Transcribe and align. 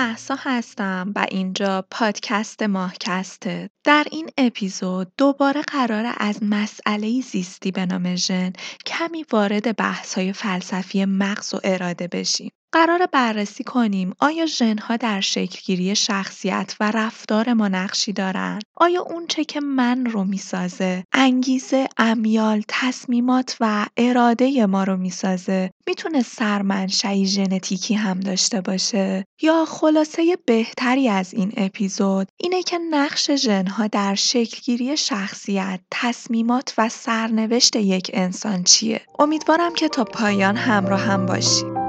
محسا 0.00 0.36
هستم 0.38 1.12
و 1.16 1.26
اینجا 1.30 1.84
پادکست 1.90 2.62
ماهکسته. 2.62 3.70
در 3.84 4.06
این 4.10 4.30
اپیزود 4.38 5.12
دوباره 5.18 5.62
قرار 5.62 6.14
از 6.16 6.38
مسئله 6.42 7.20
زیستی 7.20 7.70
به 7.70 7.86
نام 7.86 8.16
ژن 8.16 8.52
کمی 8.86 9.24
وارد 9.32 9.76
بحث 9.76 10.14
های 10.14 10.32
فلسفی 10.32 11.04
مغز 11.04 11.54
و 11.54 11.60
اراده 11.64 12.08
بشیم. 12.08 12.50
قرار 12.72 13.06
بررسی 13.12 13.64
کنیم 13.64 14.12
آیا 14.20 14.46
ژنها 14.46 14.96
در 14.96 15.20
شکلگیری 15.20 15.96
شخصیت 15.96 16.76
و 16.80 16.90
رفتار 16.90 17.52
ما 17.52 17.68
نقشی 17.68 18.12
دارند؟ 18.12 18.62
آیا 18.76 19.02
اونچه 19.02 19.44
که 19.44 19.60
من 19.60 20.06
رو 20.06 20.24
می‌سازه، 20.24 21.04
انگیزه، 21.12 21.88
امیال، 21.96 22.62
تصمیمات 22.68 23.56
و 23.60 23.86
اراده 23.96 24.66
ما 24.66 24.84
رو 24.84 24.96
می‌سازه 24.96 25.70
می‌تونه 25.86 26.22
سرمنشأی 26.22 27.26
ژنتیکی 27.26 27.94
هم 27.94 28.20
داشته 28.20 28.60
باشه؟ 28.60 29.24
یا 29.42 29.64
خلاصه 29.68 30.38
بهتری 30.46 31.08
از 31.08 31.34
این 31.34 31.52
اپیزود 31.56 32.28
اینه 32.36 32.62
که 32.62 32.78
نقش 32.90 33.30
ژنها 33.30 33.86
در 33.86 34.14
شکلگیری 34.14 34.96
شخصیت، 34.96 35.80
تصمیمات 35.90 36.74
و 36.78 36.88
سرنوشت 36.88 37.76
یک 37.76 38.10
انسان 38.14 38.64
چیه؟ 38.64 39.00
امیدوارم 39.18 39.74
که 39.74 39.88
تا 39.88 40.04
پایان 40.04 40.56
همراه 40.56 41.00
هم 41.00 41.26
باشید. 41.26 41.79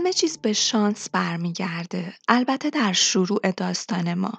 همه 0.00 0.12
چیز 0.12 0.38
به 0.38 0.52
شانس 0.52 1.10
برمیگرده. 1.10 2.14
البته 2.28 2.70
در 2.70 2.92
شروع 2.92 3.50
داستان 3.56 4.14
ما. 4.14 4.32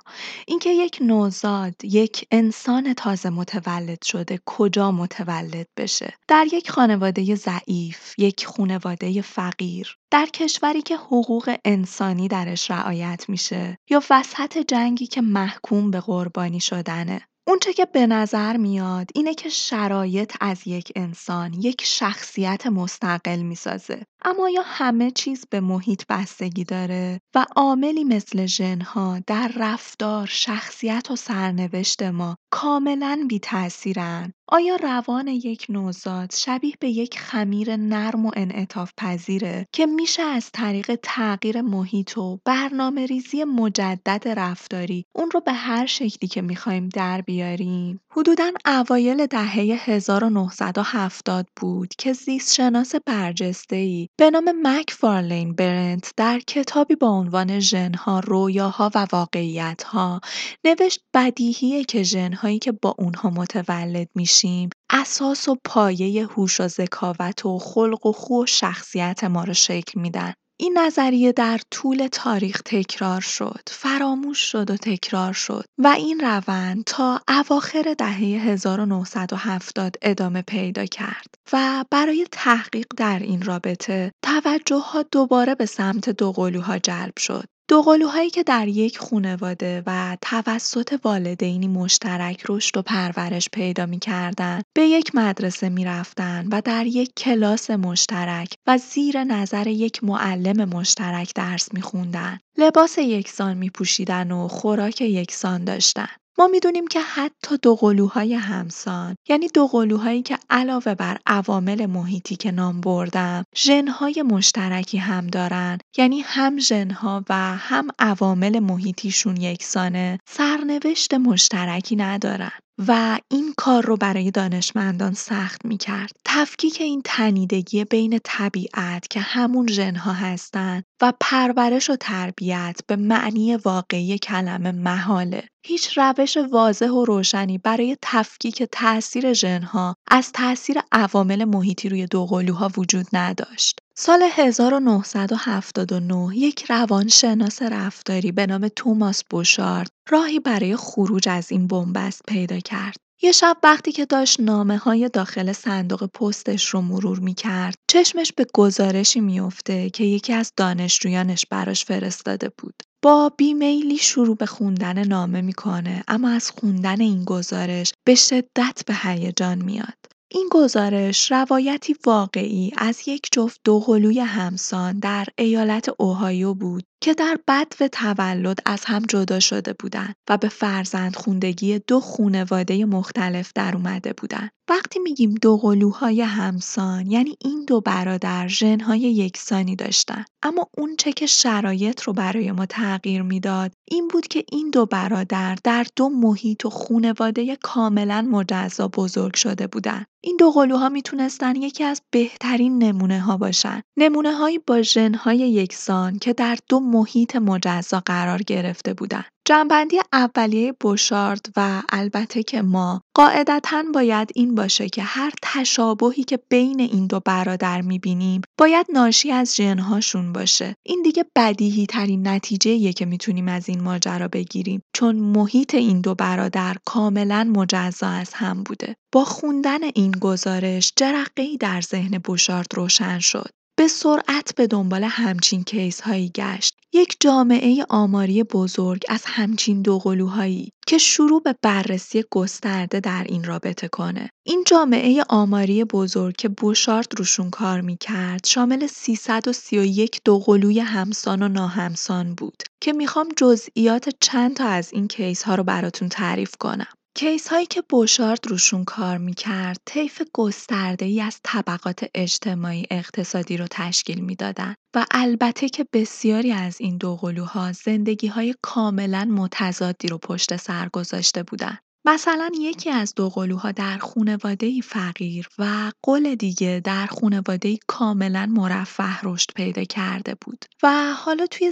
اینکه 0.48 0.70
یک 0.70 0.98
نوزاد 1.02 1.86
یک 1.86 2.28
انسان 2.32 2.94
تازه 2.94 3.30
متولد 3.30 4.04
شده 4.04 4.40
کجا 4.46 4.92
متولد 4.92 5.68
بشه؟ 5.78 6.14
در 6.28 6.48
یک 6.54 6.72
خانواده 6.72 7.36
ضعیف 7.36 8.14
یک 8.18 8.46
خانواده 8.46 9.22
فقیر. 9.22 9.98
در 10.12 10.26
کشوری 10.26 10.82
که 10.82 10.96
حقوق 10.96 11.56
انسانی 11.66 12.28
درش 12.28 12.72
رعایت 12.72 13.26
میشه. 13.28 13.78
یا 13.90 14.04
وسط 14.10 14.58
جنگی 14.58 15.08
که 15.08 15.22
محکوم 15.22 15.92
به 15.92 16.00
قربانی 16.00 16.60
شدنه. 16.60 17.22
اونچه 17.48 17.74
که 17.74 17.86
به 17.86 18.08
نظر 18.08 18.58
میاد 18.58 19.10
اینه 19.16 19.34
که 19.34 19.50
شرایط 19.50 20.34
از 20.42 20.68
یک 20.68 20.92
انسان 20.96 21.54
یک 21.54 21.82
شخصیت 21.86 22.68
مستقل 22.68 23.42
می‌سازه. 23.42 24.06
اما 24.26 24.50
یا 24.50 24.62
همه 24.66 25.12
چیز 25.12 25.46
به 25.50 25.60
محیط 25.60 26.04
بستگی 26.10 26.64
داره 26.64 27.20
و 27.36 27.46
عاملی 27.56 28.04
مثل 28.04 28.46
ژنها 28.46 29.20
در 29.28 29.52
رفتار 29.56 30.28
شخصیت 30.28 31.12
و 31.12 31.16
سرنوشت 31.16 32.04
ما 32.04 32.36
کاملا 32.52 33.26
بی 33.30 33.40
تاثیرن 33.40 34.34
آیا 34.54 34.76
روان 34.76 35.28
یک 35.28 35.66
نوزاد 35.70 36.34
شبیه 36.34 36.74
به 36.80 36.90
یک 36.90 37.20
خمیر 37.20 37.76
نرم 37.76 38.26
و 38.26 38.32
انعطاف 38.36 38.92
پذیره 38.98 39.68
که 39.72 39.86
میشه 39.86 40.22
از 40.22 40.50
طریق 40.54 41.00
تغییر 41.04 41.62
محیط 41.62 42.18
و 42.18 42.40
برنامه 42.46 43.06
ریزی 43.06 43.44
مجدد 43.44 44.28
رفتاری 44.28 45.06
اون 45.16 45.32
رو 45.32 45.40
به 45.40 45.54
هر 45.54 45.86
شکلی 45.86 46.30
که 46.30 46.42
می‌خوایم 46.42 46.90
در 46.90 47.22
بیاریم؟ 47.22 48.02
حدوداً 48.10 48.52
اوایل 48.66 49.26
دهه 49.26 49.80
1970 49.86 51.48
بود 51.56 51.94
که 51.98 52.14
زیست 52.14 52.54
شناس 52.54 52.96
برجسته‌ای 53.06 54.08
به 54.18 54.30
نام 54.30 54.54
مک 54.64 54.92
فارلین 54.92 55.56
برنت 55.56 56.12
در 56.18 56.40
کتابی 56.40 56.96
با 56.96 57.08
عنوان 57.08 57.60
ژنها، 57.60 58.20
رویاها 58.20 58.92
و 58.96 59.08
واقعیتها 59.12 60.22
نوشت 60.66 61.04
بدیهیه 61.14 61.84
که 61.84 62.04
ژنهایی 62.04 62.60
که 62.60 62.72
با 62.72 62.96
اونها 62.98 63.30
متولد 63.30 64.10
میشیم 64.44 64.70
اساس 64.90 65.48
و 65.48 65.58
پایه 65.66 66.28
هوش 66.28 66.62
و 66.62 66.68
ذکاوت 66.68 67.46
و 67.46 67.60
خلق 67.60 68.06
و 68.06 68.12
خو 68.12 68.44
و 68.44 68.46
شخصیت 68.46 69.24
ما 69.24 69.44
رو 69.44 69.54
شکل 69.54 70.00
میدن. 70.02 70.34
این 70.60 70.78
نظریه 70.78 71.32
در 71.32 71.60
طول 71.72 72.08
تاریخ 72.12 72.62
تکرار 72.66 73.22
شد، 73.22 73.62
فراموش 73.68 74.40
شد 74.40 74.72
و 74.72 74.78
تکرار 74.78 75.34
شد 75.34 75.66
و 75.78 75.88
این 75.88 76.20
روند 76.20 76.84
تا 76.86 77.22
اواخر 77.28 77.96
دهه 77.98 78.18
1970 78.18 79.96
ادامه 80.02 80.42
پیدا 80.42 80.86
کرد 80.86 81.28
و 81.54 81.86
برای 81.92 82.28
تحقیق 82.32 82.86
در 82.98 83.20
این 83.20 83.42
رابطه 83.42 84.12
توجه 84.26 84.76
ها 84.80 85.04
دوباره 85.12 85.56
به 85.56 85.66
سمت 85.66 86.10
دوقلوها 86.10 86.78
جلب 86.78 87.18
شد. 87.18 87.46
دوقلوهایی 87.72 88.30
که 88.30 88.44
در 88.44 88.68
یک 88.68 89.00
خانواده 89.00 89.84
و 89.86 90.18
توسط 90.22 91.00
والدینی 91.04 91.68
مشترک 91.68 92.44
رشد 92.50 92.78
و 92.78 92.82
پرورش 92.82 93.50
پیدا 93.54 93.86
می‌کردند، 93.86 94.64
به 94.74 94.82
یک 94.82 95.12
مدرسه 95.16 95.70
می‌رفتند 95.70 96.48
و 96.52 96.62
در 96.62 96.86
یک 96.86 97.14
کلاس 97.18 97.70
مشترک 97.70 98.54
و 98.68 98.78
زیر 98.78 99.24
نظر 99.24 99.68
یک 99.68 100.04
معلم 100.04 100.70
مشترک 100.70 101.32
درس 101.36 101.74
می‌خواندند. 101.74 102.40
لباس 102.58 102.98
یکسان 102.98 103.58
می‌پوشیدند 103.58 104.32
و 104.32 104.48
خوراک 104.48 105.02
یکسان 105.02 105.64
داشتند. 105.64 106.21
ما 106.38 106.48
می‌دونیم 106.48 106.88
که 106.88 107.02
حتی 107.02 107.58
دوقلوهای 107.62 108.34
همسان 108.34 109.16
یعنی 109.30 109.48
دوقلوهایی 109.48 110.22
که 110.22 110.38
علاوه 110.50 110.96
بر 110.96 111.18
عوامل 111.26 111.86
محیطی 111.86 112.36
که 112.36 112.52
نام 112.52 112.82
بردم 112.82 113.44
ژنهای 113.56 114.22
مشترکی 114.22 114.98
هم 114.98 115.28
دارن 115.28 115.78
یعنی 115.98 116.22
هم 116.22 116.60
ژنها 116.60 117.24
و 117.30 117.58
هم 117.58 117.88
عوامل 118.00 118.60
محیطیشون 118.60 119.38
یکسانه 119.38 120.20
سرنوشت 120.28 121.14
مشترکی 121.14 121.96
ندارن 121.96 122.52
و 122.88 123.20
این 123.32 123.54
کار 123.58 123.86
رو 123.86 123.98
برای 123.98 124.32
دانشمندان 124.32 125.14
سخت 125.14 125.66
می‌کرد. 125.66 126.12
تفکیک 126.26 126.82
این 126.82 127.02
تنیدگی 127.06 127.86
بین 127.86 128.20
طبیعت 128.24 129.08
که 129.08 129.20
همون 129.20 129.68
ژنها 129.68 130.14
هستند 130.14 130.84
و 131.02 131.14
پرورش 131.20 131.90
و 131.90 131.96
تربیت 131.96 132.80
به 132.88 132.96
معنی 132.96 133.56
واقعی 133.56 134.18
کلمه 134.18 134.72
محاله. 134.72 135.44
هیچ 135.66 135.98
روش 135.98 136.38
واضح 136.38 136.90
و 136.90 137.06
روشنی 137.06 137.58
برای 137.58 137.98
تفکیک 138.02 138.64
تاثیر 138.64 139.34
ژنها 139.34 139.96
از 140.08 140.32
تاثیر 140.32 140.78
عوامل 140.92 141.46
محیطی 141.46 141.90
روی 141.90 142.06
دوقلوها 142.06 142.72
وجود 142.78 143.06
نداشت. 143.14 143.80
سال 143.96 144.24
1979 144.32 146.38
یک 146.38 146.66
روانشناس 146.70 147.62
رفتاری 147.62 148.32
به 148.32 148.46
نام 148.46 148.68
توماس 148.68 149.24
بوشارد 149.30 149.92
راهی 150.10 150.40
برای 150.40 150.76
خروج 150.76 151.30
از 151.30 151.52
این 151.52 151.68
بنبست 151.68 152.22
پیدا 152.28 152.60
کرد. 152.60 153.11
یه 153.24 153.32
شب 153.32 153.58
وقتی 153.64 153.92
که 153.92 154.06
داشت 154.06 154.40
نامه 154.40 154.78
های 154.78 155.10
داخل 155.10 155.52
صندوق 155.52 156.06
پستش 156.06 156.68
رو 156.68 156.82
مرور 156.82 157.20
می 157.20 157.34
کرد، 157.34 157.76
چشمش 157.92 158.34
به 158.34 158.46
گزارشی 158.54 159.20
میافته 159.20 159.90
که 159.90 160.04
یکی 160.04 160.34
از 160.34 160.52
دانشجویانش 160.58 161.46
براش 161.50 161.86
فرستاده 161.86 162.52
بود. 162.58 162.74
با 163.04 163.32
بیمیلی 163.38 163.98
شروع 163.98 164.36
به 164.36 164.46
خوندن 164.46 165.08
نامه 165.08 165.42
می‌کنه 165.42 166.04
اما 166.08 166.30
از 166.30 166.52
خوندن 166.52 167.02
این 167.02 167.26
گزارش 167.26 167.94
به 168.08 168.16
شدت 168.16 168.84
به 168.88 168.96
هیجان 169.04 169.62
میاد. 169.62 169.98
این 170.32 170.50
گزارش 170.52 171.32
روایتی 171.32 171.96
واقعی 172.06 172.72
از 172.78 173.08
یک 173.08 173.28
جفت 173.32 173.62
دوقلوی 173.64 174.20
همسان 174.20 175.00
در 175.00 175.26
ایالت 175.38 175.90
اوهایو 176.00 176.54
بود 176.54 176.84
که 177.04 177.14
در 177.14 177.38
بدو 177.48 177.88
تولد 177.88 178.60
از 178.66 178.86
هم 178.86 179.02
جدا 179.10 179.40
شده 179.40 179.74
بودند 179.74 180.16
و 180.30 180.38
به 180.38 180.48
فرزند 180.48 181.16
خوندگی 181.16 181.80
دو 181.80 182.00
خونواده 182.00 182.86
مختلف 182.86 183.52
در 183.56 183.76
اومده 183.76 184.14
بودند. 184.14 184.52
وقتی 184.70 185.00
میگیم 185.00 185.36
دو 185.42 185.58
قلوهای 185.58 186.22
همسان 186.22 187.12
یعنی 187.12 187.38
این 187.40 187.66
دو 187.66 187.82
برادر 187.82 188.48
ژنهای 188.48 189.00
یکسانی 189.00 189.76
داشتن 189.76 190.26
اما 190.44 190.68
اون 190.78 190.96
چه 190.98 191.12
که 191.12 191.26
شرایط 191.26 192.02
رو 192.02 192.14
برای 192.14 192.52
ما 192.52 192.66
تغییر 192.66 193.22
می‌داد 193.22 193.72
این 193.88 194.08
بود 194.08 194.28
که 194.28 194.44
این 194.52 194.70
دو 194.70 194.86
برادر 194.86 195.58
در 195.64 195.86
دو 195.96 196.10
محیط 196.10 196.66
و 196.66 196.70
خونواده 196.70 197.56
کاملا 197.56 198.22
مجزا 198.22 198.88
بزرگ 198.88 199.36
شده 199.36 199.68
بودند. 199.68 200.06
این 200.24 200.38
دو 200.40 200.52
قلوها 200.52 200.90
می‌تونستن 200.90 201.56
یکی 201.56 201.84
از 201.84 202.02
بهترین 202.12 202.84
نمونه 202.84 203.20
ها 203.20 203.38
باشن. 203.38 203.82
نمونه 203.98 204.32
هایی 204.32 204.60
با 204.60 204.82
ژنهای 204.82 205.38
یکسان 205.38 206.20
که 206.20 206.34
در 206.34 206.58
دو 206.70 206.80
محیط 206.92 207.36
مجزا 207.36 208.02
قرار 208.06 208.42
گرفته 208.42 208.94
بودند. 208.94 209.26
جنبندی 209.46 210.00
اولیه 210.14 210.74
بوشارد 210.80 211.46
و 211.58 211.82
البته 211.90 212.44
که 212.44 212.62
ما 212.62 213.02
قاعدتا 213.16 213.84
باید 213.94 214.32
این 214.36 214.56
باشه 214.56 214.90
که 214.90 215.04
هر 215.04 215.32
تشابهی 215.42 216.24
که 216.24 216.40
بین 216.50 216.80
این 216.80 217.08
دو 217.08 217.20
برادر 217.26 217.82
می‌بینیم 217.82 218.42
باید 218.58 218.86
ناشی 218.94 219.32
از 219.32 219.56
ژنهاشون 219.56 220.34
باشه. 220.34 220.76
این 220.86 221.02
دیگه 221.02 221.26
بدیهی 221.36 221.86
ترین 221.86 222.28
نتیجه 222.28 222.94
که 222.94 223.06
می‌تونیم 223.06 223.48
از 223.48 223.70
این 223.70 223.82
ماجرا 223.84 224.28
بگیریم. 224.28 224.82
چون 224.96 225.16
محیط 225.16 225.76
این 225.76 226.02
دو 226.02 226.16
برادر 226.16 226.78
کاملا 226.86 227.44
مجزا 227.56 228.08
از 228.08 228.34
هم 228.34 228.64
بوده. 228.64 228.96
با 229.14 229.26
خوندن 229.26 229.84
این 229.84 230.12
گزارش 230.12 230.94
جرقه 230.96 231.58
در 231.60 231.82
ذهن 231.82 232.18
بوشارد 232.18 232.68
روشن 232.76 233.20
شد. 233.20 233.50
به 233.82 233.88
سرعت 233.88 234.56
به 234.56 234.68
دنبال 234.68 235.04
همچین 235.04 235.64
case 235.64 236.02
هایی 236.02 236.32
گشت. 236.36 236.76
یک 236.94 237.16
جامعه 237.20 237.86
آماری 237.90 238.44
بزرگ 238.44 239.04
از 239.10 239.22
همچین 239.26 239.82
دوقلوهایی 239.82 240.72
که 240.88 240.98
شروع 240.98 241.42
به 241.42 241.56
بررسی 241.62 242.24
گسترده 242.32 243.00
در 243.00 243.26
این 243.30 243.44
رابطه 243.44 243.88
کنه. 243.88 244.30
این 244.46 244.64
جامعه 244.68 245.24
آماری 245.30 245.84
بزرگ 245.84 246.36
که 246.36 246.50
بوشارد 246.50 247.08
روشون 247.18 247.50
کار 247.50 247.82
می‌کرد 247.82 248.46
شامل 248.46 248.88
331 248.88 250.22
دوقلوی 250.26 250.80
همسان 250.80 251.44
و 251.44 251.48
ناهمسان 251.48 252.36
بود 252.36 252.64
که 252.82 252.94
می‌خوام 252.94 253.30
جزئیات 253.38 254.10
چند 254.20 254.56
تا 254.56 254.66
از 254.66 254.94
این 254.94 255.08
case 255.08 255.44
ها 255.44 255.56
رو 255.56 255.64
براتون 255.64 256.10
تعریف 256.10 256.56
کنم. 256.60 256.88
case 257.16 257.48
هایی 257.48 257.66
که 257.66 257.84
بوشارد 257.90 258.48
روشون 258.48 258.84
کار 258.84 259.18
می‌کرد 259.18 259.78
طیف 259.86 260.22
گسترده 260.34 261.06
ای 261.06 261.22
از 261.22 261.40
طبقات 261.44 262.06
اجتماعی 262.16 262.86
اقتصادی 262.92 263.58
رو 263.58 263.68
تشکیل 263.72 264.20
می‌دادن 264.22 264.76
و 264.96 265.06
البته 265.12 265.70
که 265.70 265.86
بسیاری 265.94 266.52
از 266.52 266.82
این 266.82 266.98
دوقلوها 266.98 267.72
زندگی 267.72 268.28
های 268.28 268.56
کاملا 268.62 269.26
متضادی 269.26 270.08
رو 270.08 270.18
پشت 270.18 270.56
سر 270.56 270.90
گذاشته 270.90 271.44
بودن. 271.44 271.78
مثلا 272.06 272.50
یکی 272.60 272.90
از 272.90 273.16
دوقلوها 273.16 273.72
در 273.72 273.98
خونواده‌ای 273.98 274.82
فقیر 274.82 275.48
و 275.60 275.92
قول 276.04 276.36
دیگه 276.36 276.82
در 276.84 277.06
خونواده‌ای 277.06 277.80
کاملا 277.88 278.46
مرفه 278.46 279.22
رشد 279.24 279.52
پیدا 279.56 279.84
کرده 279.84 280.36
بود 280.42 280.66
و 280.84 281.14
حالا 281.14 281.46
توی 281.48 281.72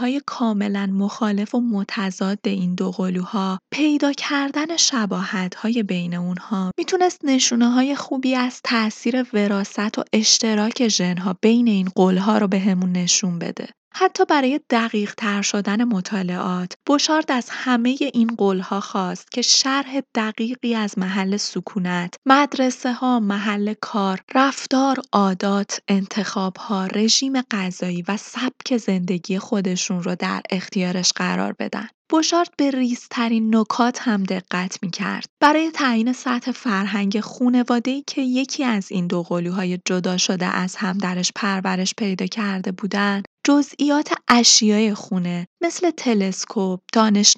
های 0.00 0.22
کاملا 0.26 0.86
مخالف 0.86 1.54
و 1.54 1.60
متضاد 1.60 2.38
این 2.44 2.74
دوقلوها 2.74 3.58
پیدا 3.70 4.12
کردن 4.12 4.66
های 5.56 5.82
بین 5.82 6.14
اونها 6.14 6.70
می‌تونست 6.78 7.24
های 7.52 7.94
خوبی 7.94 8.34
از 8.34 8.60
تاثیر 8.64 9.26
وراثت 9.32 9.98
و 9.98 10.04
اشتراک 10.12 10.88
ژن‌ها 10.88 11.36
بین 11.42 11.68
این 11.68 11.88
قول‌ها 11.94 12.38
رو 12.38 12.48
بهمون 12.48 12.92
نشون 12.92 13.38
بده. 13.38 13.68
حتی 13.96 14.24
برای 14.24 14.60
دقیق 14.70 15.14
تر 15.14 15.42
شدن 15.42 15.84
مطالعات، 15.84 16.72
بوشارد 16.86 17.32
از 17.32 17.46
همه 17.50 17.96
این 18.14 18.34
قولها 18.38 18.80
خواست 18.80 19.30
که 19.32 19.42
شرح 19.42 20.00
دقیقی 20.14 20.74
از 20.74 20.98
محل 20.98 21.36
سکونت، 21.36 22.14
مدرسه 22.26 22.92
ها، 22.92 23.20
محل 23.20 23.74
کار، 23.80 24.20
رفتار، 24.34 24.96
عادات، 25.12 25.80
انتخاب 25.88 26.56
ها، 26.56 26.86
رژیم 26.86 27.42
غذایی 27.42 28.04
و 28.08 28.16
سبک 28.16 28.76
زندگی 28.76 29.38
خودشون 29.38 30.02
رو 30.02 30.14
در 30.14 30.42
اختیارش 30.50 31.12
قرار 31.12 31.52
بدن. 31.58 31.88
بوشارد 32.08 32.50
به 32.58 32.70
ریزترین 32.70 33.56
نکات 33.56 33.98
هم 34.02 34.22
دقت 34.22 34.78
می 34.82 34.90
کرد. 34.90 35.24
برای 35.40 35.70
تعیین 35.70 36.12
سطح 36.12 36.52
فرهنگ 36.52 37.20
خونواده‌ای 37.20 38.04
که 38.06 38.22
یکی 38.22 38.64
از 38.64 38.92
این 38.92 39.06
دو 39.06 39.22
قلوهای 39.22 39.78
جدا 39.84 40.16
شده 40.16 40.46
از 40.46 40.76
هم 40.76 40.98
درش 40.98 41.32
پرورش 41.36 41.94
پیدا 41.98 42.26
کرده 42.26 42.72
بودند، 42.72 43.24
جزئیات 43.46 44.12
اشیای 44.28 44.94
خونه 44.94 45.46
مثل 45.60 45.90
تلسکوپ، 45.90 46.80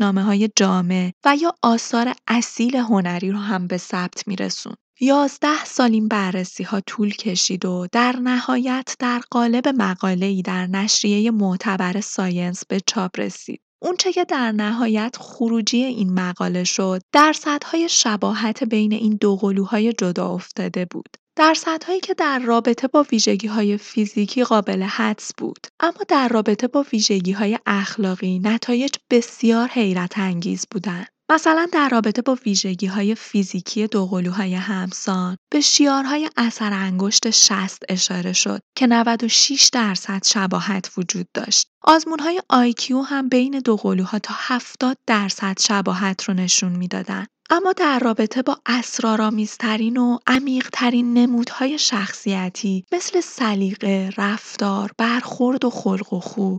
های 0.01 0.51
جامع 0.57 1.11
و 1.25 1.37
یا 1.37 1.55
آثار 1.63 2.15
اصیل 2.29 2.77
هنری 2.77 3.31
رو 3.31 3.39
هم 3.39 3.67
به 3.67 3.77
ثبت 3.77 4.29
میرسوند. 4.29 4.75
یازده 5.01 5.65
سال 5.65 5.93
این 5.93 6.09
بررسی 6.09 6.65
ها 6.65 6.81
طول 6.81 7.11
کشید 7.11 7.65
و 7.65 7.87
در 7.93 8.17
نهایت 8.17 8.97
در 8.99 9.23
قالب 9.31 9.69
مقاله 9.69 10.27
ای 10.27 10.43
در 10.43 10.67
نشریه 10.67 11.31
معتبر 11.31 12.01
Science 12.01 12.65
به 12.69 12.81
چاپ 12.87 13.21
رسید. 13.21 13.61
اونچه 13.87 14.13
که 14.13 14.25
در 14.25 14.53
نهایت 14.53 15.17
خروجی 15.21 15.85
این 15.85 16.13
مقاله 16.13 16.65
شد 16.65 17.03
درصدهای 17.13 17.89
شباهت 17.89 18.65
بین 18.65 18.93
این 18.93 19.19
دو 19.21 19.37
قلوهای 19.37 19.93
جدا 19.93 20.29
افتاده 20.29 20.85
بود. 20.91 21.09
درصدهایی 21.37 22.01
که 22.01 22.15
در 22.15 22.39
رابطه 22.39 22.89
با 22.89 23.07
ویژگی 23.13 23.47
های 23.47 23.77
فیزیکی 23.77 24.45
قابل 24.45 24.83
حدس 24.83 25.33
بود 25.39 25.67
اما 25.81 26.01
در 26.09 26.29
رابطه 26.29 26.69
با 26.69 26.85
ویژگی 26.93 27.33
های 27.33 27.59
اخلاقی 27.67 28.39
نتایج 28.39 28.95
بسیار 29.11 29.69
حیرت 29.69 30.19
انگیز 30.19 30.67
بودند. 30.71 31.16
مثلا 31.31 31.67
در 31.73 31.89
رابطه 31.89 32.23
با 32.23 32.39
ویژگی 32.47 32.87
های 32.87 33.15
فیزیکی 33.15 33.87
دوقلوهای 33.87 34.55
همسان 34.55 35.37
به 35.53 35.61
شیارهای 35.61 36.31
اثر 36.37 36.73
انگشت 36.73 37.31
شست 37.31 37.83
اشاره 37.89 38.33
شد 38.33 38.61
که 38.77 38.87
96 38.87 39.71
درصد 39.73 40.25
شباهت 40.25 40.91
وجود 40.97 41.27
داشت. 41.35 41.67
آزمون 41.83 42.19
های 42.19 42.43
آیکیو 42.49 43.01
هم 43.01 43.29
بین 43.29 43.59
دوقلوها 43.59 44.19
تا 44.19 44.35
70 44.37 44.99
درصد 45.07 45.59
شباهت 45.61 46.25
رو 46.25 46.35
نشون 46.35 46.73
می‌دادند. 46.73 47.29
اما 47.51 47.73
در 47.73 47.99
رابطه 47.99 48.43
با 48.43 48.59
اسرارآمیزترین 48.67 49.97
و 49.97 50.19
عمیقترین 50.27 51.13
نمودهای 51.13 51.79
شخصیتی 51.79 52.85
مثل 52.93 53.21
سلیقه، 53.21 54.11
رفتار، 54.17 54.91
برخورد 54.99 55.65
و 55.65 55.71
خلق 55.71 56.13
و 56.13 56.21
خو 56.21 56.59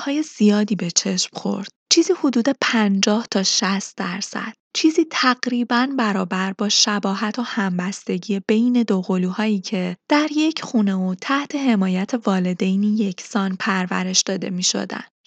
های 0.00 0.22
زیادی 0.22 0.76
به 0.76 0.90
چشم 0.90 1.30
خورد. 1.32 1.68
چیزی 1.90 2.12
حدود 2.24 2.48
50 2.60 3.26
تا 3.30 3.42
60 3.42 3.96
درصد. 3.96 4.52
چیزی 4.74 5.06
تقریبا 5.10 5.88
برابر 5.98 6.52
با 6.58 6.68
شباهت 6.68 7.38
و 7.38 7.42
همبستگی 7.42 8.40
بین 8.48 8.82
دو 8.82 9.02
قلوهایی 9.02 9.60
که 9.60 9.96
در 10.08 10.28
یک 10.36 10.62
خونه 10.62 10.94
و 10.94 11.14
تحت 11.20 11.54
حمایت 11.54 12.14
والدینی 12.24 12.96
یکسان 12.96 13.56
پرورش 13.60 14.20
داده 14.20 14.50
می. 14.50 14.62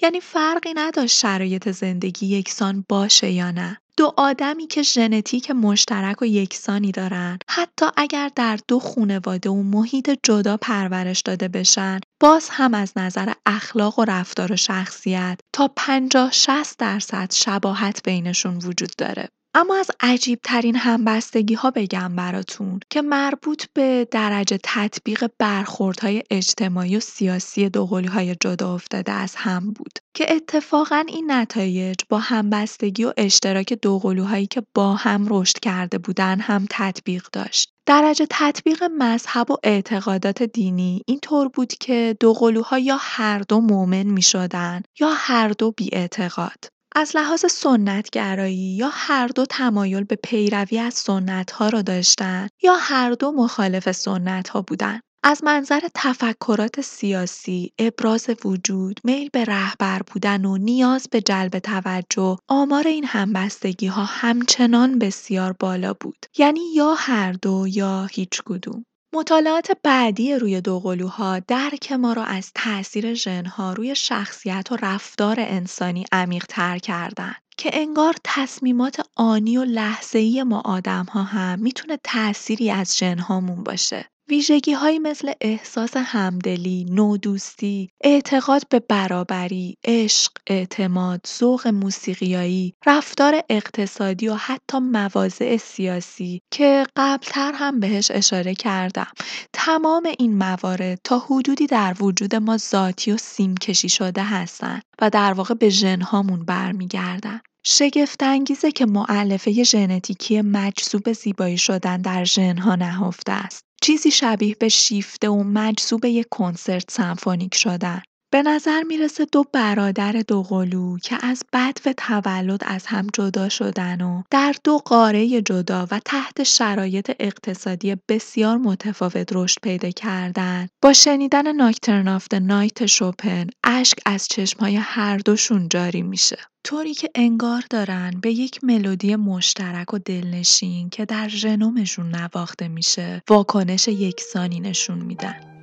یعنی 0.01 0.19
فرقی 0.19 0.73
نداشت 0.75 1.17
شرایط 1.17 1.69
زندگی 1.69 2.25
یکسان 2.25 2.85
باشه 2.89 3.31
یا 3.31 3.51
نه. 3.51 3.77
دو 3.99 4.13
آدمی 4.17 4.67
که 4.67 4.81
ژنتیک 4.81 5.51
مشترک 5.51 6.21
و 6.21 6.25
یکسانی 6.25 6.91
دارن 6.91 7.39
حتی 7.49 7.85
اگر 7.97 8.31
در 8.35 8.59
دو 8.67 8.79
خونواده 8.79 9.49
و 9.49 9.63
محیط 9.63 10.19
جدا 10.23 10.57
پرورش 10.57 11.21
داده 11.21 11.47
بشن 11.47 11.99
باز 12.21 12.49
هم 12.51 12.73
از 12.73 12.93
نظر 12.95 13.33
اخلاق 13.45 13.99
و 13.99 14.05
رفتار 14.05 14.51
و 14.51 14.55
شخصیت 14.55 15.39
تا 15.53 15.71
50 15.75 16.31
60 16.31 16.79
درصد 16.79 17.31
شباهت 17.33 18.03
بینشون 18.03 18.55
وجود 18.55 18.91
داره. 18.97 19.29
اما 19.59 19.75
از 19.75 19.91
عجیب 19.99 20.39
ترین 20.43 20.75
همبستگی 20.75 21.53
ها 21.53 21.71
بگم 21.71 22.15
براتون 22.15 22.79
که 22.89 23.01
مربوط 23.01 23.65
به 23.73 24.07
درجه 24.11 24.59
تطبیق 24.63 25.27
برخوردهای 25.39 26.23
اجتماعی 26.29 26.97
و 26.97 26.99
سیاسی 26.99 27.69
دوقلی 27.69 28.07
های 28.07 28.35
جدا 28.41 28.73
افتاده 28.73 29.11
از 29.11 29.35
هم 29.35 29.73
بود 29.73 29.99
که 30.13 30.35
اتفاقا 30.35 31.03
این 31.07 31.31
نتایج 31.31 31.95
با 32.09 32.19
همبستگی 32.19 33.03
و 33.03 33.13
اشتراک 33.17 33.73
دوقلوهایی 33.73 34.47
که 34.47 34.63
با 34.73 34.95
هم 34.95 35.27
رشد 35.29 35.59
کرده 35.59 35.97
بودن 35.97 36.39
هم 36.39 36.65
تطبیق 36.69 37.27
داشت. 37.33 37.73
درجه 37.85 38.27
تطبیق 38.29 38.83
مذهب 38.83 39.51
و 39.51 39.57
اعتقادات 39.63 40.43
دینی 40.43 41.01
اینطور 41.07 41.47
بود 41.47 41.73
که 41.73 42.17
دوقلوها 42.19 42.79
یا 42.79 42.97
هر 42.99 43.39
دو 43.39 43.61
مؤمن 43.61 44.03
می 44.03 44.21
شدن 44.21 44.81
یا 44.99 45.09
هر 45.15 45.49
دو 45.49 45.71
بی 45.71 45.89
اعتقاد. 45.93 46.78
از 46.95 47.15
لحاظ 47.15 47.45
سنتگرایی 47.51 48.75
یا 48.75 48.89
هر 48.93 49.27
دو 49.27 49.45
تمایل 49.45 50.03
به 50.03 50.15
پیروی 50.23 50.79
از 50.79 50.93
سنت‌ها 50.93 51.69
را 51.69 51.81
داشتند 51.81 52.49
یا 52.63 52.75
هر 52.75 53.11
دو 53.11 53.31
مخالف 53.31 53.91
سنت‌ها 53.91 54.61
بودند. 54.61 55.01
از 55.23 55.43
منظر 55.43 55.79
تفکرات 55.95 56.81
سیاسی، 56.81 57.73
ابراز 57.79 58.29
وجود، 58.45 58.99
میل 59.03 59.29
به 59.33 59.45
رهبر 59.45 60.01
بودن 60.13 60.45
و 60.45 60.57
نیاز 60.57 61.07
به 61.11 61.21
جلب 61.21 61.59
توجه، 61.59 62.37
آمار 62.47 62.87
این 62.87 63.05
همبستگی 63.05 63.87
ها 63.87 64.03
همچنان 64.05 64.99
بسیار 64.99 65.53
بالا 65.59 65.93
بود. 65.93 66.25
یعنی 66.37 66.73
یا 66.75 66.93
هر 66.97 67.31
دو 67.31 67.65
یا 67.67 68.05
هیچ 68.05 68.41
کدوم. 68.45 68.85
مطالعات 69.13 69.71
بعدی 69.83 70.35
روی 70.35 70.61
دوقلوها 70.61 71.39
درک 71.39 71.91
ما 71.91 72.13
را 72.13 72.23
از 72.23 72.51
تاثیر 72.55 73.13
ژنها 73.13 73.73
روی 73.73 73.95
شخصیت 73.95 74.71
و 74.71 74.75
رفتار 74.81 75.35
انسانی 75.39 76.05
عمیق‌تر 76.11 76.77
کردند 76.77 77.35
که 77.57 77.69
انگار 77.73 78.15
تصمیمات 78.23 79.01
آنی 79.15 79.57
و 79.57 79.63
لحظه‌ای 79.63 80.43
ما 80.43 80.61
آدم‌ها 80.65 81.23
هم 81.23 81.59
می‌تونه 81.59 81.97
تأثیری 82.03 82.71
از 82.71 82.97
ژن‌هامون 82.97 83.63
باشه. 83.63 84.05
ویژگی‌هایی 84.29 84.99
مثل 84.99 85.31
احساس 85.41 85.91
همدلی، 85.95 86.85
نودوستی، 86.89 87.89
اعتقاد 88.03 88.67
به 88.69 88.79
برابری، 88.79 89.77
عشق، 89.85 90.31
اعتماد، 90.47 91.27
ذوق 91.39 91.67
موسیقیایی، 91.67 92.73
رفتار 92.85 93.41
اقتصادی 93.49 94.27
و 94.27 94.33
حتی 94.33 94.79
مواضع 94.79 95.57
سیاسی 95.57 96.41
که 96.51 96.85
قبلتر 96.95 97.51
هم 97.55 97.79
بهش 97.79 98.11
اشاره 98.11 98.55
کردم. 98.55 99.07
تمام 99.53 100.03
این 100.19 100.37
موارد 100.37 100.99
تا 101.03 101.19
حدودی 101.19 101.67
در 101.67 101.95
وجود 101.99 102.35
ما 102.35 102.57
ذاتی 102.57 103.11
و 103.11 103.17
سیمکشی 103.17 103.89
شده 103.89 104.23
هستند 104.23 104.81
و 105.01 105.09
در 105.09 105.33
واقع 105.33 105.53
به 105.53 105.69
ژن‌هامون 105.69 106.45
برمیگردن. 106.45 107.41
شگفت‌انگیزه 107.65 108.71
که 108.71 108.85
مؤلفه 108.85 109.63
ژنتیکی 109.63 110.41
مجذوب 110.41 111.13
زیبایی 111.13 111.57
شدن 111.57 112.01
در 112.01 112.23
ژن‌ها 112.23 112.75
نهفته 112.75 113.31
است. 113.31 113.65
چیزی 113.81 114.11
شبیه 114.11 114.55
به 114.59 114.69
شیفته 114.69 115.29
و 115.29 115.43
مجذوب 115.43 116.05
یک 116.05 116.27
کنسرت 116.31 116.91
سمفونیک 116.91 117.55
شدن. 117.55 118.01
به 118.31 118.41
نظر 118.41 118.83
می‌رسه 118.83 119.25
دو 119.25 119.43
برادر 119.53 120.11
دوقلو 120.11 120.97
که 120.97 121.17
از 121.21 121.43
بدو 121.53 121.93
تولد 121.97 122.63
از 122.65 122.85
هم 122.85 123.07
جدا 123.13 123.49
شدن 123.49 124.01
و 124.01 124.23
در 124.31 124.55
دو 124.63 124.77
قاره 124.77 125.41
جدا 125.41 125.87
و 125.91 125.99
تحت 126.05 126.43
شرایط 126.43 127.11
اقتصادی 127.19 127.95
بسیار 128.07 128.57
متفاوت 128.57 129.29
رشد 129.33 129.57
پیدا 129.61 129.89
کردن. 129.89 130.67
با 130.81 130.93
شنیدن 130.93 131.55
Nocturne 131.55 132.07
of 132.07 132.27
Night 132.33 132.85
شوپن 132.85 133.47
اشک 133.63 133.97
از 134.05 134.27
چشمهای 134.27 134.75
هر 134.75 135.17
دوشون 135.17 135.69
جاری 135.69 136.01
میشه. 136.01 136.37
طوری 136.63 136.93
که 136.93 137.09
انگار 137.15 137.63
دارن 137.69 138.11
به 138.21 138.31
یک 138.31 138.63
ملودی 138.63 139.15
مشترک 139.15 139.93
و 139.93 139.97
دلنشین 139.97 140.89
که 140.89 141.05
در 141.05 141.27
ژنومشون 141.27 142.15
نواخته 142.15 142.67
میشه 142.67 143.21
واکنش 143.29 143.87
یکسانی 143.87 144.59
نشون 144.59 144.97
میدن. 144.97 145.58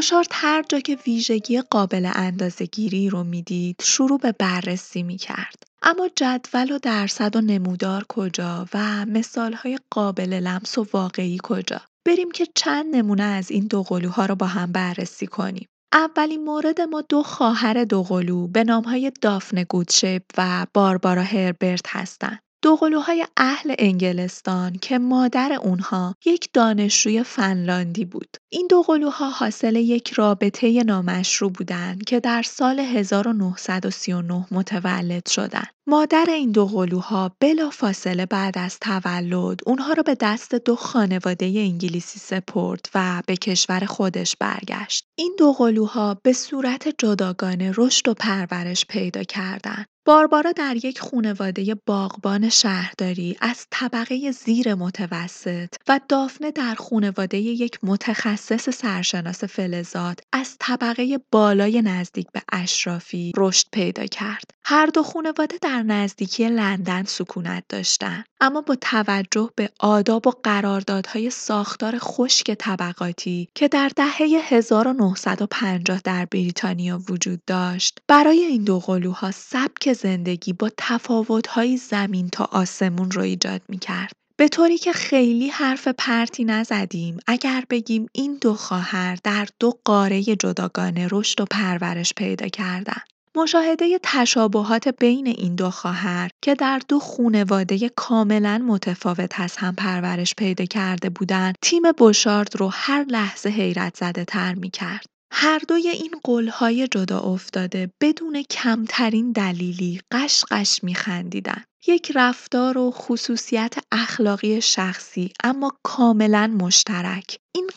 بوشارد 0.00 0.28
هر 0.30 0.64
جا 0.68 0.80
که 0.80 0.98
ویژگی 1.06 1.60
قابل 1.60 2.10
اندازه‌گیری 2.14 3.10
رو 3.10 3.24
می‌دید 3.24 3.76
شروع 3.82 4.18
به 4.18 4.32
بررسی 4.32 5.02
می‌کرد. 5.02 5.62
اما 5.82 6.08
جدول 6.16 6.72
و 6.72 6.78
درصد 6.78 7.36
و 7.36 7.40
نمودار 7.40 8.04
کجا 8.08 8.66
و 8.74 9.06
مثالهای 9.06 9.78
قابل 9.90 10.32
لمس 10.32 10.78
و 10.78 10.86
واقعی 10.92 11.38
کجا؟ 11.42 11.80
بریم 12.06 12.30
که 12.30 12.46
چند 12.54 12.96
نمونه 12.96 13.22
از 13.22 13.50
این 13.50 13.66
دو 13.66 13.82
قلوها 13.82 14.26
رو 14.26 14.34
با 14.34 14.46
هم 14.46 14.72
بررسی 14.72 15.26
کنیم. 15.26 15.68
اولین 15.92 16.44
مورد 16.44 16.80
ما 16.80 17.00
دو 17.00 17.22
خواهر 17.22 17.84
دوقلو 17.84 18.46
به 18.46 18.64
نامهای 18.64 19.12
دافن 19.22 19.62
گودشپ 19.62 20.22
و 20.38 20.66
باربارا 20.74 21.22
هربرت 21.22 21.86
هستند. 21.88 22.38
دوقلوهای 22.62 23.26
اهل 23.36 23.74
انگلستان 23.78 24.72
که 24.72 24.98
مادر 24.98 25.52
اونها 25.52 26.14
یک 26.24 26.48
دانشجوی 26.52 27.22
فنلاندی 27.22 28.04
بود. 28.04 28.36
این 28.52 28.66
دوقلوها 28.70 29.30
حاصل 29.30 29.76
یک 29.76 30.12
رابطه 30.12 30.82
نامشروع 30.82 31.50
بودند 31.50 32.04
که 32.04 32.20
در 32.20 32.42
سال 32.42 32.80
1939 32.80 34.46
متولد 34.50 35.28
شدند. 35.28 35.68
مادر 35.86 36.26
این 36.28 36.50
دو 36.52 36.66
قلوها 36.66 37.32
فاصله 37.72 38.26
بعد 38.26 38.58
از 38.58 38.78
تولد 38.78 39.60
اونها 39.66 39.92
را 39.92 40.02
به 40.02 40.16
دست 40.20 40.54
دو 40.54 40.76
خانواده 40.76 41.46
انگلیسی 41.46 42.18
سپرد 42.18 42.86
و 42.94 43.22
به 43.26 43.36
کشور 43.36 43.84
خودش 43.84 44.36
برگشت. 44.40 45.04
این 45.18 45.36
دو 45.38 45.52
قلوها 45.52 46.20
به 46.22 46.32
صورت 46.32 46.88
جداگانه 46.98 47.72
رشد 47.76 48.08
و 48.08 48.14
پرورش 48.14 48.86
پیدا 48.86 49.22
کردند. 49.22 49.86
باربارا 50.10 50.52
در 50.52 50.76
یک 50.76 51.00
خانواده 51.00 51.74
باغبان 51.86 52.48
شهرداری 52.48 53.36
از 53.40 53.66
طبقه 53.70 54.30
زیر 54.30 54.74
متوسط 54.74 55.74
و 55.88 56.00
دافنه 56.08 56.50
در 56.50 56.74
خانواده 56.74 57.38
یک 57.38 57.78
متخصص 57.82 58.70
سرشناس 58.70 59.44
فلزات 59.44 60.20
از 60.32 60.56
طبقه 60.60 61.20
بالای 61.32 61.82
نزدیک 61.82 62.26
به 62.32 62.42
اشرافی 62.52 63.32
رشد 63.36 63.66
پیدا 63.72 64.06
کرد. 64.06 64.50
هر 64.64 64.86
دو 64.86 65.02
خانواده 65.02 65.58
در 65.62 65.82
نزدیکی 65.82 66.48
لندن 66.48 67.04
سکونت 67.04 67.64
داشتند. 67.68 68.24
اما 68.40 68.60
با 68.60 68.76
توجه 68.80 69.50
به 69.56 69.70
آداب 69.80 70.26
و 70.26 70.30
قراردادهای 70.42 71.30
ساختار 71.30 71.98
خشک 71.98 72.50
طبقاتی 72.50 73.48
که 73.54 73.68
در 73.68 73.90
دهه 73.96 74.22
1950 74.44 76.00
در 76.04 76.24
بریتانیا 76.24 77.00
وجود 77.08 77.40
داشت 77.46 77.98
برای 78.08 78.38
این 78.38 78.64
دو 78.64 78.78
قلوها 78.78 79.30
سبک 79.30 79.92
زندگی 79.92 80.52
با 80.52 80.70
تفاوت‌های 80.76 81.76
زمین 81.76 82.28
تا 82.28 82.48
آسمون 82.52 83.10
رو 83.10 83.22
ایجاد 83.22 83.62
می‌کرد. 83.68 84.12
به 84.36 84.48
طوری 84.48 84.78
که 84.78 84.92
خیلی 84.92 85.48
حرف 85.48 85.88
پرتی 85.88 86.44
نزدیم 86.44 87.18
اگر 87.26 87.64
بگیم 87.70 88.06
این 88.12 88.38
دو 88.40 88.54
خواهر 88.54 89.18
در 89.24 89.48
دو 89.60 89.78
قاره 89.84 90.22
جداگانه 90.22 91.08
رشد 91.10 91.40
و 91.40 91.44
پرورش 91.50 92.14
پیدا 92.14 92.48
کردن. 92.48 93.00
مشاهده 93.42 94.00
تشابهات 94.02 94.88
بین 94.88 95.26
این 95.26 95.54
دو 95.54 95.70
خواهر 95.70 96.30
که 96.42 96.54
در 96.54 96.80
دو 96.88 96.98
خونواده 96.98 97.88
کاملا 97.88 98.58
متفاوت 98.58 99.40
از 99.40 99.56
هم 99.56 99.74
پرورش 99.74 100.34
پیدا 100.34 100.64
کرده 100.64 101.10
بودند 101.10 101.54
تیم 101.62 101.82
بوشارد 101.98 102.56
رو 102.56 102.68
هر 102.72 103.04
لحظه 103.08 103.48
حیرت 103.48 103.96
زده 103.96 104.24
تر 104.24 104.54
می 104.54 104.70
کرد. 104.70 105.06
هر 105.32 105.60
دوی 105.68 105.88
این 105.88 106.14
قولهای 106.24 106.88
جدا 106.88 107.20
افتاده 107.20 107.90
بدون 108.00 108.42
کمترین 108.42 109.32
دلیلی 109.32 110.00
قشقش 110.10 110.84
می 110.84 110.94
خندیدن. 110.94 111.64
یک 111.86 112.12
رفتار 112.14 112.78
و 112.78 112.90
خصوصیت 112.90 113.74
اخلاقی 113.92 114.60
شخصی 114.60 115.32
اما 115.44 115.72
کاملا 115.82 116.46
مشترک. 116.46 117.38
این 117.54 117.70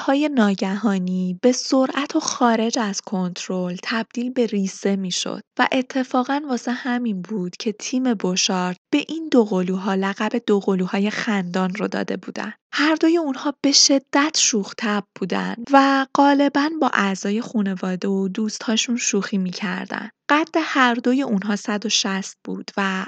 های 0.00 0.30
ناگهانی 0.34 1.38
به 1.42 1.52
سرعت 1.52 2.16
و 2.16 2.20
خارج 2.20 2.78
از 2.78 3.00
کنترل 3.00 3.76
تبدیل 3.82 4.30
به 4.32 4.46
ریسه 4.46 4.96
می‌شد 4.96 5.40
و 5.58 5.68
اتفاقا 5.72 6.40
واسه 6.48 6.72
همین 6.72 7.22
بود 7.22 7.56
که 7.56 7.72
تیم 7.72 8.14
بوشارد 8.14 8.76
به 8.92 9.04
این 9.08 9.28
دو 9.28 9.44
قلوها 9.44 9.94
لقب 9.94 10.32
دو 10.46 10.60
قلوهای 10.60 11.10
خندان 11.10 11.74
رو 11.74 11.88
داده 11.88 12.16
بودن. 12.16 12.52
هر 12.72 12.94
دوی 12.94 13.16
اونها 13.16 13.54
به 13.62 13.72
شدت 13.72 14.36
شوخ 14.38 14.74
تب 14.78 15.04
بودن 15.18 15.54
و 15.72 16.06
غالبا 16.14 16.70
با 16.80 16.90
اعضای 16.94 17.40
خانواده 17.40 18.08
و 18.08 18.28
دوستهاشون 18.28 18.96
شوخی 18.96 19.38
می‌کردن. 19.38 20.10
قد 20.28 20.54
هر 20.60 20.94
دوی 20.94 21.22
اونها 21.22 21.56
160 21.56 22.36
بود 22.44 22.70
و 22.76 23.06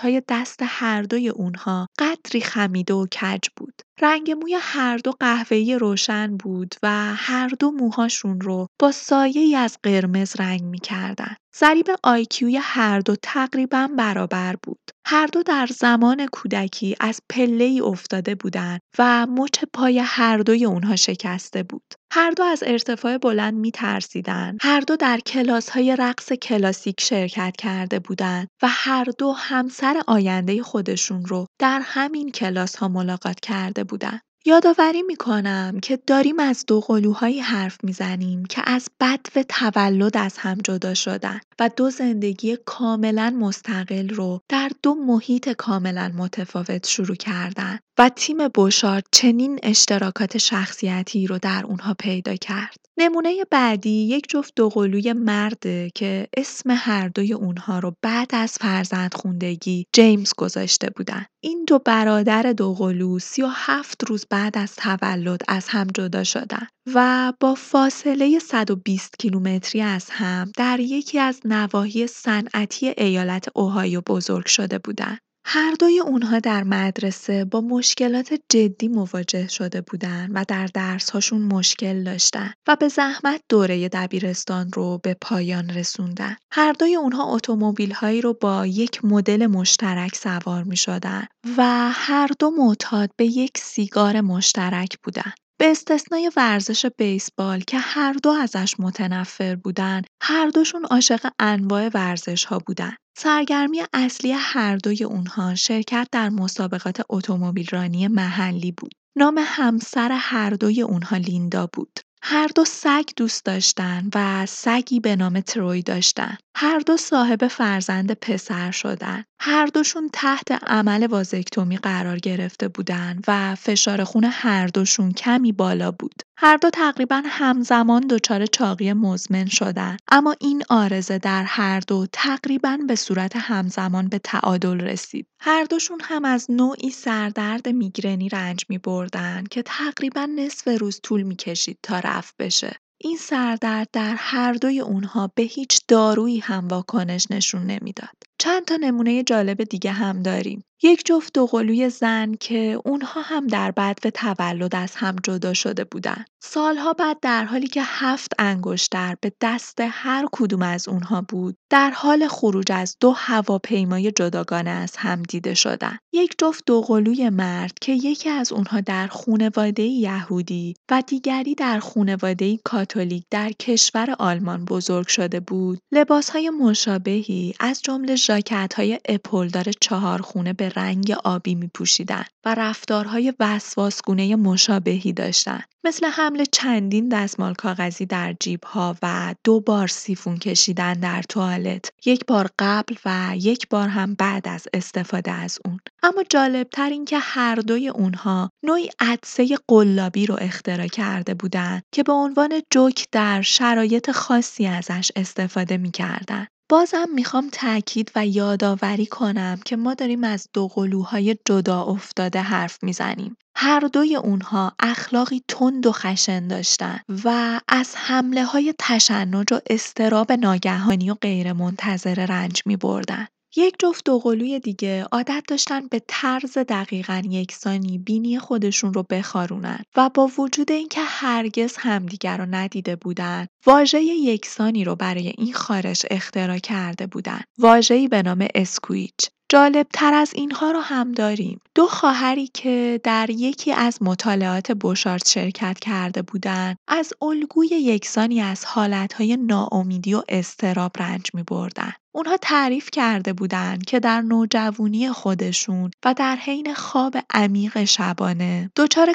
های 0.00 0.22
دست 0.28 0.60
هر 0.62 1.02
دوی 1.02 1.28
اونها 1.28 1.86
قدری 1.98 2.40
خمیده 2.40 2.94
و 2.94 3.06
کج 3.06 3.48
بود. 3.56 3.82
رنگ 4.00 4.30
موی 4.30 4.56
هر 4.60 4.96
دو 4.96 5.12
قهوه‌ای 5.20 5.78
روشن 5.78 6.36
بود 6.36 6.74
و 6.82 7.14
هر 7.14 7.48
دو 7.48 7.70
موهاشون 7.70 8.40
رو 8.40 8.66
با 8.80 8.92
ای 9.10 9.56
از 9.56 9.78
قرمز 9.82 10.40
رنگ 10.40 10.62
می‌کردن. 10.62 11.36
ضریب 11.60 11.86
آیکیوی 12.02 12.56
هر 12.56 13.00
دو 13.00 13.16
تقریبا 13.22 13.88
برابر 13.98 14.56
بود. 14.62 14.90
هر 15.06 15.26
دو 15.26 15.42
در 15.42 15.66
زمان 15.66 16.26
کودکی 16.26 16.96
از 17.00 17.20
ای 17.36 17.80
افتاده 17.80 18.34
بودند 18.34 18.80
و 18.98 19.26
مچ 19.26 19.64
پای 19.72 19.98
هر 19.98 20.38
دوی 20.38 20.64
اونها 20.64 20.96
شکسته 20.96 21.62
بود. 21.62 21.94
هر 22.12 22.30
دو 22.30 22.42
از 22.42 22.62
ارتفاع 22.66 23.18
بلند 23.18 23.54
می 23.54 23.70
ترسیدن. 23.70 24.56
هر 24.60 24.80
دو 24.80 24.96
در 24.96 25.18
کلاس 25.18 25.70
های 25.70 25.96
رقص 25.96 26.32
کلاسیک 26.32 27.00
شرکت 27.00 27.54
کرده 27.58 27.98
بودند 27.98 28.48
و 28.62 28.68
هر 28.70 29.04
دو 29.18 29.32
همسر 29.32 30.02
آینده 30.06 30.62
خودشون 30.62 31.24
رو 31.24 31.46
در 31.60 31.80
همین 31.84 32.30
کلاس 32.30 32.76
ها 32.76 32.88
ملاقات 32.88 33.40
کرده 33.40 33.84
بودند. 33.84 34.20
یادآوری 34.48 35.02
می‌کنم 35.02 35.78
که 35.82 35.98
داریم 36.06 36.40
از 36.40 36.64
دو 36.66 36.80
قلوهایی 36.80 37.40
حرف 37.40 37.78
می‌زنیم 37.82 38.44
که 38.44 38.62
از 38.66 38.88
بدو 39.00 39.42
تولد 39.48 40.16
از 40.16 40.38
هم 40.38 40.58
جدا 40.64 40.94
شدن 40.94 41.40
و 41.60 41.70
دو 41.76 41.90
زندگی 41.90 42.58
کاملا 42.64 43.30
مستقل 43.30 44.08
رو 44.08 44.40
در 44.48 44.70
دو 44.82 44.94
محیط 44.94 45.48
کاملا 45.48 46.12
متفاوت 46.16 46.86
شروع 46.86 47.16
کردن 47.16 47.78
و 47.98 48.08
تیم 48.08 48.48
بوشارد 48.48 49.06
چنین 49.12 49.58
اشتراکات 49.62 50.38
شخصیتی 50.38 51.26
رو 51.26 51.38
در 51.38 51.64
اونها 51.66 51.94
پیدا 51.94 52.36
کرد. 52.36 52.76
نمونه 52.98 53.44
بعدی 53.50 53.90
یک 53.90 54.28
جفت 54.28 54.52
دوقلوی 54.56 55.12
مرده 55.12 55.90
که 55.94 56.28
اسم 56.36 56.70
هر 56.70 57.08
دوی 57.08 57.32
اونها 57.32 57.78
رو 57.78 57.96
بعد 58.02 58.30
از 58.34 58.52
فرزند 58.60 59.14
خوندگی 59.14 59.86
جیمز 59.92 60.32
گذاشته 60.36 60.90
بودن. 60.96 61.26
این 61.44 61.64
دو 61.64 61.78
برادر 61.78 62.42
دوقلو 62.42 63.18
37 63.18 64.04
روز 64.04 64.26
بعد 64.38 64.58
از 64.58 64.76
تولد 64.76 65.40
از 65.48 65.68
هم 65.68 65.86
جدا 65.86 66.24
شدن 66.24 66.66
و 66.94 67.32
با 67.40 67.54
فاصله 67.54 68.38
120 68.38 69.16
کیلومتری 69.18 69.82
از 69.82 70.10
هم 70.10 70.52
در 70.56 70.80
یکی 70.80 71.18
از 71.18 71.40
نواحی 71.44 72.06
صنعتی 72.06 72.94
ایالت 72.98 73.48
اوهایو 73.54 74.00
بزرگ 74.00 74.46
شده 74.46 74.78
بودند. 74.78 75.18
هر 75.50 75.74
دوی 75.80 76.00
اونها 76.00 76.38
در 76.38 76.64
مدرسه 76.64 77.44
با 77.44 77.60
مشکلات 77.60 78.34
جدی 78.48 78.88
مواجه 78.88 79.48
شده 79.48 79.80
بودن 79.80 80.30
و 80.32 80.44
در 80.48 80.66
درس‌هاشون 80.66 81.42
مشکل 81.42 82.04
داشتن 82.04 82.52
و 82.66 82.76
به 82.76 82.88
زحمت 82.88 83.40
دوره 83.48 83.88
دبیرستان 83.88 84.70
رو 84.72 84.98
به 85.02 85.16
پایان 85.20 85.70
رسوندن. 85.70 86.36
هر 86.52 86.72
دوی 86.72 86.96
اونها 86.96 87.34
اتومبیل‌هایی 87.34 88.20
رو 88.20 88.34
با 88.40 88.66
یک 88.66 89.04
مدل 89.04 89.46
مشترک 89.46 90.16
سوار 90.16 90.62
می‌شدن 90.62 91.26
و 91.56 91.90
هر 91.92 92.30
دو 92.38 92.50
معتاد 92.50 93.10
به 93.16 93.24
یک 93.24 93.58
سیگار 93.58 94.20
مشترک 94.20 94.98
بودن. 95.02 95.32
به 95.60 95.70
استثنای 95.70 96.30
ورزش 96.36 96.86
بیسبال 96.86 97.60
که 97.60 97.78
هر 97.78 98.12
دو 98.12 98.30
ازش 98.30 98.74
متنفر 98.78 99.56
بودن، 99.56 100.02
هر 100.22 100.48
دوشون 100.48 100.84
عاشق 100.84 101.30
انواع 101.38 101.90
ورزش‌ها 101.94 102.58
بودن. 102.58 102.96
سرگرمی 103.18 103.82
اصلی 103.92 104.32
هر 104.32 104.76
دوی 104.76 105.04
اونها 105.04 105.54
شرکت 105.54 106.08
در 106.12 106.28
مسابقات 106.28 107.00
اتومبیلرانی 107.10 108.08
محلی 108.08 108.72
بود. 108.72 108.92
نام 109.16 109.40
همسر 109.44 110.12
هر 110.12 110.50
دوی 110.50 110.82
اونها 110.82 111.16
لیندا 111.16 111.68
بود. 111.72 112.00
هر 112.22 112.48
دو 112.54 112.64
سگ 112.64 113.04
دوست 113.16 113.44
داشتن 113.44 114.08
و 114.14 114.46
سگی 114.46 115.00
به 115.00 115.16
نام 115.16 115.40
تروی 115.40 115.82
داشتن. 115.82 116.36
هر 116.60 116.78
دو 116.78 116.96
صاحب 116.96 117.46
فرزند 117.46 118.12
پسر 118.12 118.70
شدن. 118.70 119.24
هر 119.40 119.66
دوشون 119.66 120.10
تحت 120.12 120.52
عمل 120.52 121.06
وازکتومی 121.06 121.76
قرار 121.76 122.18
گرفته 122.18 122.68
بودن 122.68 123.20
و 123.28 123.54
فشار 123.54 124.04
خون 124.04 124.24
هر 124.24 124.66
دوشون 124.66 125.12
کمی 125.12 125.52
بالا 125.52 125.90
بود. 125.90 126.22
هر 126.36 126.56
دو 126.56 126.70
تقریبا 126.70 127.22
همزمان 127.26 128.06
دچار 128.06 128.46
چاقی 128.46 128.92
مزمن 128.92 129.46
شدن 129.46 129.96
اما 130.08 130.34
این 130.40 130.62
آرزه 130.68 131.18
در 131.18 131.44
هر 131.44 131.80
دو 131.80 132.06
تقریبا 132.12 132.78
به 132.88 132.94
صورت 132.94 133.36
همزمان 133.36 134.08
به 134.08 134.18
تعادل 134.18 134.80
رسید. 134.80 135.26
هر 135.40 135.64
دوشون 135.64 136.00
هم 136.02 136.24
از 136.24 136.50
نوعی 136.50 136.90
سردرد 136.90 137.68
میگرنی 137.68 138.28
رنج 138.28 138.64
می 138.68 138.78
بردن 138.78 139.44
که 139.50 139.62
تقریبا 139.62 140.28
نصف 140.36 140.68
روز 140.68 141.00
طول 141.02 141.22
می 141.22 141.36
کشید 141.36 141.78
تا 141.82 141.98
رفت 141.98 142.34
بشه. 142.38 142.76
این 142.98 143.16
سردرد 143.16 143.88
در 143.92 144.14
هر 144.18 144.52
دوی 144.52 144.80
اونها 144.80 145.32
به 145.34 145.42
هیچ 145.42 145.80
دارویی 145.88 146.38
هم 146.38 146.68
واکنش 146.68 147.26
نشون 147.30 147.62
نمی‌داد. 147.66 148.27
چند 148.38 148.64
تا 148.64 148.76
نمونه 148.76 149.22
جالب 149.22 149.64
دیگه 149.64 149.92
هم 149.92 150.22
داریم. 150.22 150.64
یک 150.82 151.02
جفت 151.06 151.32
دوقلوی 151.32 151.90
زن 151.90 152.34
که 152.34 152.80
اونها 152.84 153.20
هم 153.20 153.46
در 153.46 153.70
بعد 153.70 154.08
تولد 154.08 154.76
از 154.76 154.92
هم 154.96 155.16
جدا 155.22 155.54
شده 155.54 155.84
بودن. 155.84 156.24
سالها 156.42 156.92
بعد 156.92 157.20
در 157.22 157.44
حالی 157.44 157.66
که 157.66 157.82
هفت 157.84 158.32
انگشتر 158.38 159.16
به 159.20 159.32
دست 159.40 159.78
هر 159.80 160.28
کدوم 160.32 160.62
از 160.62 160.88
اونها 160.88 161.22
بود، 161.28 161.56
در 161.70 161.90
حال 161.90 162.28
خروج 162.28 162.72
از 162.72 162.96
دو 163.00 163.10
هواپیمای 163.10 164.12
جداگانه 164.12 164.70
از 164.70 164.96
هم 164.96 165.22
دیده 165.22 165.54
شدن. 165.54 165.98
یک 166.12 166.34
جفت 166.38 166.62
دوقلوی 166.66 167.30
مرد 167.30 167.72
که 167.80 167.92
یکی 167.92 168.28
از 168.28 168.52
اونها 168.52 168.80
در 168.80 169.06
خونواده 169.06 169.82
یهودی 169.82 170.74
و 170.90 171.02
دیگری 171.06 171.54
در 171.54 171.78
خونواده 171.78 172.56
کاتولیک 172.64 173.24
در 173.30 173.52
کشور 173.52 174.16
آلمان 174.18 174.64
بزرگ 174.64 175.06
شده 175.06 175.40
بود، 175.40 175.78
لباسهای 175.92 176.50
مشابهی 176.50 177.54
از 177.60 177.82
جمله 177.82 178.16
ژاکت‌های 178.28 179.00
اپلدار 179.04 179.64
چهارخونه 179.80 180.52
به 180.52 180.68
رنگ 180.68 181.10
آبی 181.24 181.54
می‌پوشیدند 181.54 182.26
و 182.44 182.54
رفتارهای 182.54 183.34
وسواسگونه 183.40 184.36
مشابهی 184.36 185.12
داشتند 185.12 185.64
مثل 185.84 186.06
حمل 186.06 186.44
چندین 186.52 187.08
دستمال 187.08 187.54
کاغذی 187.54 188.06
در 188.06 188.34
جیب‌ها 188.40 188.96
و 189.02 189.34
دو 189.44 189.60
بار 189.60 189.86
سیفون 189.86 190.38
کشیدن 190.38 190.92
در 190.92 191.22
توالت. 191.22 191.90
یک 192.06 192.26
بار 192.26 192.50
قبل 192.58 192.94
و 193.04 193.32
یک 193.36 193.68
بار 193.68 193.88
هم 193.88 194.14
بعد 194.14 194.48
از 194.48 194.68
استفاده 194.74 195.30
از 195.30 195.58
اون. 195.64 195.80
اما 196.02 196.22
جالبتر 196.30 196.90
این 196.90 197.04
که 197.04 197.18
هر 197.18 197.54
دوی 197.54 197.88
اونها 197.88 198.50
نوعی 198.62 198.90
عدسه 199.00 199.58
قلابی 199.68 200.26
رو 200.26 200.36
اختراع 200.40 200.86
کرده 200.86 201.34
بودند 201.34 201.82
که 201.92 202.02
به 202.02 202.12
عنوان 202.12 202.62
جوک 202.70 203.06
در 203.12 203.42
شرایط 203.42 204.10
خاصی 204.10 204.66
ازش 204.66 205.12
استفاده 205.16 205.76
می‌کردن. 205.76 206.46
بازم 206.70 207.08
می‌خوام 207.14 207.48
تاکید 207.52 208.12
و 208.16 208.26
یادآوری 208.26 209.06
کنم 209.06 209.60
که 209.64 209.76
ما 209.76 209.94
داریم 209.94 210.24
از 210.24 210.48
دوقلوهای 210.52 211.36
جدا 211.44 211.82
افتاده 211.82 212.40
حرف 212.40 212.78
می‌زنیم. 212.82 213.36
هر 213.56 213.80
دوی 213.80 214.16
اونها 214.16 214.72
اخلاقی 214.80 215.42
تند 215.48 215.86
و 215.86 215.92
خشن 215.92 216.48
داشتن 216.48 217.00
و 217.24 217.60
از 217.68 217.94
حمله 217.96 218.44
های 218.44 218.74
تشنج 218.78 219.52
و 219.52 219.60
استراب 219.70 220.32
ناگهانی 220.32 221.10
و 221.10 221.14
غیرمنتظره 221.14 222.26
رنج 222.26 222.62
می 222.66 222.76
بردن. 222.76 223.26
یک 223.56 223.74
جفت 223.78 224.04
دوقلوی 224.04 224.60
دیگه 224.60 225.04
عادت 225.12 225.42
داشتن 225.48 225.86
به 225.86 226.02
طرز 226.08 226.58
دقیقا 226.58 227.22
یکسانی 227.24 227.98
بینی 227.98 228.38
خودشون 228.38 228.94
رو 228.94 229.02
بخارونن 229.10 229.82
و 229.96 230.10
با 230.14 230.30
وجود 230.38 230.72
اینکه 230.72 231.00
هرگز 231.00 231.76
همدیگر 231.76 232.36
رو 232.36 232.46
ندیده 232.46 232.96
بودن 232.96 233.46
واژه 233.66 234.02
یکسانی 234.02 234.84
رو 234.84 234.96
برای 234.96 235.32
این 235.38 235.52
خارش 235.52 236.06
اختراع 236.10 236.58
کرده 236.58 237.06
بودن 237.06 237.40
واژه‌ای 237.58 238.08
به 238.08 238.22
نام 238.22 238.46
اسکویچ 238.54 239.30
جالب 239.50 239.86
تر 239.92 240.14
از 240.14 240.32
اینها 240.34 240.70
رو 240.70 240.80
هم 240.80 241.12
داریم. 241.12 241.60
دو 241.74 241.86
خواهری 241.86 242.46
که 242.46 243.00
در 243.04 243.30
یکی 243.30 243.72
از 243.72 244.02
مطالعات 244.02 244.72
بوشارت 244.72 245.28
شرکت 245.28 245.78
کرده 245.78 246.22
بودند، 246.22 246.76
از 246.88 247.12
الگوی 247.22 247.66
یکسانی 247.66 248.40
از 248.40 248.64
حالتهای 248.64 249.36
ناامیدی 249.36 250.14
و 250.14 250.22
استراب 250.28 250.92
رنج 250.98 251.26
می 251.34 251.42
بردن. 251.42 251.92
اونها 252.14 252.36
تعریف 252.36 252.88
کرده 252.92 253.32
بودند 253.32 253.84
که 253.84 254.00
در 254.00 254.20
نوجوانی 254.20 255.12
خودشون 255.12 255.90
و 256.04 256.14
در 256.14 256.36
حین 256.36 256.74
خواب 256.74 257.16
عمیق 257.34 257.84
شبانه 257.84 258.70
دچار 258.76 259.14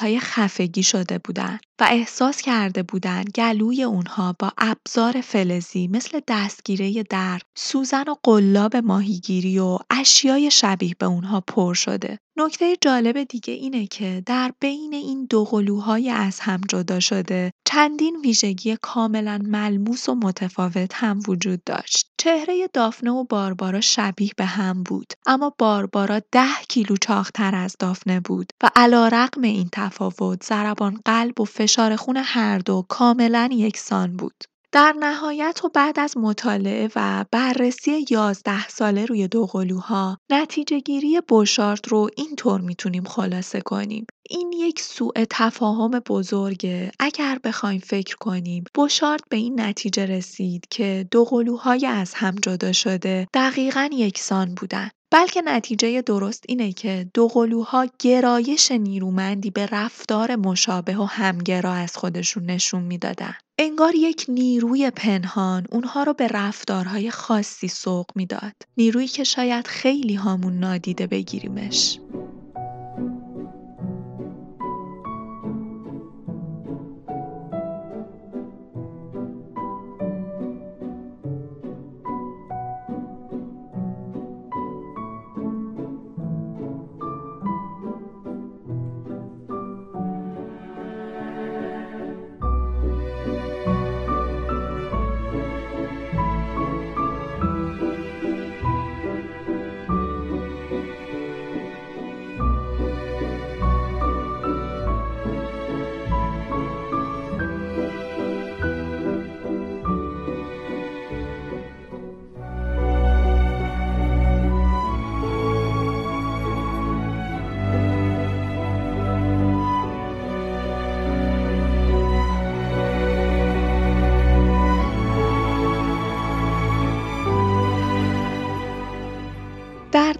های 0.00 0.20
خفگی 0.20 0.82
شده 0.82 1.18
بودند 1.18 1.60
و 1.80 1.86
احساس 1.90 2.40
کرده 2.42 2.82
بودند 2.82 3.30
گلوی 3.30 3.82
اونها 3.82 4.36
با 4.38 4.52
ابزار 4.58 5.20
فلزی 5.20 5.88
مثل 5.88 6.20
دستگیره 6.28 7.02
در، 7.02 7.40
سوزن 7.56 8.04
و 8.08 8.14
قلاب 8.22 8.76
ماهیگیری 8.76 9.58
و 9.58 9.78
اشیای 9.90 10.50
شبیه 10.50 10.94
به 10.98 11.06
اونها 11.06 11.40
پر 11.40 11.74
شده. 11.74 12.18
نکته 12.38 12.76
جالب 12.80 13.24
دیگه 13.24 13.54
اینه 13.54 13.86
که 13.86 14.22
در 14.26 14.52
بین 14.60 14.94
این 14.94 15.26
دو 15.30 15.44
قلوهای 15.44 16.10
از 16.10 16.40
هم 16.40 16.60
جدا 16.68 17.00
شده 17.00 17.52
چندین 17.64 18.16
ویژگی 18.24 18.76
کاملا 18.82 19.38
ملموس 19.44 20.08
و 20.08 20.14
متفاوت 20.14 20.90
هم 20.94 21.20
وجود 21.28 21.64
داشت. 21.64 22.10
چهره 22.18 22.68
دافنه 22.72 23.10
و 23.10 23.24
باربارا 23.24 23.80
شبیه 23.80 24.30
به 24.36 24.44
هم 24.44 24.82
بود 24.82 25.12
اما 25.26 25.54
باربارا 25.58 26.20
ده 26.32 26.54
کیلو 26.68 26.96
چاختر 26.96 27.54
از 27.54 27.76
دافنه 27.78 28.20
بود 28.20 28.52
و 28.62 28.70
علا 28.76 29.08
رقم 29.08 29.42
این 29.42 29.68
تفاوت 29.72 30.44
ضربان 30.44 31.00
قلب 31.04 31.40
و 31.40 31.44
فشار 31.44 31.96
خون 31.96 32.16
هر 32.16 32.58
دو 32.58 32.86
کاملا 32.88 33.48
یکسان 33.52 34.16
بود. 34.16 34.44
در 34.76 34.94
نهایت 35.00 35.60
و 35.64 35.68
بعد 35.68 36.00
از 36.00 36.16
مطالعه 36.16 36.88
و 36.96 37.24
بررسی 37.30 38.06
یازده 38.10 38.68
ساله 38.68 39.04
روی 39.04 39.28
دوقلوها 39.28 40.18
نتیجه 40.30 40.80
گیری 40.80 41.20
بوشارت 41.28 41.88
رو 41.88 42.08
اینطور 42.16 42.60
می‌تونیم 42.60 43.04
خلاصه 43.04 43.60
کنیم. 43.60 44.06
این 44.30 44.52
یک 44.52 44.80
سوء 44.80 45.24
تفاهم 45.30 45.90
بزرگه 45.90 46.92
اگر 47.00 47.38
بخوایم 47.44 47.80
فکر 47.80 48.16
کنیم 48.16 48.64
بوشارت 48.74 49.20
به 49.30 49.36
این 49.36 49.60
نتیجه 49.60 50.06
رسید 50.06 50.66
که 50.70 51.06
دوقلوهای 51.10 51.86
از 51.86 52.14
هم 52.14 52.34
جدا 52.34 52.72
شده 52.72 53.26
دقیقا 53.34 53.88
یکسان 53.92 54.54
بودن 54.54 54.90
بلکه 55.12 55.42
نتیجه 55.42 56.02
درست 56.02 56.44
اینه 56.48 56.72
که 56.72 57.10
دوقلوها 57.14 57.86
گرایش 57.98 58.72
نیرومندی 58.72 59.50
به 59.50 59.66
رفتار 59.66 60.36
مشابه 60.36 60.98
و 60.98 61.04
همگرا 61.04 61.72
از 61.72 61.96
خودشون 61.96 62.44
نشون 62.50 62.82
می‌دادن. 62.82 63.34
انگار 63.58 63.94
یک 63.94 64.24
نیروی 64.28 64.90
پنهان 64.90 65.66
اونها 65.70 66.02
رو 66.02 66.14
به 66.14 66.28
رفتارهای 66.28 67.10
خاصی 67.10 67.68
سوق 67.68 68.06
می‌داد. 68.14 68.52
نیرویی 68.76 69.08
که 69.08 69.24
شاید 69.24 69.66
خیلی 69.66 70.14
هامون 70.14 70.58
نادیده 70.58 71.06
بگیریمش. 71.06 72.00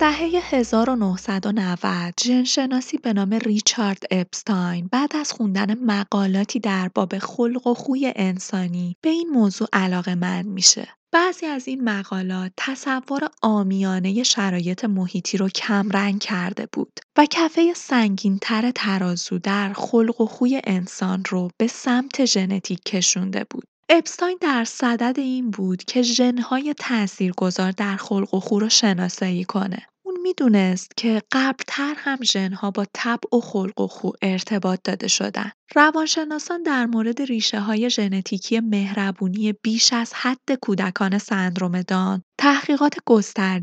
دهه 0.06 0.40
1990 0.50 2.14
ژنشناسی 2.24 2.98
به 2.98 3.12
نام 3.12 3.34
ریچارد 3.34 4.02
اپستاین 4.10 4.88
بعد 4.92 5.16
از 5.16 5.32
خوندن 5.32 5.74
مقالاتی 5.78 6.60
در 6.60 6.90
باب 6.94 7.18
خلق 7.18 7.66
و 7.66 7.74
خوی 7.74 8.12
انسانی 8.16 8.96
به 9.02 9.10
این 9.10 9.28
موضوع 9.28 9.68
علاقه‌مند 9.72 10.46
میشه. 10.46 10.88
بعضی 11.12 11.46
از 11.46 11.68
این 11.68 11.84
مقالات 11.84 12.52
تصور 12.56 13.28
آمیانه 13.42 14.22
شرایط 14.22 14.84
محیطی 14.84 15.38
رو 15.38 15.48
کمرنگ 15.48 16.20
کرده 16.20 16.68
بود 16.72 17.00
و 17.18 17.26
کفه 17.30 17.72
سنگینتر 17.74 18.70
ترازو 18.70 19.38
در 19.38 19.72
خلق 19.72 20.20
و 20.20 20.26
خوی 20.26 20.60
انسان 20.64 21.22
رو 21.28 21.50
به 21.58 21.66
سمت 21.66 22.24
ژنتیک 22.24 22.80
کشونده 22.82 23.46
بود. 23.50 23.64
اپستاین 23.88 24.38
در 24.40 24.64
صدد 24.64 25.14
این 25.18 25.50
بود 25.50 25.84
که 25.84 26.02
ژن‌های 26.02 26.74
تاثیرگذار 26.78 27.70
در 27.70 27.96
خلق 27.96 28.34
و 28.34 28.40
خو 28.40 28.60
رو 28.60 28.68
شناسایی 28.68 29.44
کنه. 29.44 29.86
می‌دونست 30.26 30.92
که 30.96 31.22
قبلتر 31.32 31.94
هم 31.96 32.18
ژن‌ها 32.22 32.70
با 32.70 32.86
طبع 32.92 33.36
و 33.36 33.40
خلق 33.40 33.80
و 33.80 33.86
خو 33.86 34.10
ارتباط 34.22 34.80
داده 34.84 35.08
شدن. 35.08 35.50
روانشناسان 35.74 36.62
در 36.62 36.86
مورد 36.86 37.22
ریشه 37.22 37.60
های 37.60 37.90
ژنتیکی 37.90 38.60
مهربونی 38.60 39.52
بیش 39.62 39.92
از 39.92 40.12
حد 40.14 40.58
کودکان 40.62 41.18
سندروم 41.18 41.82
دان 41.82 42.22
تحقیقات 42.40 42.94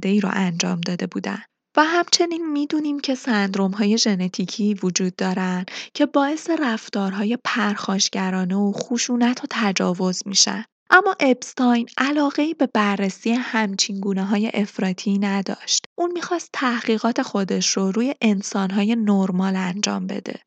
ای 0.03 0.19
را 0.19 0.29
انجام 0.29 0.81
داده 0.81 1.07
بودند. 1.07 1.45
و 1.77 1.83
همچنین 1.83 2.51
می‌دونیم 2.51 2.99
که 2.99 3.15
های 3.73 3.97
ژنتیکی 3.97 4.73
وجود 4.73 5.15
دارند 5.15 5.71
که 5.93 6.05
باعث 6.05 6.49
رفتارهای 6.49 7.37
پرخاشگرانه 7.43 8.55
و 8.55 8.71
خشونت 8.71 9.43
و 9.43 9.47
تجاوز 9.49 10.21
میشن. 10.25 10.65
اما 10.89 11.15
اپستاین 11.19 11.89
ای 12.37 12.53
به 12.53 12.67
بررسی 12.67 13.31
همچین 13.31 14.17
های 14.17 14.51
افراطی 14.53 15.17
نداشت. 15.17 15.85
اون 15.95 16.11
می‌خواست 16.11 16.49
تحقیقات 16.53 17.21
خودش 17.21 17.77
رو 17.77 17.91
روی 17.91 18.15
های 18.55 18.95
نرمال 18.95 19.55
انجام 19.55 20.07
بده. 20.07 20.39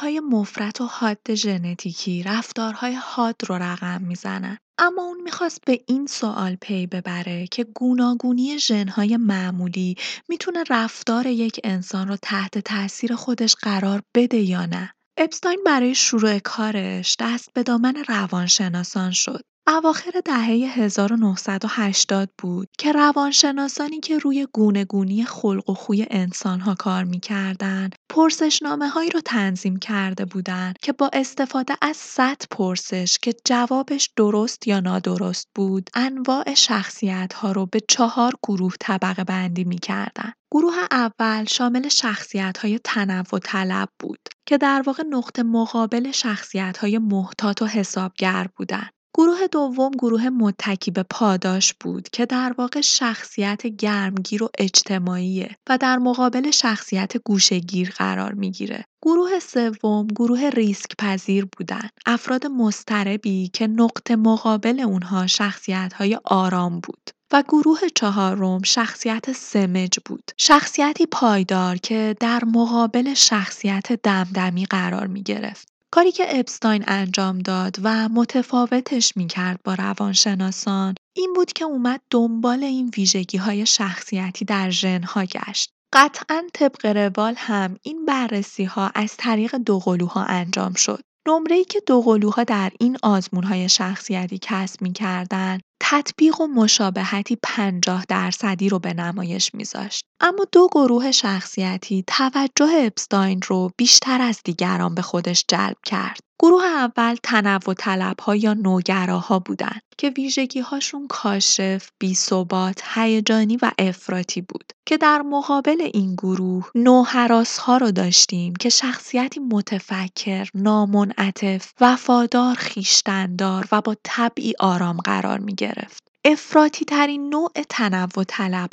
های 0.00 0.20
مفرط 0.20 0.80
و 0.80 0.84
حاد 0.84 1.34
ژنتیکی 1.34 2.22
رفتارهای 2.22 2.94
حاد 2.94 3.36
رو 3.46 3.54
رقم 3.54 4.02
می‌زنن. 4.02 4.58
اما 4.78 5.02
اون 5.02 5.22
می‌خواست 5.22 5.64
به 5.66 5.80
این 5.88 6.06
سوال 6.06 6.56
پی 6.60 6.86
ببره 6.86 7.46
که 7.46 7.64
گوناگونی 7.64 8.58
ژن‌های 8.58 9.16
معمولی 9.16 9.94
می‌تونه 10.28 10.64
رفتار 10.70 11.26
یک 11.26 11.60
انسان 11.64 12.08
رو 12.08 12.16
تحت 12.22 12.58
تاثیر 12.58 13.14
خودش 13.14 13.54
قرار 13.54 14.02
بده 14.14 14.38
یا 14.38 14.66
نه. 14.66 14.92
اپستاین 15.18 15.60
برای 15.66 15.94
شروع 15.94 16.38
کارش 16.38 17.16
دست 17.20 17.52
به 17.54 17.62
دامن 17.62 17.96
روانشناسان 18.08 19.10
شد. 19.12 19.42
اواخر 19.68 20.10
دهه 20.24 20.46
1980 20.78 22.30
بود 22.38 22.68
که 22.78 22.92
روانشناسانی 22.92 24.00
که 24.00 24.18
روی 24.18 24.46
گونه‌گونی 24.52 25.24
خلق 25.24 25.70
و 25.70 25.74
خوی 25.74 26.06
انسان‌ها 26.10 26.74
کار 26.74 27.04
می‌کردند، 27.04 27.94
پرسشنامه‌هایی 28.08 29.10
رو 29.10 29.20
تنظیم 29.20 29.76
کرده 29.76 30.24
بودند 30.24 30.76
که 30.82 30.92
با 30.92 31.10
استفاده 31.12 31.74
از 31.82 31.96
100 31.96 32.36
پرسش 32.50 33.18
که 33.22 33.34
جوابش 33.44 34.10
درست 34.16 34.68
یا 34.68 34.80
نادرست 34.80 35.48
بود، 35.54 35.90
انواع 35.94 36.54
شخصیت‌ها 36.54 37.52
رو 37.52 37.66
به 37.66 37.80
چهار 37.88 38.32
گروه 38.48 38.74
طبقه 38.80 39.24
بندی 39.24 39.64
می‌کردند. 39.64 40.34
گروه 40.50 40.74
اول 40.90 41.44
شامل 41.44 41.88
شخصیت‌های 41.88 42.78
تنوع 42.84 43.38
طلب 43.44 43.88
بود 43.98 44.20
که 44.48 44.58
در 44.58 44.82
واقع 44.86 45.02
نقطه 45.10 45.42
مقابل 45.42 46.10
شخصیت‌های 46.10 46.98
محتاط 46.98 47.62
و 47.62 47.66
حسابگر 47.66 48.48
بودند. 48.56 48.95
گروه 49.18 49.46
دوم 49.46 49.90
گروه 49.90 50.28
متکی 50.28 50.90
به 50.90 51.02
پاداش 51.02 51.74
بود 51.74 52.08
که 52.08 52.26
در 52.26 52.54
واقع 52.58 52.80
شخصیت 52.80 53.66
گرمگیر 53.66 54.42
و 54.42 54.48
اجتماعیه 54.58 55.56
و 55.68 55.78
در 55.78 55.98
مقابل 55.98 56.50
شخصیت 56.50 57.16
گوشهگیر 57.16 57.90
قرار 57.90 58.32
می‌گیره. 58.32 58.84
گروه 59.02 59.38
سوم 59.38 60.06
گروه 60.06 60.48
ریسک 60.48 60.96
پذیر 60.98 61.48
بودن. 61.56 61.88
افراد 62.06 62.46
مستربی 62.46 63.48
که 63.48 63.66
نقطه 63.66 64.16
مقابل 64.16 64.80
اونها 64.80 65.26
شخصیت 65.26 65.92
های 65.92 66.18
آرام 66.24 66.80
بود. 66.80 67.10
و 67.32 67.42
گروه 67.48 67.78
چهارم 67.94 68.62
شخصیت 68.62 69.32
سمج 69.32 69.98
بود. 70.04 70.30
شخصیتی 70.36 71.06
پایدار 71.06 71.76
که 71.76 72.16
در 72.20 72.44
مقابل 72.44 73.14
شخصیت 73.14 73.92
دمدمی 73.92 74.66
قرار 74.66 75.06
می 75.06 75.22
گرفت. 75.22 75.75
کاری 75.90 76.12
که 76.12 76.38
اپستاین 76.40 76.84
انجام 76.86 77.38
داد 77.38 77.76
و 77.82 78.08
متفاوتش 78.08 79.16
می‌کرد 79.16 79.60
با 79.64 79.74
روانشناسان 79.74 80.94
این 81.16 81.32
بود 81.32 81.52
که 81.52 81.64
اومد 81.64 82.00
دنبال 82.10 82.64
این 82.64 82.90
ویژگی 82.96 83.38
های 83.38 83.66
شخصیتی 83.66 84.44
در 84.44 84.70
ژنها 84.70 85.24
گشت. 85.24 85.70
قطعا 85.92 86.42
طبق 86.54 86.86
روال 86.86 87.34
هم 87.36 87.76
این 87.82 88.04
بررسی 88.04 88.64
ها 88.64 88.90
از 88.94 89.16
طریق 89.16 89.56
دوقلوها 89.56 90.24
انجام 90.24 90.74
شد. 90.74 91.00
نمره 91.28 91.56
ای 91.56 91.64
که 91.64 91.80
دوقلوها 91.86 92.44
در 92.44 92.72
این 92.80 92.98
آزمون 93.02 93.44
های 93.44 93.68
شخصیتی 93.68 94.38
کسب 94.42 94.82
می 94.82 94.92
کردن 94.92 95.58
تطبیق 95.90 96.40
و 96.40 96.46
مشابهتی 96.46 97.38
50 97.42 98.04
درصدی 98.08 98.68
رو 98.68 98.78
به 98.78 98.94
نمایش 98.94 99.54
میذاشت. 99.54 100.04
اما 100.20 100.46
دو 100.52 100.68
گروه 100.72 101.12
شخصیتی 101.12 102.04
توجه 102.06 102.68
اپستاین 102.86 103.40
رو 103.46 103.70
بیشتر 103.76 104.22
از 104.22 104.40
دیگران 104.44 104.94
به 104.94 105.02
خودش 105.02 105.44
جلب 105.48 105.76
کرد. 105.86 106.20
گروه 106.42 106.64
اول 106.64 107.16
تنوع 107.22 107.74
طلبها 107.78 108.36
یا 108.36 108.54
نوگراها 108.54 109.38
بودند 109.38 109.82
که 109.98 110.10
ویژگی 110.10 110.60
هاشون 110.60 111.06
کاشف، 111.06 111.90
بیثبات، 111.98 112.82
هیجانی 112.94 113.56
و 113.62 113.70
افراطی 113.78 114.40
بود 114.40 114.72
که 114.86 114.96
در 114.96 115.22
مقابل 115.22 115.90
این 115.94 116.14
گروه 116.14 116.70
نوحراس 116.74 117.58
ها 117.58 117.76
رو 117.76 117.90
داشتیم 117.90 118.54
که 118.54 118.68
شخصیتی 118.68 119.40
متفکر، 119.40 120.48
نامنعطف، 120.54 121.72
وفادار، 121.80 122.54
خیشتندار 122.54 123.68
و 123.72 123.80
با 123.80 123.96
طبعی 124.02 124.54
آرام 124.60 124.96
قرار 124.96 125.38
می 125.38 125.54
گرفت. 125.54 126.06
افراطی 126.24 126.84
ترین 126.84 127.28
نوع 127.28 127.50
تنوع 127.68 128.24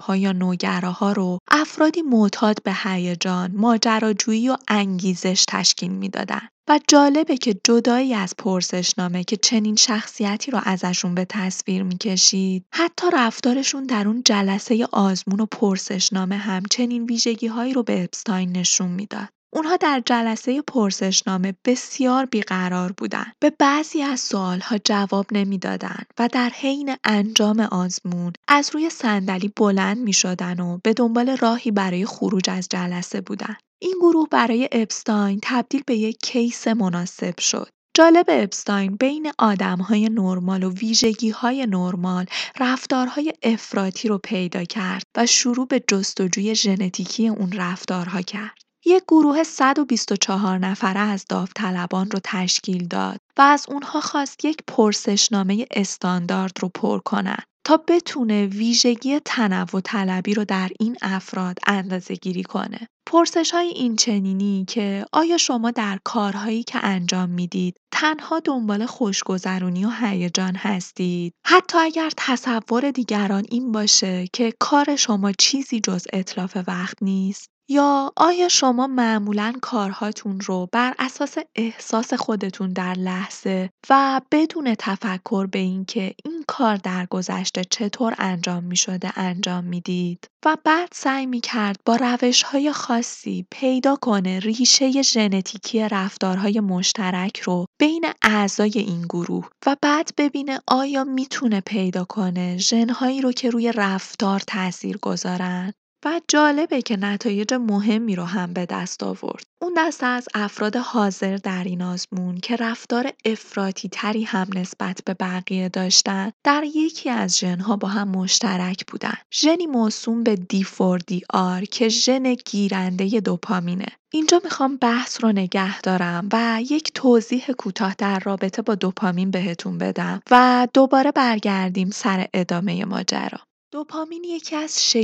ها 0.03 0.15
یا 0.15 0.31
نوگراها 0.31 1.11
رو 1.11 1.39
افرادی 1.51 2.01
معتاد 2.01 2.63
به 2.63 2.73
هیجان، 2.83 3.51
ماجراجویی 3.55 4.49
و 4.49 4.57
انگیزش 4.67 5.45
تشکیل 5.49 5.91
می‌دادن. 5.91 6.47
و 6.69 6.79
جالبه 6.87 7.37
که 7.37 7.55
جدایی 7.63 8.13
از 8.13 8.33
پرسشنامه 8.37 9.23
که 9.23 9.37
چنین 9.37 9.75
شخصیتی 9.75 10.51
رو 10.51 10.59
ازشون 10.63 11.15
به 11.15 11.25
تصویر 11.25 11.83
می‌کشید 11.83 12.65
حتی 12.73 13.07
رفتارشون 13.13 13.83
در 13.83 14.07
اون 14.07 14.21
جلسه 14.25 14.87
آزمون 14.91 15.39
و 15.39 15.45
پرسشنامه 15.45 16.37
هم 16.37 16.63
چنین 16.71 17.05
ویژگی 17.05 17.47
هایی 17.47 17.73
رو 17.73 17.83
به 17.83 18.03
اپستاین 18.03 18.57
نشون 18.57 18.91
می‌داد. 18.91 19.29
اونها 19.55 19.77
در 19.77 20.01
جلسه 20.05 20.61
پرسشنامه 20.61 21.53
بسیار 21.65 22.25
بیقرار 22.25 22.91
بودند. 22.91 23.35
به 23.39 23.49
بعضی 23.59 24.01
از 24.01 24.19
سوالها 24.19 24.77
جواب 24.77 25.25
نمی‌دادند 25.31 26.05
و 26.19 26.29
در 26.31 26.49
حین 26.49 26.95
انجام 27.03 27.59
آزمون 27.59 28.33
از 28.47 28.69
روی 28.73 28.89
صندلی 28.89 29.53
بلند 29.55 29.97
می 29.97 30.13
شدن 30.13 30.59
و 30.59 30.79
به 30.83 30.93
دنبال 30.93 31.37
راهی 31.37 31.71
برای 31.71 32.05
خروج 32.05 32.49
از 32.49 32.67
جلسه 32.69 33.21
بودند. 33.21 33.57
این 33.81 33.95
گروه 34.01 34.27
برای 34.31 34.69
اپستاین 34.71 35.39
تبدیل 35.43 35.83
به 35.87 35.95
یک 35.95 36.17
کیس 36.23 36.67
مناسب 36.67 37.39
شد. 37.39 37.69
جالب 37.97 38.25
اپستاین 38.27 38.95
بین 38.95 39.31
آدمهای 39.39 40.09
نرمال 40.09 40.63
و 40.63 40.73
ویژگیهای 40.73 41.65
نرمال 41.65 42.25
رفتارهای 42.59 43.33
افراطی 43.43 44.07
رو 44.07 44.17
پیدا 44.17 44.63
کرد 44.63 45.03
و 45.17 45.25
شروع 45.25 45.67
به 45.67 45.83
جستجوی 45.87 46.55
ژنتیکی 46.55 47.27
اون 47.27 47.51
رفتارها 47.51 48.21
کرد. 48.21 48.62
یک 48.85 49.03
گروه 49.07 49.43
124 49.43 50.57
نفره 50.57 50.99
از 50.99 51.25
داوطلبان 51.29 52.11
رو 52.11 52.19
تشکیل 52.23 52.87
داد 52.87 53.17
و 53.37 53.41
از 53.41 53.65
اونها 53.69 54.01
خواست 54.01 54.45
یک 54.45 54.57
پرسشنامه 54.67 55.65
استاندارد 55.71 56.57
رو 56.61 56.69
پر 56.69 56.99
کنند 56.99 57.43
تا 57.65 57.77
بتونه 57.87 58.45
ویژگی 58.45 59.19
تنوع 59.25 59.81
طلبی 59.83 60.33
رو 60.33 60.45
در 60.45 60.69
این 60.79 60.97
افراد 61.01 61.57
اندازه 61.67 62.15
گیری 62.15 62.43
کنه. 62.43 62.87
پرسش 63.05 63.51
های 63.51 63.67
این 63.67 63.95
چنینی 63.95 64.65
که 64.67 65.05
آیا 65.13 65.37
شما 65.37 65.71
در 65.71 65.99
کارهایی 66.03 66.63
که 66.63 66.79
انجام 66.83 67.29
می‌دید 67.29 67.77
تنها 67.91 68.39
دنبال 68.39 68.85
خوشگذرونی 68.85 69.85
و 69.85 69.89
هیجان 69.89 70.55
هستید؟ 70.55 71.33
حتی 71.45 71.77
اگر 71.77 72.11
تصور 72.17 72.91
دیگران 72.91 73.45
این 73.49 73.71
باشه 73.71 74.27
که 74.33 74.53
کار 74.59 74.95
شما 74.95 75.31
چیزی 75.31 75.79
جز 75.79 76.05
اطلاف 76.13 76.57
وقت 76.67 76.97
نیست؟ 77.01 77.52
یا 77.69 78.11
آیا 78.15 78.47
شما 78.49 78.87
معمولا 78.87 79.53
کارهاتون 79.61 80.39
رو 80.39 80.69
بر 80.71 80.93
اساس 80.99 81.37
احساس 81.55 82.13
خودتون 82.13 82.73
در 82.73 82.93
لحظه 82.93 83.69
و 83.89 84.21
بدون 84.31 84.75
تفکر 84.79 85.47
به 85.47 85.59
اینکه 85.59 86.13
این 86.25 86.43
کار 86.47 86.75
در 86.75 87.05
گذشته 87.05 87.63
چطور 87.63 88.15
انجام 88.17 88.63
می 88.63 88.75
شده 88.75 89.19
انجام 89.19 89.63
می‌دید؟ 89.63 90.27
و 90.45 90.57
بعد 90.63 90.89
سعی 90.93 91.25
می 91.25 91.41
کرد 91.41 91.77
با 91.85 91.95
روش 91.95 92.43
های 92.43 92.71
خاصی 92.71 93.45
پیدا 93.51 93.95
کنه 93.95 94.39
ریشه 94.39 95.01
ژنتیکی 95.01 95.89
رفتارهای 95.89 96.59
مشترک 96.59 97.39
رو 97.39 97.65
بین 97.79 98.05
اعضای 98.21 98.71
این 98.75 99.01
گروه 99.01 99.49
و 99.65 99.75
بعد 99.81 100.09
ببینه 100.17 100.59
آیا 100.67 101.03
می‌تونه 101.03 101.61
پیدا 101.61 102.03
کنه 102.05 102.57
ژنهایی 102.57 103.21
رو 103.21 103.31
که 103.31 103.49
روی 103.49 103.71
رفتار 103.71 104.39
تاثیر 104.39 104.97
گذارن 104.97 105.73
و 106.05 106.21
جالبه 106.27 106.81
که 106.81 106.97
نتایج 106.97 107.53
مهمی 107.53 108.15
رو 108.15 108.23
هم 108.23 108.53
به 108.53 108.65
دست 108.65 109.03
آورد. 109.03 109.43
اون 109.61 109.73
دسته 109.77 110.05
از 110.05 110.27
افراد 110.33 110.75
حاضر 110.75 111.37
در 111.37 111.63
این 111.63 111.81
آزمون 111.81 112.37
که 112.37 112.55
رفتار 112.55 113.11
افراطی 113.25 113.89
تری 113.89 114.23
هم 114.23 114.47
نسبت 114.55 114.99
به 115.05 115.13
بقیه 115.13 115.69
داشتن 115.69 116.31
در 116.43 116.63
یکی 116.75 117.09
از 117.09 117.39
ژنها 117.39 117.75
با 117.75 117.87
هم 117.87 118.07
مشترک 118.07 118.85
بودن. 118.91 119.17
ژنی 119.33 119.67
موسوم 119.67 120.23
به 120.23 120.35
D4DR 120.53 121.69
که 121.71 121.89
ژن 121.89 122.33
گیرنده 122.33 123.19
دوپامینه. 123.19 123.87
اینجا 124.13 124.41
می‌خوام 124.43 124.77
بحث 124.77 125.23
رو 125.23 125.31
نگه 125.31 125.81
دارم 125.81 126.29
و 126.33 126.59
یک 126.69 126.91
توضیح 126.93 127.45
کوتاه 127.57 127.95
در 127.97 128.19
رابطه 128.19 128.61
با 128.61 128.75
دوپامین 128.75 129.31
بهتون 129.31 129.77
بدم 129.77 130.21
و 130.31 130.67
دوباره 130.73 131.11
برگردیم 131.11 131.89
سر 131.89 132.27
ادامه 132.33 132.85
ماجرا. 132.85 133.39
دوپامین 133.73 134.23
یکی 134.23 134.55
از 134.55 134.95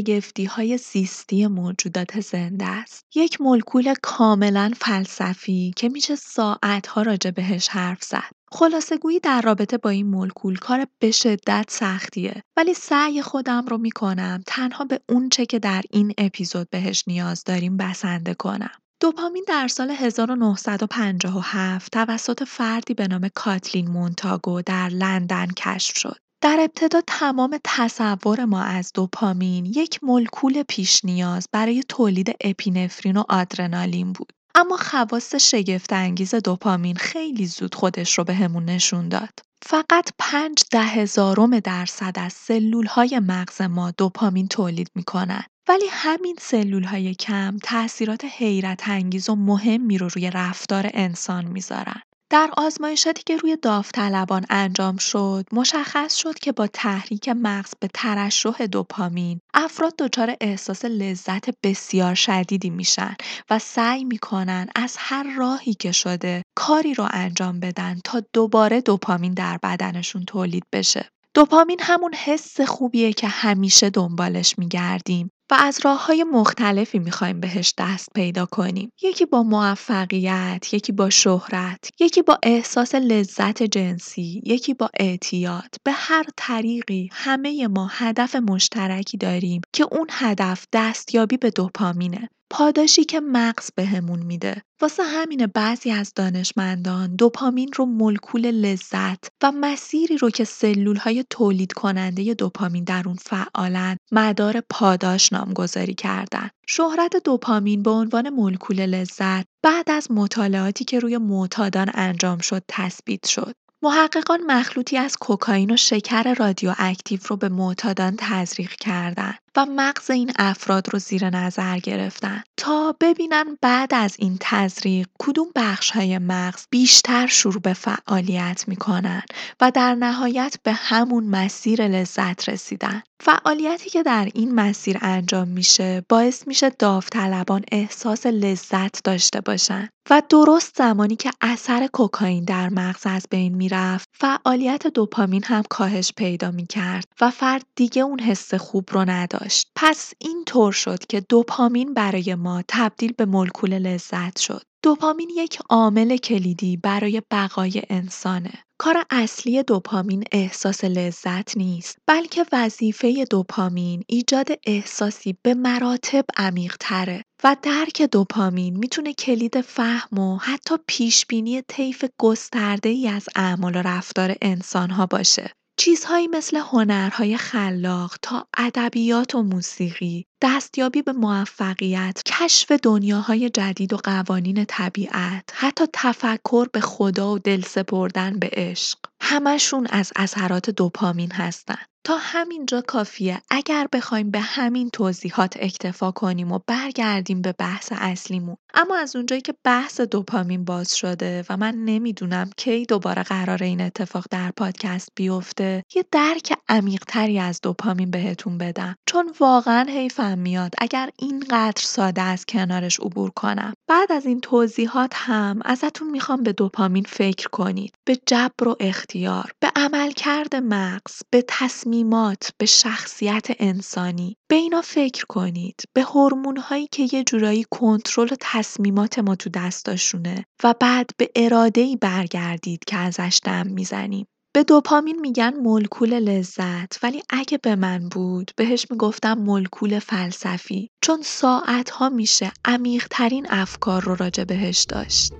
های 0.49 0.77
زیستی 0.77 1.47
موجودات 1.47 2.19
زنده 2.19 2.65
است. 2.65 3.05
یک 3.15 3.41
مولکول 3.41 3.93
کاملا 4.01 4.71
فلسفی 4.77 5.73
که 5.75 5.89
میشه 5.89 6.15
ساعتها 6.15 7.01
راجع 7.01 7.31
بهش 7.31 7.67
حرف 7.67 8.03
زد. 8.03 8.31
خلاصه 8.51 8.99
در 9.23 9.41
رابطه 9.41 9.77
با 9.77 9.89
این 9.89 10.07
مولکول 10.07 10.55
کار 10.55 10.87
به 10.99 11.11
شدت 11.11 11.65
سختیه 11.69 12.43
ولی 12.57 12.73
سعی 12.73 13.21
خودم 13.21 13.65
رو 13.65 13.77
می‌کنم 13.77 14.43
تنها 14.47 14.85
به 14.85 14.99
اونچه 15.09 15.45
که 15.45 15.59
در 15.59 15.81
این 15.91 16.13
اپیزود 16.17 16.69
بهش 16.69 17.03
نیاز 17.07 17.43
داریم 17.43 17.77
بسنده 17.77 18.33
کنم. 18.33 18.71
دوپامین 19.01 19.45
در 19.47 19.67
سال 19.67 19.91
1957 19.91 21.91
توسط 21.91 22.43
فردی 22.43 22.93
به 22.93 23.07
نام 23.07 23.29
کاتلین 23.35 23.87
مونتاگو 23.87 24.61
در 24.61 24.89
لندن 24.89 25.47
کشف 25.57 25.97
شد. 25.97 26.28
در 26.41 26.57
ابتدا 26.59 27.01
تمام 27.07 27.59
تصور 27.63 28.45
ما 28.45 28.61
از 28.61 28.91
دوپامین 28.93 29.65
یک 29.65 30.03
مولکول 30.03 30.63
پیش 30.63 31.05
نیاز 31.05 31.45
برای 31.51 31.83
تولید 31.89 32.35
اپینفرین 32.41 33.17
و 33.17 33.23
آدرنالین 33.29 34.13
بود. 34.13 34.31
اما 34.55 34.77
خواص 34.77 35.35
شگفت 35.35 35.93
انگیز 35.93 36.35
دوپامین 36.35 36.95
خیلی 36.95 37.45
زود 37.45 37.75
خودش 37.75 38.17
رو 38.17 38.23
بهمون 38.23 38.65
به 38.65 38.71
نشون 38.71 39.09
داد. 39.09 39.29
فقط 39.63 40.09
پنج 40.19 40.63
ده 40.71 40.83
هزارم 40.83 41.59
درصد 41.59 42.13
از 42.15 42.33
سلول 42.33 42.85
های 42.85 43.19
مغز 43.19 43.61
ما 43.61 43.91
دوپامین 43.91 44.47
تولید 44.47 44.91
می‌کنن. 44.95 45.43
ولی 45.69 45.85
همین 45.91 46.35
سلول 46.39 46.83
های 46.83 47.15
کم 47.15 47.57
تاثیرات 47.63 48.25
حیرت 48.25 48.89
انگیز 48.89 49.29
و 49.29 49.35
مهمی 49.35 49.97
رو 49.97 50.09
روی 50.09 50.29
رفتار 50.29 50.89
انسان 50.93 51.45
می‌ذارن. 51.45 52.01
در 52.31 52.49
آزمایشاتی 52.57 53.23
که 53.25 53.37
روی 53.37 53.57
داوطلبان 53.61 54.45
انجام 54.49 54.97
شد، 54.97 55.45
مشخص 55.51 56.15
شد 56.15 56.39
که 56.39 56.51
با 56.51 56.67
تحریک 56.67 57.29
مغز 57.29 57.73
به 57.79 57.89
ترشح 57.93 58.65
دوپامین، 58.65 59.39
افراد 59.53 59.95
دچار 59.95 60.35
احساس 60.41 60.85
لذت 60.85 61.49
بسیار 61.63 62.15
شدیدی 62.15 62.69
میشن 62.69 63.15
و 63.49 63.59
سعی 63.59 64.03
می‌کنن 64.05 64.67
از 64.75 64.95
هر 64.99 65.35
راهی 65.37 65.73
که 65.73 65.91
شده 65.91 66.43
کاری 66.55 66.93
رو 66.93 67.07
انجام 67.11 67.59
بدن 67.59 67.99
تا 68.03 68.21
دوباره 68.33 68.81
دوپامین 68.81 69.33
در 69.33 69.59
بدنشون 69.63 70.25
تولید 70.25 70.63
بشه. 70.73 71.09
دوپامین 71.33 71.79
همون 71.81 72.13
حس 72.13 72.61
خوبیه 72.61 73.13
که 73.13 73.27
همیشه 73.27 73.89
دنبالش 73.89 74.55
میگردیم 74.57 75.31
و 75.51 75.55
از 75.59 75.79
های 75.85 76.23
مختلفی 76.23 76.99
می‌خوایم 76.99 77.39
بهش 77.39 77.73
دست 77.77 78.09
پیدا 78.15 78.45
کنیم. 78.45 78.91
یکی 79.01 79.25
با 79.25 79.43
موفقیت، 79.43 80.73
یکی 80.73 80.91
با 80.91 81.09
شهرت، 81.09 81.89
یکی 81.99 82.21
با 82.21 82.39
احساس 82.43 82.95
لذت 82.95 83.63
جنسی، 83.63 84.41
یکی 84.45 84.73
با 84.73 84.89
اعتیاد. 84.99 85.75
به 85.83 85.91
هر 85.91 86.25
طریقی 86.37 87.09
همه 87.11 87.67
ما 87.67 87.87
هدف 87.91 88.35
مشترکی 88.35 89.17
داریم 89.17 89.61
که 89.73 89.85
اون 89.91 90.07
هدف 90.11 90.65
دستیابی 90.73 91.37
به 91.37 91.49
دوپامینه. 91.49 92.29
پاداشی 92.49 93.03
که 93.03 93.19
مغز 93.19 93.69
بهمون 93.75 94.19
میده. 94.19 94.61
واسه 94.81 95.03
همینه 95.03 95.47
بعضی 95.47 95.91
از 95.91 96.13
دانشمندان 96.15 97.15
دوپامین 97.15 97.69
رو 97.75 97.85
مولکول 97.85 98.51
لذت 98.51 99.27
و 99.43 99.51
مسیری 99.51 100.17
رو 100.17 100.29
که 100.29 100.43
سلول 100.43 100.95
های 100.95 101.25
تولید 101.29 101.73
کننده 101.73 102.33
دوپامین 102.33 102.83
در 102.83 103.03
اون 103.05 103.15
فعالن 103.15 103.97
مدار 104.11 104.61
پاداش 104.69 105.33
نامگذاری 105.33 105.93
کردن. 105.93 106.49
شهرت 106.67 107.15
دوپامین 107.23 107.83
به 107.83 107.91
عنوان 107.91 108.29
مولکول 108.29 108.85
لذت 108.85 109.45
بعد 109.63 109.91
از 109.91 110.11
مطالعاتی 110.11 110.85
که 110.85 110.99
روی 110.99 111.17
معتادان 111.17 111.91
انجام 111.93 112.39
شد 112.39 112.63
تثبیت 112.67 113.27
شد. 113.27 113.53
محققان 113.81 114.39
مخلوطی 114.47 114.97
از 114.97 115.17
کوکائین 115.17 115.71
و 115.71 115.77
شکر 115.77 116.33
رادیواکتیو 116.33 117.19
رو 117.27 117.35
به 117.35 117.49
معتادان 117.49 118.15
تزریق 118.17 118.71
کردند 118.71 119.39
و 119.57 119.65
مغز 119.65 120.09
این 120.09 120.31
افراد 120.39 120.93
رو 120.93 120.99
زیر 120.99 121.29
نظر 121.29 121.79
گرفتن 121.79 122.43
تا 122.57 122.95
ببینن 123.01 123.57
بعد 123.61 123.93
از 123.93 124.15
این 124.19 124.37
تزریق 124.39 125.07
کدوم 125.19 125.47
بخش 125.55 125.91
های 125.91 126.17
مغز 126.17 126.65
بیشتر 126.69 127.27
شروع 127.27 127.61
به 127.61 127.73
فعالیت 127.73 128.63
می‌کنن 128.67 129.23
و 129.61 129.71
در 129.71 129.95
نهایت 129.95 130.55
به 130.63 130.73
همون 130.73 131.23
مسیر 131.23 131.87
لذت 131.87 132.49
رسیدن. 132.49 133.03
فعالیتی 133.21 133.89
که 133.89 134.03
در 134.03 134.29
این 134.33 134.55
مسیر 134.55 134.97
انجام 135.01 135.47
میشه 135.47 136.03
باعث 136.09 136.47
میشه 136.47 136.69
داوطلبان 136.69 137.63
احساس 137.71 138.25
لذت 138.25 139.03
داشته 139.03 139.41
باشن 139.41 139.89
و 140.09 140.21
درست 140.29 140.77
زمانی 140.77 141.15
که 141.15 141.31
اثر 141.41 141.87
کوکائین 141.93 142.43
در 142.43 142.69
مغز 142.69 143.01
از 143.05 143.25
بین 143.29 143.55
می‌رفت 143.55 144.09
فعالیت 144.13 144.87
دوپامین 144.87 145.43
هم 145.43 145.63
کاهش 145.69 146.13
پیدا 146.15 146.51
می‌کرد 146.51 147.05
و 147.21 147.31
فرد 147.31 147.65
دیگه 147.75 148.01
اون 148.01 148.19
حس 148.19 148.53
خوب 148.53 148.89
رو 148.91 149.09
نداشت 149.09 149.38
پس 149.75 150.13
این 150.19 150.43
طور 150.45 150.71
شد 150.71 151.05
که 151.05 151.19
دوپامین 151.21 151.93
برای 151.93 152.35
ما 152.35 152.63
تبدیل 152.67 153.13
به 153.17 153.25
مولکول 153.25 153.73
لذت 153.73 154.39
شد 154.39 154.63
دوپامین 154.83 155.29
یک 155.29 155.59
عامل 155.69 156.17
کلیدی 156.17 156.77
برای 156.77 157.21
بقای 157.31 157.81
انسانه. 157.89 158.53
کار 158.81 159.05
اصلی 159.09 159.63
دوپامین 159.63 160.23
احساس 160.31 160.83
لذت 160.83 161.57
نیست 161.57 161.97
بلکه 162.07 162.45
وظیفه 162.51 163.25
دوپامین 163.29 164.03
ایجاد 164.07 164.47
احساسی 164.67 165.37
به 165.43 165.53
مراتب 165.53 166.25
عمیق 166.37 166.77
تره 166.79 167.23
و 167.43 167.55
درک 167.61 168.01
دوپامین 168.01 168.77
می‌تونه 168.77 169.13
کلید 169.13 169.61
فهم 169.61 170.19
و 170.19 170.37
حتی 170.37 170.75
پیشبینی 170.87 171.61
طیف 171.61 172.05
گسترده 172.17 172.89
ای 172.89 173.07
از 173.07 173.25
اعمال 173.35 173.75
و 173.75 173.81
رفتار 173.81 174.35
انسانها 174.41 175.05
باشه. 175.05 175.51
چیزهایی 175.79 176.27
مثل 176.27 176.57
هنرهای 176.57 177.37
خلاق 177.37 178.17
تا 178.21 178.47
ادبیات 178.57 179.35
و 179.35 179.43
موسیقی، 179.43 180.25
دستیابی 180.41 181.01
به 181.01 181.11
موفقیت، 181.11 182.21
کشف 182.25 182.71
دنیاهای 182.71 183.49
جدید 183.49 183.93
و 183.93 183.97
قوانین 183.97 184.65
طبیعت، 184.65 185.43
حتی 185.53 185.85
تفکر 185.93 186.65
به 186.73 186.81
خدا 186.81 187.31
و 187.31 187.39
دل 187.39 187.61
سپردن 187.61 188.39
به 188.39 188.49
عشق، 188.53 188.97
همشون 189.21 189.87
از 189.89 190.11
اثرات 190.15 190.69
دوپامین 190.69 191.31
هستن. 191.31 191.79
تا 192.03 192.17
همینجا 192.17 192.81
کافیه. 192.81 193.41
اگر 193.49 193.87
بخوایم 193.93 194.31
به 194.31 194.39
همین 194.39 194.89
توضیحات 194.89 195.57
اکتفا 195.59 196.11
کنیم 196.11 196.51
و 196.51 196.59
برگردیم 196.67 197.41
به 197.41 197.51
بحث 197.51 197.91
اصلیمون. 197.95 198.57
اما 198.73 198.97
از 198.97 199.15
اونجایی 199.15 199.41
که 199.41 199.53
بحث 199.63 200.01
دوپامین 200.01 200.65
باز 200.65 200.97
شده 200.97 201.45
و 201.49 201.57
من 201.57 201.75
نمی‌دونم 201.75 202.49
کی 202.57 202.85
دوباره 202.85 203.23
قرار 203.23 203.63
این 203.63 203.81
اتفاق 203.81 204.25
در 204.31 204.51
پادکست 204.51 205.09
بیفته 205.15 205.83
یه 205.95 206.05
درک 206.11 206.53
عمیقتری 206.69 207.39
از 207.39 207.61
دوپامین 207.61 208.11
بهتون 208.11 208.57
بدم. 208.57 208.95
چون 209.05 209.33
واقعا 209.39 209.85
حیفم 209.89 210.37
میاد 210.37 210.73
اگر 210.77 211.09
اینقدر 211.19 211.81
ساده 211.83 212.21
از 212.21 212.45
کنارش 212.45 212.99
عبور 212.99 213.31
کنم. 213.35 213.73
بعد 213.89 214.11
از 214.11 214.25
این 214.25 214.41
توضیحات 214.41 215.11
هم 215.15 215.59
ازتون 215.65 216.09
می‌خوام 216.09 216.43
به 216.43 216.53
دوپامین 216.53 217.05
فکر 217.09 217.47
کنید. 217.49 217.93
به 218.07 218.17
جبر 218.25 218.67
و 218.67 218.75
اختیار 218.79 219.51
به 219.59 219.71
عملکرد 219.75 220.55
مغز 220.55 221.21
به 221.31 221.43
تصمیمات 221.47 222.49
به 222.57 222.65
شخصیت 222.65 223.47
انسانی. 223.59 224.35
به 224.49 224.55
اینا 224.55 224.81
فکر 224.81 225.25
کنید. 225.29 225.83
به 225.93 226.03
هورمون 226.03 226.57
هایی 226.57 226.87
که 226.91 227.07
یه 227.11 227.23
جورایی 227.23 227.65
کنترل 227.71 228.27
و 228.31 228.35
تصمیمات 228.59 229.19
ما 229.19 229.35
تو 229.35 229.49
دستاشونه 229.49 230.45
و 230.63 230.73
بعد 230.79 231.09
به 231.17 231.29
اراده 231.35 231.81
ای 231.81 231.95
برگردید 231.95 232.83
که 232.85 232.97
ازش 232.97 233.39
دم 233.43 233.67
می‌زنیم. 233.67 234.25
به 234.55 234.63
دوپامین 234.63 235.19
میگن 235.19 235.53
مولکول 235.63 236.13
لذت 236.13 237.03
ولی 237.03 237.23
اگه 237.29 237.57
به 237.57 237.75
من 237.75 238.09
بود 238.09 238.51
بهش 238.55 238.85
می‌گفتم 238.91 239.33
مولکول 239.33 239.99
فلسفی 239.99 240.89
چون 241.03 241.21
ساعت 241.21 241.89
ها 241.89 242.09
میشه 242.09 242.51
عمیق 242.65 243.07
ترین 243.11 243.47
افکار 243.49 244.03
رو 244.03 244.15
راجع 244.15 244.43
بهش 244.43 244.85
داشت. 244.89 245.33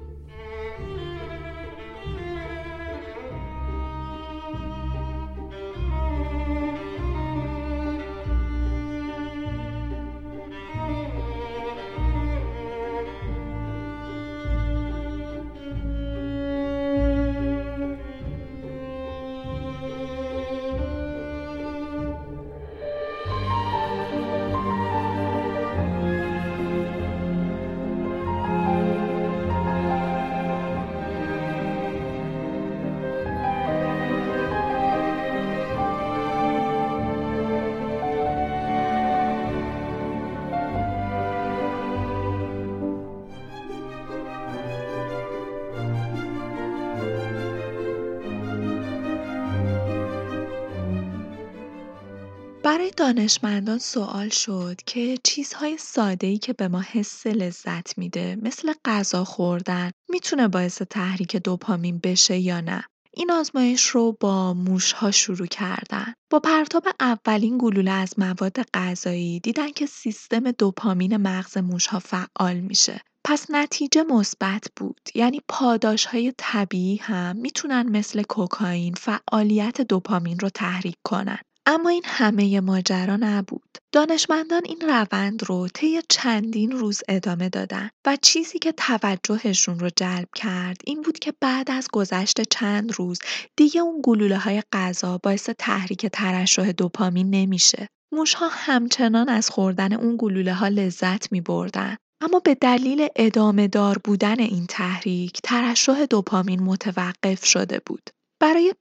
دانشمندان 53.15 53.78
سوال 53.78 54.30
شد 54.30 54.76
که 54.86 55.17
چیزهای 55.24 55.78
ساده‌ای 55.78 56.38
که 56.38 56.54
به 56.54 56.67
ما 56.67 56.82
حس 56.82 57.28
لذت 57.28 57.98
میده 57.98 58.38
مثل 58.41 58.74
غذا 58.86 59.24
خوردن 59.24 59.91
می‌تونه 60.10 60.48
باعث 60.48 60.82
تحریک 60.82 61.36
دوپامین 61.36 62.00
بشه 62.04 62.38
یا 62.38 62.62
نه. 62.62 62.84
این 63.13 63.32
آزمایش 63.32 63.84
رو 63.88 64.17
با 64.19 64.54
موشها 64.54 65.12
شروع 65.12 65.48
کردن. 65.48 66.13
با 66.30 66.39
پرتاب 66.39 66.88
اولین 67.00 67.58
گلوله 67.58 67.91
از 67.91 68.19
مواد 68.19 68.62
غذایی 68.74 69.39
دیدن 69.39 69.72
که 69.72 69.86
سیستم 69.86 70.52
دوپامین 70.52 71.17
مغز 71.17 71.58
موشها 71.58 72.00
فعال 72.00 72.60
میشه. 72.60 73.02
پس 73.26 73.45
نتیجه 73.50 74.04
مثبت 74.04 74.67
بود. 74.76 75.02
یعنی 75.15 75.41
پاداشهای 75.48 76.34
طبیعی 76.38 76.98
هم 76.98 77.36
می‌تونن 77.36 77.89
مثل 77.89 78.24
کوکائین 78.24 78.93
فعالیت 78.93 79.82
دوپامین 79.82 80.39
رو 80.39 80.50
تحریک 80.50 80.95
کنن. 81.04 81.39
اما 81.71 81.89
این 81.89 82.01
همه 82.05 82.60
ماجرا 82.60 83.15
نبود. 83.15 83.77
دانشمندان 83.91 84.62
این 84.65 84.82
روند 84.82 85.43
رو 85.43 85.67
طی 85.67 85.99
چندین 86.10 86.71
روز 86.71 87.01
ادامه 87.10 87.49
دادن 87.49 87.89
و 88.08 88.17
چیزی 88.21 88.60
که 88.60 88.71
توجهشون 88.71 89.79
رو 89.79 89.89
جلب 89.95 90.27
کرد 90.36 90.77
این 90.86 91.01
بود 91.01 91.19
که 91.19 91.34
بعد 91.41 91.71
از 91.71 91.88
گذشت 91.93 92.41
چند 92.41 92.93
روز 92.95 93.19
دیگه 93.55 93.82
اون 93.82 94.01
گلوله 94.03 94.38
های 94.38 94.63
غذا 94.71 95.17
باعث 95.17 95.49
تحریک 95.58 96.05
ترشح 96.05 96.71
دوپامین 96.71 97.29
نمیشه. 97.29 97.88
موشها 98.13 98.47
همچنان 98.51 99.29
از 99.29 99.49
خوردن 99.49 99.93
اون 99.93 100.15
گلوله 100.19 100.53
ها 100.53 100.67
لذت 100.67 101.32
می 101.32 101.41
بردن. 101.41 101.97
اما 102.21 102.39
به 102.39 102.55
دلیل 102.55 103.08
ادامه 103.15 103.67
دار 103.67 103.97
بودن 104.03 104.39
این 104.39 104.65
تحریک 104.65 105.39
ترشح 105.43 106.05
دوپامین 106.05 106.63
متوقف 106.63 107.45
شده 107.45 107.82
بود. 107.86 108.10
برای 108.41 108.73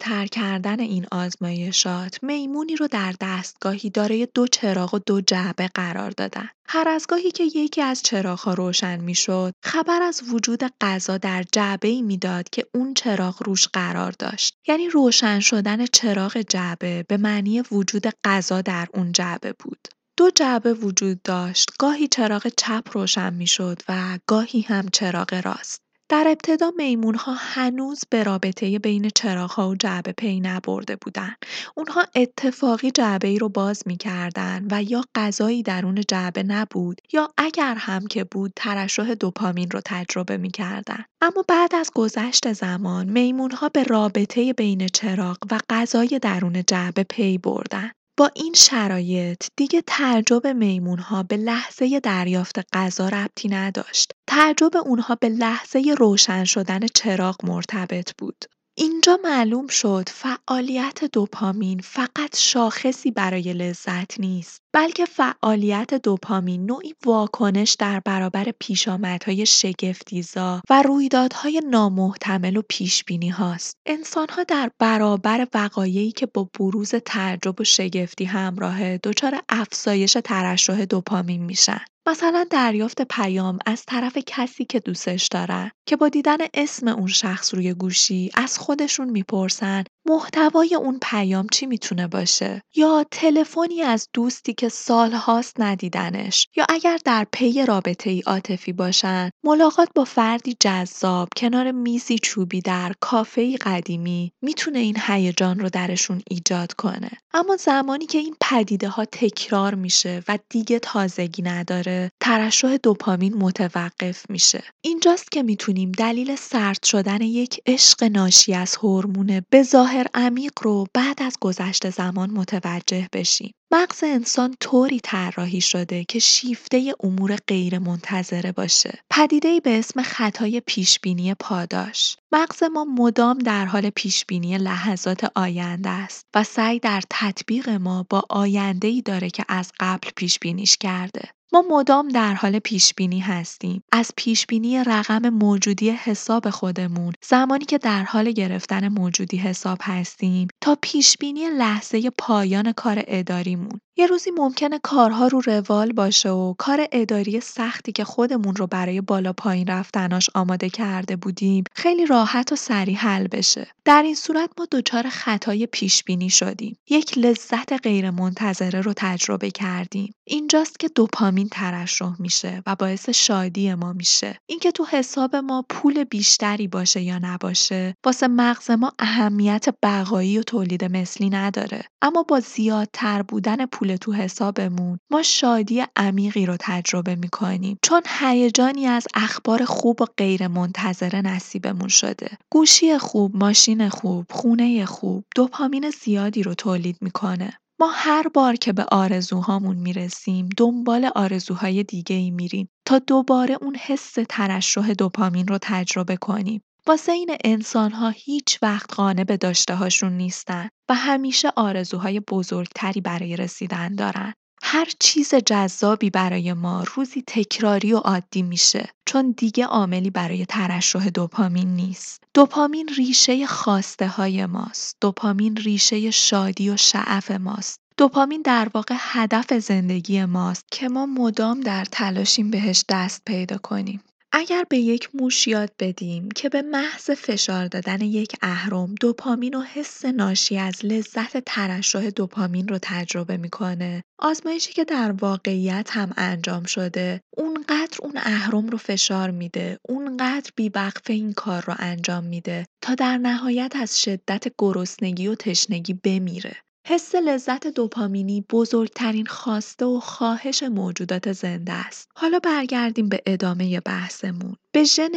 تر 0.00 0.26
کردن 0.26 0.80
این 0.80 1.06
آزمایشات، 1.12 2.18
میمونی 2.22 2.76
رو 2.76 2.88
در 2.88 3.14
دستگاهی 3.20 3.90
دارای 3.90 4.28
دو 4.34 4.46
چراغ 4.46 4.94
و 4.94 4.98
دو 4.98 5.20
جعبه 5.20 5.68
قرار 5.74 6.10
دادن. 6.10 6.48
هر 6.68 6.88
از 6.88 7.06
گاهی 7.08 7.30
که 7.30 7.44
یکی 7.44 7.82
از 7.82 8.02
چراغ‌ها 8.02 8.54
روشن 8.54 9.00
می‌شد، 9.00 9.52
خبر 9.64 10.02
از 10.02 10.22
وجود 10.32 10.60
غذا 10.80 11.18
در 11.18 11.44
ای 11.82 12.02
می‌داد 12.02 12.50
که 12.50 12.66
اون 12.74 12.94
چراغ 12.94 13.42
روش 13.42 13.68
قرار 13.68 14.12
داشت. 14.18 14.54
یعنی 14.68 14.88
روشن 14.88 15.40
شدن 15.40 15.86
چراغ 15.86 16.38
جعبه 16.48 17.04
به 17.08 17.16
معنی 17.16 17.60
وجود 17.60 18.06
غذا 18.24 18.60
در 18.60 18.88
اون 18.94 19.12
جعبه 19.12 19.54
بود. 19.58 19.88
دو 20.16 20.30
جعبه 20.30 20.74
وجود 20.74 21.22
داشت. 21.22 21.70
گاهی 21.78 22.08
چراغ 22.08 22.48
چپ 22.56 22.88
روشن 22.92 23.34
می‌شد 23.34 23.82
و 23.88 24.18
گاهی 24.26 24.60
هم 24.60 24.88
چراغ 24.92 25.42
راست. 25.44 25.83
در 26.08 26.24
ابتدا 26.28 26.72
میمون‌ها 26.76 27.34
هنوز 27.34 28.00
به 28.10 28.22
رابطه 28.22 28.78
بین 28.78 29.10
چراغ‌ها 29.14 29.68
و 29.70 29.74
جعبه 29.74 30.12
پی 30.12 30.40
نبرده 30.40 30.96
بودن. 30.96 31.34
اونها 31.76 32.04
اتفاقی 32.14 32.92
ای 33.24 33.38
رو 33.38 33.48
باز 33.48 33.82
می‌کردن 33.86 34.66
و 34.70 34.82
یا 34.82 35.04
غذایی 35.14 35.62
درون 35.62 36.00
جعبه 36.08 36.42
نبود 36.42 37.00
یا 37.12 37.28
اگر 37.38 37.74
هم 37.78 38.06
که 38.06 38.24
بود 38.24 38.52
ترشح 38.56 39.14
دوپامین 39.14 39.70
رو 39.70 39.80
تجربه 39.84 40.36
می‌کردن. 40.36 41.04
اما 41.20 41.44
بعد 41.48 41.74
از 41.74 41.90
گذشت 41.94 42.52
زمان 42.52 43.08
میمون‌ها 43.08 43.68
به 43.68 43.82
رابطه 43.82 44.52
بین 44.52 44.86
چراغ 44.86 45.38
و 45.50 45.58
غذای 45.70 46.18
درون 46.22 46.62
جعبه 46.66 47.04
پی 47.10 47.38
بردن. 47.38 47.90
با 48.16 48.30
این 48.34 48.54
شرایط 48.54 49.44
دیگه 49.56 49.82
تعجب 49.86 50.46
میمون‌ها 50.46 51.22
به 51.22 51.36
لحظه 51.36 52.00
دریافت 52.00 52.76
غذا 52.76 53.08
ربطی 53.08 53.48
نداشت. 53.48 54.12
تعجب 54.26 54.76
اونها 54.76 55.14
به 55.14 55.28
لحظه 55.28 55.94
روشن 55.98 56.44
شدن 56.44 56.80
چراغ 56.94 57.46
مرتبط 57.46 58.12
بود. 58.18 58.44
اینجا 58.76 59.18
معلوم 59.24 59.66
شد 59.66 60.08
فعالیت 60.08 61.04
دوپامین 61.04 61.80
فقط 61.80 62.36
شاخصی 62.36 63.10
برای 63.10 63.52
لذت 63.52 64.20
نیست 64.20 64.62
بلکه 64.74 65.04
فعالیت 65.04 65.94
دوپامین 65.94 66.66
نوعی 66.66 66.94
واکنش 67.06 67.76
در 67.78 68.00
برابر 68.00 68.52
پیشامدهای 68.60 69.46
شگفتیزا 69.46 70.60
و 70.70 70.82
رویدادهای 70.82 71.62
نامحتمل 71.70 72.56
و 72.56 72.62
پیشبینی 72.68 73.28
هاست. 73.28 73.76
انسان 73.86 74.28
ها 74.28 74.44
در 74.44 74.70
برابر 74.78 75.46
وقایعی 75.54 76.12
که 76.12 76.26
با 76.26 76.50
بروز 76.58 76.90
تعجب 76.90 77.60
و 77.60 77.64
شگفتی 77.64 78.24
همراهه 78.24 79.00
دچار 79.02 79.40
افزایش 79.48 80.16
ترشح 80.24 80.84
دوپامین 80.84 81.44
میشن. 81.44 81.84
مثلا 82.06 82.46
دریافت 82.50 83.02
پیام 83.02 83.58
از 83.66 83.84
طرف 83.86 84.18
کسی 84.26 84.64
که 84.64 84.80
دوستش 84.80 85.28
دارن 85.28 85.70
که 85.86 85.96
با 85.96 86.08
دیدن 86.08 86.36
اسم 86.54 86.88
اون 86.88 87.06
شخص 87.06 87.54
روی 87.54 87.74
گوشی 87.74 88.30
از 88.34 88.58
خودشون 88.58 89.10
می‌پرسن 89.10 89.84
محتوای 90.06 90.74
اون 90.74 90.98
پیام 91.02 91.46
چی 91.52 91.66
می‌تونه 91.66 92.06
باشه؟ 92.06 92.62
یا 92.74 93.04
تلفنی 93.10 93.82
از 93.82 94.08
دوستی 94.12 94.54
که 94.54 94.68
سالهاست 94.68 95.60
ندیدنش؟ 95.60 96.48
یا 96.56 96.66
اگر 96.68 96.98
در 97.04 97.26
پی 97.32 97.66
رابطه 97.66 98.10
ای 98.10 98.22
عاطفی 98.26 98.72
باشن 98.72 99.30
ملاقات 99.44 99.88
با 99.94 100.04
فردی 100.04 100.56
جذاب 100.60 101.28
کنار 101.36 101.72
میزی 101.72 102.18
چوبی 102.18 102.60
در 102.60 102.92
کافه 103.00 103.56
قدیمی 103.56 104.32
می‌تونه 104.42 104.78
این 104.78 104.96
هیجان 105.06 105.58
رو 105.58 105.68
درشون 105.68 106.22
ایجاد 106.30 106.72
کنه. 106.72 107.10
اما 107.34 107.56
زمانی 107.56 108.06
که 108.06 108.18
این 108.18 108.36
پدیده 108.40 108.88
ها 108.88 109.04
تکرار 109.04 109.74
میشه 109.74 110.22
و 110.28 110.38
دیگه 110.48 110.78
تازگی 110.78 111.42
نداره 111.42 112.10
ترشح 112.20 112.76
دوپامین 112.76 113.34
متوقف 113.34 114.30
میشه. 114.30 114.62
اینجاست 114.80 115.32
که 115.32 115.42
می‌تونیم 115.42 115.92
دلیل 115.92 116.36
سرد 116.36 116.82
شدن 116.84 117.20
یک 117.20 117.60
عشق 117.66 118.04
ناشی 118.04 118.54
از 118.54 118.76
هورمون 118.76 119.42
به 119.50 119.62
ظاهر 119.94 120.06
عمیق 120.14 120.52
رو 120.62 120.86
بعد 120.94 121.22
از 121.22 121.36
گذشت 121.40 121.90
زمان 121.90 122.30
متوجه 122.30 123.08
بشیم 123.12 123.54
مغز 123.72 124.04
انسان 124.04 124.54
طوری 124.60 125.00
طراحی 125.00 125.60
شده 125.60 126.04
که 126.04 126.18
شیفته 126.18 126.94
امور 127.00 127.36
غیرمنتظره 127.48 128.52
باشه. 128.52 128.98
پدیده‌ای 129.10 129.60
به 129.60 129.78
اسم 129.78 130.02
خطای 130.02 130.62
پیشبینی 130.66 131.34
پاداش. 131.34 132.16
مغز 132.32 132.62
ما 132.62 132.84
مدام 132.84 133.38
در 133.38 133.64
حال 133.64 133.90
پیشبینی 133.90 134.58
لحظات 134.58 135.30
آینده 135.34 135.90
است 135.90 136.26
و 136.34 136.44
سعی 136.44 136.78
در 136.78 137.02
تطبیق 137.10 137.68
ما 137.68 138.06
با 138.10 138.22
آینده‌ای 138.30 139.02
داره 139.02 139.30
که 139.30 139.44
از 139.48 139.72
قبل 139.80 140.10
پیشبینیش 140.16 140.76
کرده. 140.76 141.28
ما 141.54 141.64
مدام 141.70 142.08
در 142.08 142.34
حال 142.34 142.58
پیشبینی 142.58 143.20
هستیم. 143.20 143.82
از 143.92 144.10
پیشبینی 144.16 144.84
رقم 144.84 145.28
موجودی 145.28 145.90
حساب 145.90 146.50
خودمون 146.50 147.12
زمانی 147.28 147.64
که 147.64 147.78
در 147.78 148.02
حال 148.02 148.30
گرفتن 148.30 148.88
موجودی 148.88 149.36
حساب 149.36 149.78
هستیم 149.82 150.48
تا 150.60 150.76
پیشبینی 150.82 151.50
لحظه 151.50 152.10
پایان 152.18 152.72
کار 152.72 153.02
اداریمون. 153.06 153.80
یه 153.96 154.06
روزی 154.06 154.30
ممکنه 154.30 154.78
کارها 154.82 155.26
رو 155.26 155.40
روال 155.40 155.92
باشه 155.92 156.30
و 156.30 156.54
کار 156.58 156.86
اداری 156.92 157.40
سختی 157.40 157.92
که 157.92 158.04
خودمون 158.04 158.56
رو 158.56 158.66
برای 158.66 159.00
بالا 159.00 159.32
پایین 159.32 159.66
رفتناش 159.66 160.30
آماده 160.34 160.70
کرده 160.70 161.16
بودیم 161.16 161.64
خیلی 161.74 162.06
راحت 162.06 162.52
و 162.52 162.56
سریع 162.56 162.96
حل 162.96 163.26
بشه. 163.26 163.66
در 163.84 164.02
این 164.02 164.14
صورت 164.14 164.50
ما 164.58 164.66
دچار 164.72 165.08
خطای 165.08 165.66
پیش 165.66 166.04
بینی 166.04 166.30
شدیم. 166.30 166.78
یک 166.90 167.18
لذت 167.18 167.72
غیرمنتظره 167.82 168.80
رو 168.80 168.92
تجربه 168.96 169.50
کردیم. 169.50 170.14
اینجاست 170.24 170.78
که 170.78 170.88
دوپامین 170.88 171.48
ترشح 171.48 172.12
میشه 172.18 172.62
و 172.66 172.76
باعث 172.76 173.08
شادی 173.08 173.74
ما 173.74 173.92
میشه. 173.92 174.38
اینکه 174.46 174.72
تو 174.72 174.84
حساب 174.84 175.36
ما 175.36 175.64
پول 175.68 176.04
بیشتری 176.04 176.68
باشه 176.68 177.00
یا 177.00 177.18
نباشه 177.18 177.94
واسه 178.04 178.28
مغز 178.28 178.70
ما 178.70 178.92
اهمیت 178.98 179.66
بقایی 179.82 180.38
و 180.38 180.42
تولید 180.42 180.84
مثلی 180.84 181.30
نداره. 181.30 181.84
اما 182.02 182.22
با 182.22 182.40
زیادتر 182.40 183.22
بودن 183.22 183.66
پول 183.66 183.83
پول 183.84 183.96
تو 183.96 184.12
حسابمون. 184.12 184.98
ما 185.10 185.22
شادی 185.22 185.84
عمیقی 185.96 186.46
رو 186.46 186.56
تجربه 186.60 187.14
می‌کنیم. 187.14 187.78
چون 187.82 188.02
هیجانی 188.20 188.86
از 188.86 189.06
اخبار 189.14 189.64
خوب 189.64 190.02
و 190.02 190.04
غیر 190.16 190.48
منتظره 190.48 191.20
نصیبمون 191.20 191.88
شده. 191.88 192.38
گوشی 192.52 192.98
خوب 192.98 193.36
ماشین 193.36 193.88
خوب 193.88 194.26
خونه 194.30 194.86
خوب 194.86 195.24
دوپامین 195.36 195.90
زیادی 195.90 196.42
رو 196.42 196.54
تولید 196.54 196.96
می‌کنه. 197.00 197.58
ما 197.80 197.90
هر 197.94 198.28
بار 198.28 198.54
که 198.56 198.72
به 198.72 198.84
آرزوهامون 198.84 199.76
می‌رسیم 199.76 200.48
دنبال 200.56 201.10
آرزوهای 201.14 201.82
دیگه 201.82 202.16
ای 202.16 202.30
میریم 202.30 202.68
تا 202.86 202.98
دوباره 202.98 203.58
اون 203.62 203.76
حس 203.76 204.14
ترشح 204.28 204.92
دوپامین 204.92 205.46
رو 205.46 205.58
تجربه 205.62 206.16
کنیم. 206.16 206.62
واسه 206.88 207.12
این 207.12 207.36
انسان‌ها 207.44 208.08
هیچ 208.08 208.58
وقت 208.62 208.94
قانع 208.94 209.24
به 209.24 209.36
داشته 209.36 209.74
هاشون 209.74 210.12
نیستن 210.12 210.68
و 210.88 210.94
همیشه 210.94 211.52
آرزوهای 211.56 212.20
بزرگتری 212.20 213.00
برای 213.00 213.36
رسیدن 213.36 213.94
دارن. 213.94 214.32
هر 214.62 214.88
چیز 214.98 215.34
جذابی 215.34 216.10
برای 216.10 216.52
ما 216.52 216.84
روزی 216.94 217.22
تکراری 217.26 217.92
و 217.92 217.96
عادی 217.96 218.42
میشه 218.42 218.88
چون 219.06 219.34
دیگه 219.36 219.64
عاملی 219.64 220.10
برای 220.10 220.46
ترشح 220.46 221.08
دوپامین 221.08 221.68
نیست. 221.68 222.22
دوپامین 222.34 222.88
ریشه 222.96 223.46
خواسته 223.46 224.08
های 224.08 224.46
ماست. 224.46 224.96
دوپامین 225.00 225.56
ریشه 225.56 226.10
شادی 226.10 226.70
و 226.70 226.76
شعف 226.76 227.30
ماست. 227.30 227.80
دوپامین 227.96 228.42
در 228.42 228.68
واقع 228.74 228.94
هدف 228.98 229.52
زندگی 229.52 230.24
ماست 230.24 230.64
که 230.72 230.88
ما 230.88 231.06
مدام 231.06 231.60
در 231.60 231.84
تلاشیم 231.84 232.50
بهش 232.50 232.84
دست 232.88 233.22
پیدا 233.26 233.58
کنیم. 233.58 234.02
اگر 234.36 234.64
به 234.68 234.78
یک 234.78 235.08
موش 235.14 235.48
یاد 235.48 235.70
بدیم 235.78 236.28
که 236.30 236.48
به 236.48 236.62
محض 236.62 237.10
فشار 237.10 237.66
دادن 237.66 238.00
یک 238.00 238.32
اهرم 238.42 238.94
دوپامین 238.94 239.54
و 239.54 239.62
حس 239.62 240.04
ناشی 240.04 240.58
از 240.58 240.84
لذت 240.84 241.38
ترشح 241.38 242.10
دوپامین 242.10 242.68
رو 242.68 242.78
تجربه 242.82 243.36
می‌کنه. 243.36 244.02
آزمایشی 244.18 244.72
که 244.72 244.84
در 244.84 245.12
واقعیت 245.12 245.88
هم 245.90 246.12
انجام 246.16 246.64
شده 246.64 247.20
اونقدر 247.36 247.98
اون 248.02 248.12
اهرم 248.16 248.66
رو 248.66 248.78
فشار 248.78 249.30
میده 249.30 249.78
اونقدر 249.88 250.50
بیوقفه 250.56 251.12
این 251.12 251.32
کار 251.32 251.64
رو 251.66 251.74
انجام 251.78 252.24
میده 252.24 252.66
تا 252.82 252.94
در 252.94 253.18
نهایت 253.18 253.72
از 253.76 254.02
شدت 254.02 254.44
گرسنگی 254.58 255.28
و 255.28 255.34
تشنگی 255.34 255.94
بمیره. 255.94 256.56
حس 256.86 257.14
لذت 257.14 257.66
دوپامینی 257.66 258.44
بزرگترین 258.50 259.26
خواسته 259.26 259.86
و 259.86 260.00
خواهش 260.00 260.62
موجودات 260.62 261.32
زنده 261.32 261.72
است. 261.72 262.10
حالا 262.14 262.38
برگردیم 262.38 263.08
به 263.08 263.22
ادامه 263.26 263.80
بحثمون. 263.80 264.56
به 264.74 264.84
ژن 264.84 265.10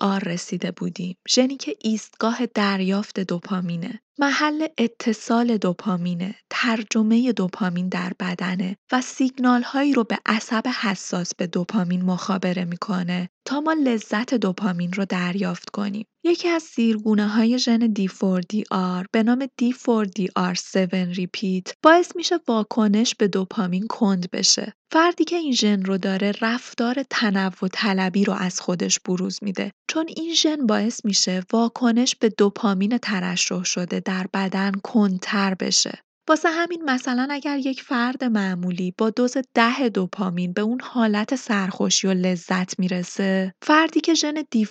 آر 0.00 0.24
رسیده 0.24 0.70
بودیم. 0.70 1.16
ژنی 1.28 1.56
که 1.56 1.76
ایستگاه 1.80 2.46
دریافت 2.46 3.20
دوپامینه. 3.20 4.00
محل 4.18 4.66
اتصال 4.78 5.56
دوپامینه، 5.56 6.34
ترجمه 6.50 7.32
دوپامین 7.32 7.88
در 7.88 8.12
بدنه 8.20 8.76
و 8.92 9.00
سیگنال 9.00 9.62
هایی 9.62 9.92
رو 9.92 10.04
به 10.04 10.18
عصب 10.26 10.62
حساس 10.82 11.34
به 11.34 11.46
دوپامین 11.46 12.02
مخابره 12.02 12.64
می‌کنه 12.64 13.28
تا 13.44 13.60
ما 13.60 13.72
لذت 13.72 14.34
دوپامین 14.34 14.92
رو 14.92 15.04
دریافت 15.04 15.70
کنیم. 15.70 16.06
یکی 16.24 16.48
از 16.48 16.62
سیرگونه 16.62 17.28
های 17.28 17.58
ژن 17.58 17.94
D4DR 17.94 19.06
به 19.12 19.22
نام 19.22 19.46
D4DR7 19.62 20.76
ریپیت 20.92 21.72
باعث 21.82 22.16
میشه 22.16 22.38
واکنش 22.48 23.14
به 23.14 23.28
دوپامین 23.28 23.86
کند 23.86 24.30
بشه. 24.30 24.72
فردی 24.92 25.24
که 25.24 25.36
این 25.36 25.52
ژن 25.52 25.82
رو 25.82 25.98
داره 25.98 26.32
رفتار 26.40 27.02
تنوع 27.10 27.68
طلبی 27.72 28.24
رو 28.24 28.32
از 28.32 28.60
خودش 28.60 29.00
بروز 29.00 29.38
میده. 29.42 29.72
چون 29.90 30.06
این 30.16 30.34
ژن 30.34 30.66
باعث 30.66 31.04
میشه 31.04 31.42
واکنش 31.52 32.16
به 32.16 32.28
دوپامین 32.28 32.98
ترشح 32.98 33.64
شده 33.64 34.00
در 34.00 34.26
بدن 34.34 34.72
کندتر 34.72 35.54
بشه. 35.54 35.98
واسه 36.28 36.48
همین 36.48 36.84
مثلا 36.84 37.28
اگر 37.30 37.58
یک 37.58 37.82
فرد 37.82 38.24
معمولی 38.24 38.94
با 38.98 39.10
دوز 39.10 39.36
ده 39.54 39.88
دوپامین 39.88 40.52
به 40.52 40.60
اون 40.60 40.80
حالت 40.80 41.34
سرخوشی 41.34 42.06
و 42.06 42.12
لذت 42.12 42.78
می‌رسه 42.78 43.54
فردی 43.62 44.00
که 44.00 44.14
ژن 44.14 44.34
دی 44.50 44.66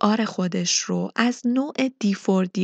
آر 0.00 0.24
خودش 0.24 0.78
رو 0.78 1.10
از 1.16 1.42
نوع 1.44 1.74
دی 2.00 2.16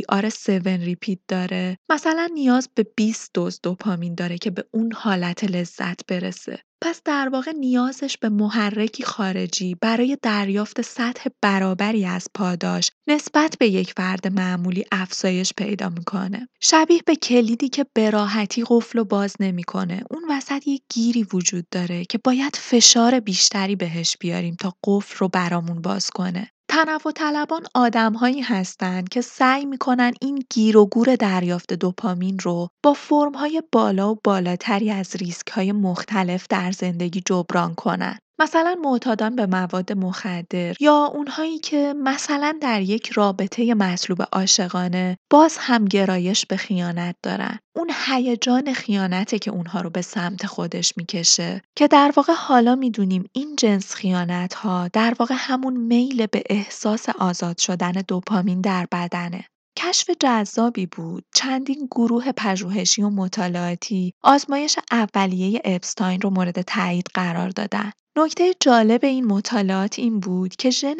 آر 0.09 0.26
7 0.26 0.48
ریپیت 0.48 1.18
داره 1.28 1.76
مثلا 1.90 2.28
نیاز 2.34 2.68
به 2.74 2.86
20 2.96 3.30
دوز 3.34 3.61
دوپامین 3.62 4.14
داره 4.14 4.38
که 4.38 4.50
به 4.50 4.64
اون 4.70 4.92
حالت 4.92 5.44
لذت 5.44 6.07
برسه. 6.07 6.62
پس 6.85 7.01
در 7.05 7.28
واقع 7.28 7.53
نیازش 7.53 8.16
به 8.18 8.28
محرکی 8.28 9.05
خارجی 9.05 9.74
برای 9.80 10.18
دریافت 10.22 10.80
سطح 10.83 11.30
برابری 11.43 12.05
از 12.05 12.28
پاداش 12.35 12.91
نسبت 13.07 13.57
به 13.61 13.68
یک 13.68 13.93
فرد 13.97 14.26
معمولی 14.33 14.85
افزایش 14.93 15.53
پیدا 15.57 15.89
می‌کنه. 15.89 16.49
شبیه 16.61 17.03
به 17.07 17.16
کلیدی 17.16 17.68
که 17.68 17.87
به 17.95 18.11
راحتی 18.11 18.64
قفل 18.66 18.99
و 18.99 19.05
باز 19.05 19.37
نمی‌کنه. 19.41 20.03
اون 20.11 20.22
وسط 20.30 20.68
یک 20.68 20.83
گیری 20.95 21.26
وجود 21.33 21.66
داره 21.70 22.05
که 22.05 22.18
باید 22.18 22.57
فشار 22.57 23.20
بیشتری 23.20 23.76
بهش 23.76 24.16
بیاریم 24.20 24.57
تا 24.61 24.74
قفل 24.85 25.16
رو 25.18 25.28
برامون 25.28 25.83
باز 25.83 26.11
کنه. 26.11 26.51
تنوع 26.75 27.12
طلبان 27.16 27.66
آدمهایی 27.75 28.41
هستند 28.41 29.09
که 29.09 29.20
سعی 29.20 29.64
می‌کنن 29.64 30.12
این 30.20 30.45
گیر 30.51 30.77
و 30.77 30.87
گور 30.87 31.16
دریافت 31.16 31.73
دوپامین 31.73 32.39
رو 32.39 32.68
با 32.85 32.93
فرمهای 32.93 33.62
بالا 33.73 34.12
و 34.12 34.18
بالاتری 34.25 34.91
از 34.91 35.16
ریسک 35.16 35.49
های 35.49 35.73
مختلف 35.73 36.47
در 36.51 36.73
زندگی 36.73 37.23
جبران 37.27 37.75
کنن. 37.75 38.18
مثلا 38.39 38.76
معتادان 38.85 39.37
به 39.37 39.47
مواد 39.47 39.93
مخدر 39.93 40.74
یا 40.80 41.05
اونهایی 41.05 41.59
که 41.59 41.95
مثلا 42.03 42.59
در 42.61 42.80
یک 42.80 43.11
رابطه 43.11 43.74
مطلوب 43.74 44.22
عاشقانه 44.33 45.16
باز 45.30 45.57
هم 45.61 45.85
گرایش 45.85 46.47
به 46.47 46.57
خیانت 46.57 47.16
دارن. 47.22 47.59
اون 47.76 47.91
هیجان 48.07 48.72
خیانته 48.72 49.39
که 49.39 49.51
اونها 49.51 49.80
رو 49.80 49.91
به 49.91 50.03
سمت 50.03 50.47
خودش 50.47 50.93
می‌کشه 50.97 51.62
که 51.76 51.89
در 51.89 52.12
واقع 52.16 52.33
حالا 52.33 52.74
می‌دونیم 52.74 53.24
این 53.33 53.57
جنس 53.57 53.95
خیانت 53.95 54.55
ها 54.55 54.89
در 54.89 55.14
واقع 55.18 55.35
همون 55.39 55.76
میل 55.76 56.26
به 56.26 56.43
احساس 56.51 57.09
آزاد 57.09 57.59
شدن 57.59 57.93
دوپامین 57.93 58.61
در 58.61 58.87
بدنه. 58.93 59.45
کشف 59.79 60.11
جذابی 60.20 60.87
بود؟ 60.87 61.25
چندین 61.35 61.89
گروه 61.91 62.33
پژوهشی 62.33 63.03
و 63.03 63.11
مطالعاتی 63.11 64.14
آزمایش 64.23 64.79
اولیه 64.91 65.61
اپستاین 65.64 66.20
رو 66.20 66.31
مورد 66.31 66.62
تایید 66.62 67.07
قرار 67.14 67.49
دادن. 67.49 67.93
نکته 68.16 68.55
جالب 68.61 69.05
این 69.05 69.25
مطالعات 69.25 69.99
این 69.99 70.20
بود 70.20 70.57
که 70.57 70.70
ژن 70.70 70.97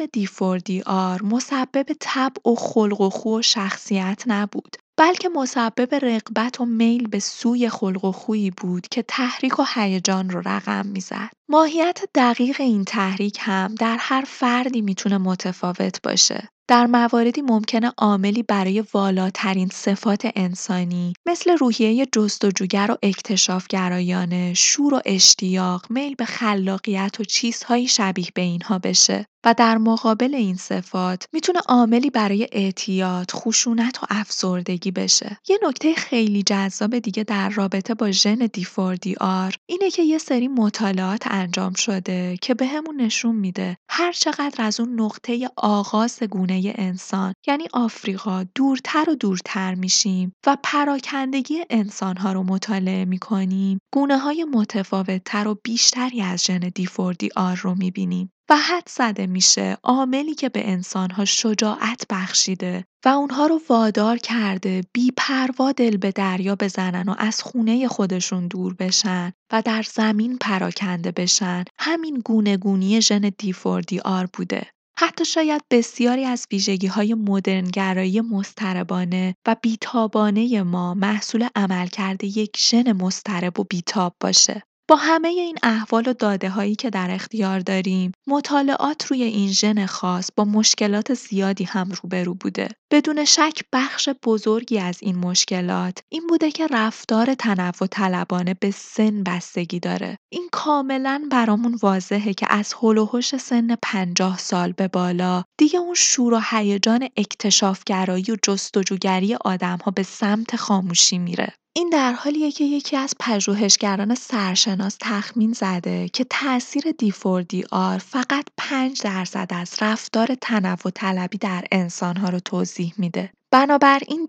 آر 0.85 1.21
مسبب 1.23 1.85
طبع 1.99 2.51
و 2.51 2.55
خلق 2.55 3.01
و 3.01 3.09
خو 3.09 3.39
و 3.39 3.41
شخصیت 3.41 4.23
نبود. 4.27 4.75
بلکه 5.03 5.29
مسبب 5.29 5.95
رغبت 5.95 6.61
و 6.61 6.65
میل 6.65 7.07
به 7.07 7.19
سوی 7.19 7.69
خلق 7.69 8.05
و 8.05 8.11
خویی 8.11 8.51
بود 8.51 8.87
که 8.87 9.01
تحریک 9.07 9.59
و 9.59 9.63
هیجان 9.75 10.29
رو 10.29 10.41
رقم 10.45 10.85
می‌زد. 10.85 11.29
ماهیت 11.49 12.01
دقیق 12.15 12.61
این 12.61 12.85
تحریک 12.85 13.37
هم 13.41 13.75
در 13.75 13.97
هر 13.99 14.23
فردی 14.27 14.81
می‌تونه 14.81 15.17
متفاوت 15.17 16.01
باشه. 16.01 16.49
در 16.67 16.85
مواردی 16.85 17.41
ممکنه 17.41 17.93
عاملی 17.97 18.43
برای 18.43 18.83
والاترین 18.93 19.69
صفات 19.73 20.27
انسانی 20.35 21.13
مثل 21.25 21.57
روحیه 21.57 22.05
جستجوگر 22.05 22.91
و 22.91 22.97
اکتشافگرایانه، 23.03 24.53
شور 24.53 24.93
و 24.93 25.01
اشتیاق، 25.05 25.85
میل 25.89 26.15
به 26.15 26.25
خلاقیت 26.25 27.19
و 27.19 27.23
چیزهایی 27.23 27.87
شبیه 27.87 28.27
به 28.35 28.41
اینها 28.41 28.79
بشه 28.79 29.25
و 29.45 29.53
در 29.57 29.77
مقابل 29.77 30.35
این 30.35 30.55
صفات 30.55 31.25
می‌تونه 31.33 31.59
عاملی 31.67 32.09
برای 32.09 32.47
اعتیاد، 32.51 33.31
خشونت 33.31 34.03
و 34.03 34.05
افسردگی 34.09 34.91
بشه. 34.91 35.37
یه 35.49 35.59
نکته 35.67 35.93
خیلی 35.93 36.43
جذاب 36.43 36.99
دیگه 36.99 37.23
در 37.23 37.49
رابطه 37.49 37.93
با 37.93 38.11
ژن 38.11 38.35
دیفوردی 38.35 39.15
آر 39.21 39.55
اینه 39.65 39.91
که 39.91 40.03
یه 40.03 40.17
سری 40.17 40.47
مطالعات 40.47 41.23
انجام 41.25 41.73
شده 41.73 42.37
که 42.41 42.53
بهمون 42.53 42.97
به 42.97 43.03
نشون 43.03 43.35
میده 43.35 43.77
هر 43.89 44.11
چقدر 44.11 44.65
از 44.65 44.79
اون 44.79 45.01
نقطه 45.01 45.49
آغاز 45.57 46.23
گونه 46.23 46.73
انسان 46.75 47.33
یعنی 47.47 47.67
آفریقا 47.73 48.45
دورتر 48.55 49.09
و 49.09 49.15
دورتر 49.15 49.75
میشیم 49.75 50.33
و 50.47 50.57
پراکندگی 50.63 51.63
انسانها 51.69 52.31
رو 52.31 52.43
مطالعه 52.43 53.05
می‌کنیم 53.05 53.79
گونه 53.93 54.17
های 54.17 54.43
متفاوتتر 54.43 55.47
و 55.47 55.59
بیشتری 55.63 56.21
از 56.21 56.43
ژن 56.45 56.59
دیفوردی 56.59 57.29
آر 57.35 57.55
رو 57.55 57.75
می‌بینیم 57.75 58.31
حد 58.55 58.89
زده 58.89 59.27
میشه 59.27 59.77
عاملی 59.83 60.35
که 60.35 60.49
به 60.49 60.69
انسانها 60.69 61.25
شجاعت 61.25 62.05
بخشیده 62.09 62.85
و 63.05 63.09
اونها 63.09 63.47
رو 63.47 63.61
وادار 63.69 64.17
کرده 64.17 64.83
بیپروا 64.93 65.71
دل 65.71 65.97
به 65.97 66.11
دریا 66.11 66.55
بزنن 66.55 67.09
و 67.09 67.15
از 67.17 67.43
خونه 67.43 67.87
خودشون 67.87 68.47
دور 68.47 68.73
بشن 68.73 69.31
و 69.51 69.61
در 69.61 69.83
زمین 69.83 70.37
پراکنده 70.37 71.11
بشن 71.11 71.63
همین 71.79 72.21
گونه 72.25 72.57
گونی 72.57 73.01
ژن 73.01 73.31
دیفوردی 73.37 73.99
آر 73.99 74.27
بوده. 74.33 74.67
حتی 74.99 75.25
شاید 75.25 75.61
بسیاری 75.71 76.25
از 76.25 76.47
ویژگی 76.51 76.87
های 76.87 77.13
مدرنگرایی 77.13 78.21
مستربانه 78.21 79.35
و 79.47 79.55
بیتابانه 79.61 80.63
ما 80.63 80.93
محصول 80.93 81.47
عملکرد 81.55 82.23
یک 82.23 82.57
ژن 82.59 82.91
مسترب 82.91 83.59
و 83.59 83.63
بیتاب 83.63 84.15
باشه. 84.19 84.63
همه 84.95 85.27
این 85.27 85.57
احوال 85.63 86.07
و 86.07 86.13
داده 86.13 86.49
هایی 86.49 86.75
که 86.75 86.89
در 86.89 87.11
اختیار 87.11 87.59
داریم، 87.59 88.11
مطالعات 88.27 89.05
روی 89.05 89.23
این 89.23 89.51
ژن 89.51 89.85
خاص 89.85 90.29
با 90.35 90.45
مشکلات 90.45 91.13
زیادی 91.13 91.63
هم 91.63 91.89
روبرو 92.03 92.33
بوده. 92.33 92.69
بدون 92.91 93.25
شک 93.25 93.61
بخش 93.73 94.09
بزرگی 94.23 94.79
از 94.79 94.97
این 95.01 95.15
مشکلات 95.15 95.99
این 96.09 96.27
بوده 96.27 96.51
که 96.51 96.67
رفتار 96.67 97.33
تنوع 97.33 97.87
طلبانه 97.91 98.53
به 98.53 98.71
سن 98.71 99.23
بستگی 99.23 99.79
داره. 99.79 100.17
این 100.31 100.49
کاملا 100.51 101.27
برامون 101.31 101.77
واضحه 101.81 102.33
که 102.33 102.47
از 102.49 102.73
هول 102.73 103.21
سن 103.21 103.75
50 103.81 104.37
سال 104.37 104.71
به 104.71 104.87
بالا 104.87 105.43
دیگه 105.57 105.79
اون 105.79 105.95
شور 105.95 106.33
و 106.33 106.41
هیجان 106.51 107.09
اکتشافگرایی 107.17 108.25
و 108.29 108.37
جستجوگری 108.43 109.35
آدمها 109.35 109.91
به 109.91 110.03
سمت 110.03 110.55
خاموشی 110.55 111.17
میره. 111.17 111.53
این 111.75 111.89
در 111.89 112.13
حالیه 112.13 112.51
که 112.51 112.63
یکی 112.63 112.97
از 112.97 113.13
پژوهشگران 113.19 114.15
سرشناس 114.15 114.97
تخمین 115.01 115.53
زده 115.53 116.09
که 116.09 116.25
تاثیر 116.29 116.83
دیفوردی 116.97 117.63
آر 117.71 117.97
فقط 117.97 118.45
5 118.57 119.01
درصد 119.01 119.47
از 119.49 119.75
رفتار 119.81 120.35
تنوع 120.41 120.91
طلبی 120.95 121.37
در 121.37 121.63
انسانها 121.71 122.29
رو 122.29 122.39
توضیح 122.39 122.93
میده. 122.97 123.29
بنابراین 123.51 124.27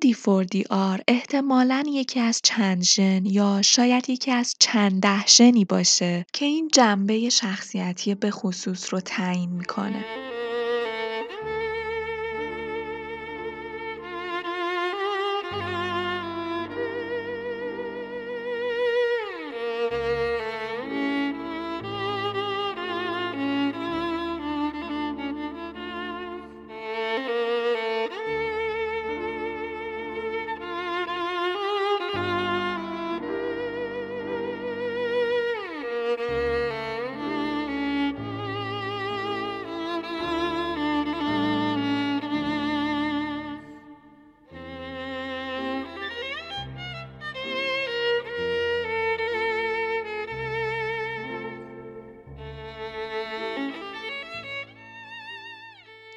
آر 0.71 1.01
احتمالاً 1.09 1.85
یکی 1.87 2.21
از 2.21 2.41
چند 2.45 2.83
ژن 2.83 3.27
یا 3.27 3.63
شاید 3.63 4.11
یکی 4.11 4.31
از 4.31 4.55
چند 4.59 5.03
ده 5.03 5.27
ژنی 5.27 5.65
باشه 5.65 6.27
که 6.33 6.45
این 6.45 6.69
جنبه 6.73 7.29
شخصیتی 7.29 8.15
به 8.15 8.31
خصوص 8.31 8.93
رو 8.93 9.01
تعیین 9.01 9.51
می‌کنه. 9.51 10.24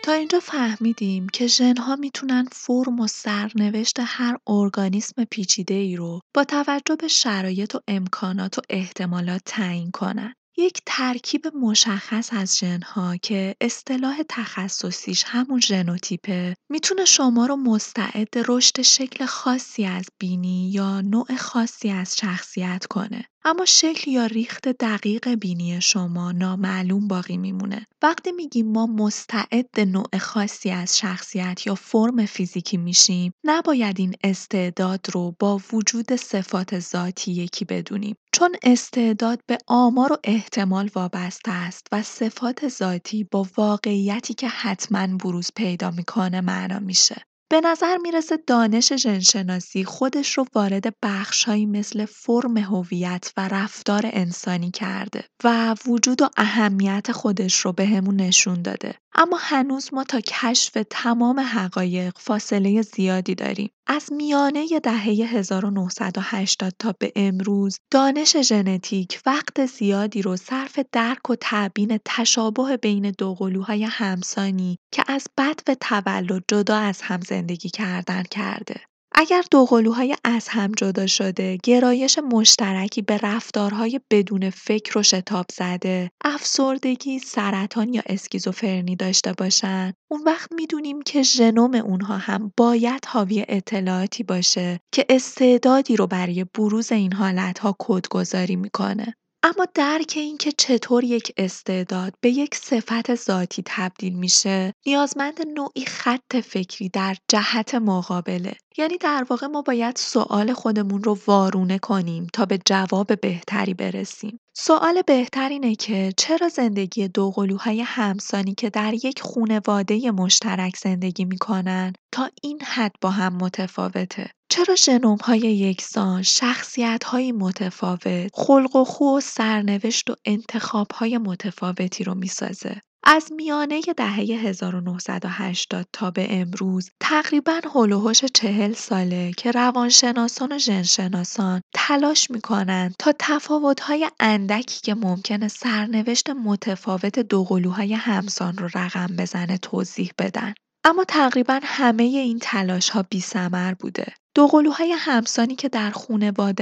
تا 0.08 0.14
اینجا 0.14 0.40
فهمیدیم 0.40 1.28
که 1.30 1.48
ژن‌ها 1.48 1.96
می‌تونن 1.96 2.48
فرم 2.52 3.00
و 3.00 3.08
سرنوشت 3.08 3.96
هر 4.00 4.38
ارگانیسم 4.48 5.24
پیچیده 5.32 5.74
ای 5.74 5.96
رو 5.96 6.20
با 6.34 6.44
توجه 6.44 6.96
به 6.96 7.08
شرایط 7.08 7.76
و 7.76 7.80
امکانات 7.88 8.58
و 8.58 8.62
احتمالات 8.70 9.42
تعیین 9.46 9.92
کنن. 9.92 10.34
یک 10.58 10.82
ترکیب 10.86 11.48
مشخص 11.56 12.30
از 12.34 12.58
ژن‌ها 12.58 13.18
که 13.18 13.56
اصطلاح 13.62 14.22
تخصصیش 14.30 15.24
همون 15.28 15.60
ژنوتیپه 15.60 16.56
می‌تونه 16.70 17.06
شما 17.06 17.46
رو 17.46 17.56
مستعد 17.56 18.30
رشد 18.48 18.82
شکل 18.82 19.26
خاصی 19.26 19.86
از 19.86 20.06
بینی 20.20 20.72
یا 20.72 21.02
نوع 21.02 21.36
خاصی 21.36 21.90
از 21.90 22.16
شخصیت 22.18 22.86
کنه. 22.86 23.26
اما 23.50 23.66
شکل 23.66 24.12
یا 24.12 24.26
ریخت 24.26 24.68
دقیق 24.68 25.36
بینی 25.36 25.82
شما 25.82 26.32
نامعلوم 26.32 27.08
باقی 27.08 27.38
میمونه. 27.38 27.86
وقتی 28.02 28.32
میگیم 28.32 28.72
ما 28.72 28.86
مستعد 28.86 29.80
نوع 29.80 30.18
خاصی 30.20 30.70
از 30.70 30.98
شخصیت 30.98 31.68
یا 31.68 31.76
فرم 31.76 32.26
فیزیکی 32.26 32.78
میشیم، 32.78 33.32
نباید 33.44 34.00
این 34.00 34.16
استعداد 34.24 35.06
رو 35.12 35.36
با 35.40 35.62
وجود 35.74 36.16
صفات 36.16 36.80
ذاتی 36.80 37.32
یکی 37.32 37.66
بدونیم. 37.66 38.16
چون 38.34 38.56
استعداد 38.64 39.40
به 39.48 39.58
آمار 39.68 40.14
و 40.14 40.18
احتمال 40.24 40.90
وابسته 40.96 41.52
است 41.52 41.88
و 41.92 42.04
صفات 42.04 42.68
ذاتی 42.68 43.24
با 43.24 43.48
واقعیتی 43.58 44.34
که 44.34 44.48
حتما 44.48 45.18
بروز 45.18 45.52
پیدا 45.56 45.92
می‌کنه 45.92 46.42
معنا 46.42 46.80
میشه. 46.80 47.22
به 47.50 47.62
نظر 47.62 47.98
می‌رسه 47.98 48.38
دانش 48.48 48.94
ژنشناسی 48.94 49.84
خودش 49.84 50.38
رو 50.38 50.46
وارد 50.56 50.96
بخشهایی 51.04 51.66
مثل 51.66 52.06
فرم 52.06 52.58
هویت 52.58 53.34
و 53.38 53.48
رفتار 53.48 54.02
انسانی 54.06 54.72
کرده 54.72 55.26
و 55.44 55.76
وجود 55.88 56.22
و 56.22 56.30
اهمیت 56.38 57.12
خودش 57.12 57.56
رو 57.56 57.74
بهمون 57.74 58.16
نشون 58.16 58.62
داده. 58.62 58.96
اما 59.16 59.38
هنوز 59.42 59.94
ما 59.94 60.04
تا 60.04 60.20
کشف 60.20 60.78
تمام 60.90 61.40
حقایق 61.40 62.14
فاصله 62.18 62.82
زیادی 62.82 63.36
داریم. 63.36 63.70
از 63.90 64.14
میانه 64.14 64.80
دهه 64.84 65.04
1980 65.04 66.74
تا 66.80 66.94
به 67.00 67.12
امروز 67.16 67.80
دانش 67.92 68.38
ژنتیک 68.38 69.22
وقت 69.26 69.66
زیادی 69.66 70.22
رو 70.22 70.36
صرف 70.36 70.80
درک 70.92 71.30
و 71.30 71.36
تبیین 71.42 72.00
تشابه 72.06 72.78
بین 72.78 73.12
دو 73.12 73.36
قلوهای 73.36 73.84
همسانی 73.84 74.78
که 74.92 75.04
از 75.08 75.28
بد 75.38 75.60
و 75.68 75.76
تولد 75.82 76.44
جدا 76.48 76.78
از 76.78 77.02
هم 77.02 77.22
زندگی 77.22 77.70
کردن 77.70 78.24
کرده. 78.24 78.76
اگر 79.16 79.44
دو 79.52 79.66
قلوهای 79.66 80.16
از 80.24 80.48
هم 80.48 80.72
جدا 80.72 81.08
شده 81.08 81.58
گرایش 81.64 82.20
مشترکی 82.20 83.02
به 83.02 83.18
رفتارهای 83.18 84.00
بدون 84.12 84.50
فکر 84.50 84.98
و 84.98 85.04
شتاب 85.04 85.46
زده، 85.54 86.12
افسردگی، 86.26 87.20
سرطان 87.20 87.94
یا 87.94 88.02
اسکیزوفرنی 88.06 88.96
داشته 88.96 89.34
باشن، 89.34 89.94
اون 90.12 90.24
وقت 90.24 90.52
می‌دونیم 90.52 91.02
که 91.02 91.24
ژنوم 91.24 91.76
اونها 91.76 92.18
هم 92.18 92.54
باید 92.58 93.06
حاوی 93.06 93.46
اطلاعاتی 93.48 94.24
باشه 94.24 94.80
که 94.94 95.06
استعدادی 95.10 95.96
رو 95.96 96.08
برای 96.08 96.46
بروز 96.54 96.92
این 96.92 97.14
حالتها 97.14 97.76
کدگذاری 97.80 98.56
می‌کنه. 98.56 99.14
اما 99.48 99.68
درک 99.74 100.14
اینکه 100.16 100.52
چطور 100.52 101.04
یک 101.04 101.34
استعداد 101.38 102.14
به 102.22 102.30
یک 102.30 102.56
صفت 102.56 103.16
ذاتی 103.16 103.64
تبدیل 103.66 104.14
میشه 104.14 104.74
نیازمند 104.86 105.48
نوعی 105.48 105.86
خط 105.86 106.36
فکری 106.36 106.90
در 106.90 107.16
جهت 107.28 107.76
مقابله. 107.76 108.54
یعنی 108.78 108.98
در 108.98 109.26
واقع 109.30 109.48
ما 109.48 109.62
باید 109.62 109.96
سوال 109.96 110.54
خودمون 110.54 111.04
رو 111.04 111.20
وارونه 111.28 111.80
کنیم 111.80 112.28
تا 112.34 112.46
به 112.46 112.60
جواب 112.66 113.22
بهتری 113.22 113.74
برسیم. 113.74 114.40
سوال 114.54 115.02
بهتر 115.08 115.50
اینه 115.50 115.76
که 115.76 116.14
چرا 116.18 116.50
زندگی 116.50 117.08
دو 117.08 117.32
قلوهای 117.32 117.82
همسانی 117.82 118.54
که 118.56 118.70
در 118.70 118.94
یک 118.94 119.22
خونواده 119.22 120.12
مشترک 120.12 120.76
زندگی 120.78 121.26
می‌کنن 121.26 121.94
تا 122.12 122.30
این 122.44 122.62
حد 122.62 122.92
با 123.02 123.10
هم 123.10 123.38
متفاوته؟ 123.38 124.30
چرا 124.50 124.76
ژنوم‌های 124.76 125.40
یکسان، 125.40 126.24
شخصیت‌های 126.24 127.32
متفاوت، 127.32 128.30
خلق 128.34 128.76
و 128.76 128.84
خو 128.84 129.18
و 129.18 129.20
سرنوشت 129.20 130.10
و 130.10 130.16
انتخاب‌های 130.26 131.18
متفاوتی 131.18 132.04
رو 132.04 132.16
می‌سازه؟ 132.16 132.82
از 133.04 133.32
میانه 133.32 133.82
دهه 133.98 134.20
1980 134.20 135.88
تا 135.94 136.12
به 136.12 136.28
امروز 136.30 136.90
تقریبا 137.00 137.60
هلوهوش 137.76 138.26
چهل 138.26 138.74
ساله 138.74 139.32
که 139.38 139.52
روانشناسان 139.52 140.52
و 140.52 140.58
ژنشناسان 140.58 141.62
تلاش 141.74 142.32
می‌کنن 142.32 142.94
تا 143.00 143.14
تفاوت‌های 143.20 144.10
اندکی 144.20 144.82
که 144.82 144.96
ممکنه 144.96 145.48
سرنوشت 145.48 146.30
متفاوت 146.30 147.20
دو 147.20 147.44
قلوهای 147.44 147.94
همسان 147.94 148.58
رو 148.58 148.70
رقم 148.76 149.16
بزنه 149.18 149.58
توضیح 149.58 150.12
بدن. 150.20 150.54
اما 150.84 151.04
تقریبا 151.04 151.60
همه 151.64 152.04
این 152.04 152.40
تلاش 152.42 152.90
ها 152.90 153.06
بی 153.10 153.22
سمر 153.22 153.74
بوده. 153.74 154.14
دوقلوهای 154.38 154.92
همسانی 154.92 155.56
که 155.56 155.70
در 155.70 155.94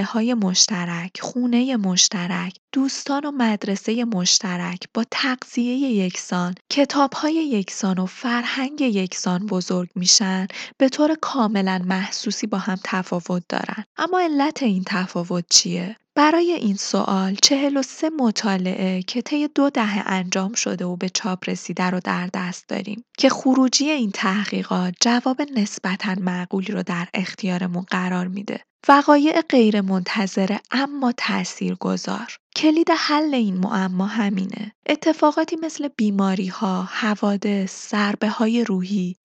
های 0.03 0.33
مشترک، 0.33 1.21
خونه 1.21 1.75
مشترک، 1.75 2.55
دوستان 2.71 3.25
و 3.25 3.31
مدرسه 3.31 4.05
مشترک 4.05 4.83
با 4.93 5.03
تغذیه 5.11 5.75
یکسان، 5.75 6.55
کتابهای 6.69 7.33
یکسان 7.33 7.99
و 7.99 8.05
فرهنگ 8.05 8.81
یکسان 8.81 9.45
بزرگ 9.45 9.89
میشن 9.95 10.47
به 10.77 10.89
طور 10.89 11.15
کاملا 11.21 11.81
محسوسی 11.85 12.47
با 12.47 12.57
هم 12.57 12.77
تفاوت 12.83 13.43
دارن. 13.49 13.83
اما 13.97 14.19
علت 14.19 14.63
این 14.63 14.83
تفاوت 14.85 15.45
چیه؟ 15.49 15.95
برای 16.17 16.51
این 16.51 16.75
سوال 16.75 17.35
43 17.35 18.09
مطالعه 18.09 19.01
که 19.01 19.21
طی 19.21 19.47
دو 19.47 19.69
دهه 19.69 20.03
انجام 20.05 20.53
شده 20.53 20.85
و 20.85 20.95
به 20.95 21.09
چاپ 21.09 21.49
رسیده 21.49 21.83
رو 21.83 21.99
در 21.99 22.29
دست 22.33 22.69
داریم 22.69 23.05
که 23.17 23.29
خروجی 23.29 23.89
این 23.89 24.11
تحقیقات 24.11 24.93
جواب 25.01 25.41
نسبتا 25.55 26.15
معقولی 26.21 26.71
رو 26.71 26.83
در 26.83 27.07
اختیارمون 27.13 27.85
قرار 27.89 28.27
میده. 28.27 28.59
وقایع 28.87 29.41
غیرمنتظره 29.41 30.59
اما 30.71 31.13
تاثیرگذار 31.17 32.37
کلید 32.55 32.87
حل 32.97 33.33
این 33.33 33.57
معما 33.57 34.05
همینه. 34.05 34.71
اتفاقاتی 34.85 35.55
مثل 35.55 35.87
بیماری‌ها، 35.87 36.83
حوادث، 36.83 37.93
های 38.23 38.63
روحی، 38.63 39.15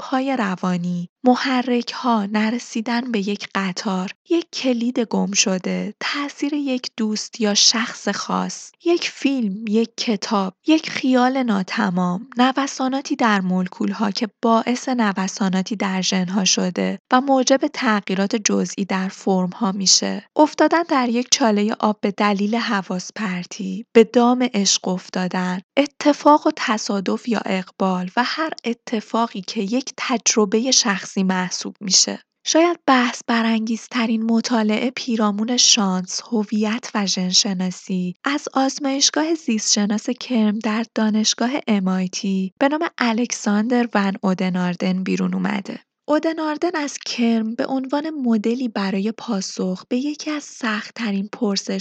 های 0.00 0.36
روانی، 0.36 1.08
محرک‌ها، 1.24 2.26
نرسیدن 2.26 3.12
به 3.12 3.28
یک 3.28 3.48
قطار، 3.54 4.10
یک 4.30 4.50
کلید 4.52 5.00
گم 5.00 5.32
شده، 5.32 5.94
تاثیر 6.00 6.54
یک 6.54 6.90
دوست 6.96 7.40
یا 7.40 7.54
شخص 7.54 8.08
خاص، 8.08 8.72
یک 8.84 9.10
فیلم، 9.10 9.64
یک 9.68 9.90
کتاب، 9.96 10.54
یک 10.66 10.90
خیال 10.90 11.42
ناتمام، 11.42 12.28
نوساناتی 12.36 13.16
در 13.16 13.40
مولکول‌ها 13.40 14.10
که 14.10 14.28
باعث 14.42 14.88
نوساناتی 14.88 15.76
در 15.76 16.02
ژن‌ها 16.02 16.44
شده 16.44 16.98
و 17.12 17.20
موجب 17.20 17.60
تغییرات 17.72 18.36
جزئی 18.36 18.84
در 18.96 19.08
فرم‌ها 19.08 19.72
میشه. 19.72 20.28
افتادن 20.36 20.82
در 20.82 21.08
یک 21.08 21.28
چاله 21.30 21.74
آب 21.80 21.98
به 22.00 22.10
دلیل 22.10 22.56
حواس 22.56 23.10
پرتی، 23.16 23.86
به 23.92 24.04
دام 24.04 24.48
عشق 24.54 24.88
افتادن، 24.88 25.60
اتفاق 25.76 26.46
و 26.46 26.50
تصادف 26.56 27.28
یا 27.28 27.40
اقبال 27.46 28.10
و 28.16 28.22
هر 28.26 28.50
اتفاقی 28.64 29.40
که 29.40 29.60
یک 29.60 29.92
تجربه 29.96 30.70
شخصی 30.70 31.22
محسوب 31.22 31.76
میشه. 31.80 32.18
شاید 32.46 32.78
بحث 32.86 33.20
برانگیزترین 33.26 34.22
مطالعه 34.22 34.90
پیرامون 34.90 35.56
شانس، 35.56 36.20
هویت 36.32 36.90
و 36.94 37.06
ژنشناسی 37.06 38.14
از 38.24 38.48
آزمایشگاه 38.54 39.34
زیستشناس 39.34 40.10
کرم 40.10 40.58
در 40.58 40.84
دانشگاه 40.94 41.58
MIT 41.58 42.50
به 42.58 42.68
نام 42.70 42.88
الکساندر 42.98 43.88
ون 43.94 44.12
اودناردن 44.22 45.02
بیرون 45.04 45.34
اومده. 45.34 45.85
اودناردن 46.08 46.70
از 46.74 46.98
کرم 46.98 47.54
به 47.54 47.66
عنوان 47.66 48.10
مدلی 48.10 48.68
برای 48.68 49.12
پاسخ 49.12 49.84
به 49.88 49.96
یکی 49.96 50.30
از 50.30 50.42
سختترین 50.42 51.28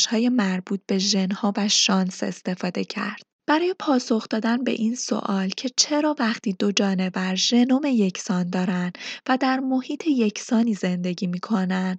های 0.10 0.30
مربوط 0.30 0.80
به 0.88 0.98
ژن‌ها 0.98 1.54
و 1.58 1.70
شانس 1.70 2.24
استفاده 2.24 2.84
کرد. 2.84 3.22
برای 3.48 3.76
پاسخ 3.80 4.28
دادن 4.30 4.64
به 4.64 4.72
این 4.72 4.96
سوال 4.96 5.50
که 5.50 5.70
چرا 5.78 6.16
وقتی 6.20 6.54
دو 6.54 6.72
جانور 6.72 7.36
ژنوم 7.36 7.86
یکسان 7.86 8.50
دارند 8.50 8.98
و 9.30 9.38
در 9.38 9.60
محیط 9.60 10.08
یکسانی 10.08 10.74
زندگی 10.74 11.28
می‌کنن 11.28 11.96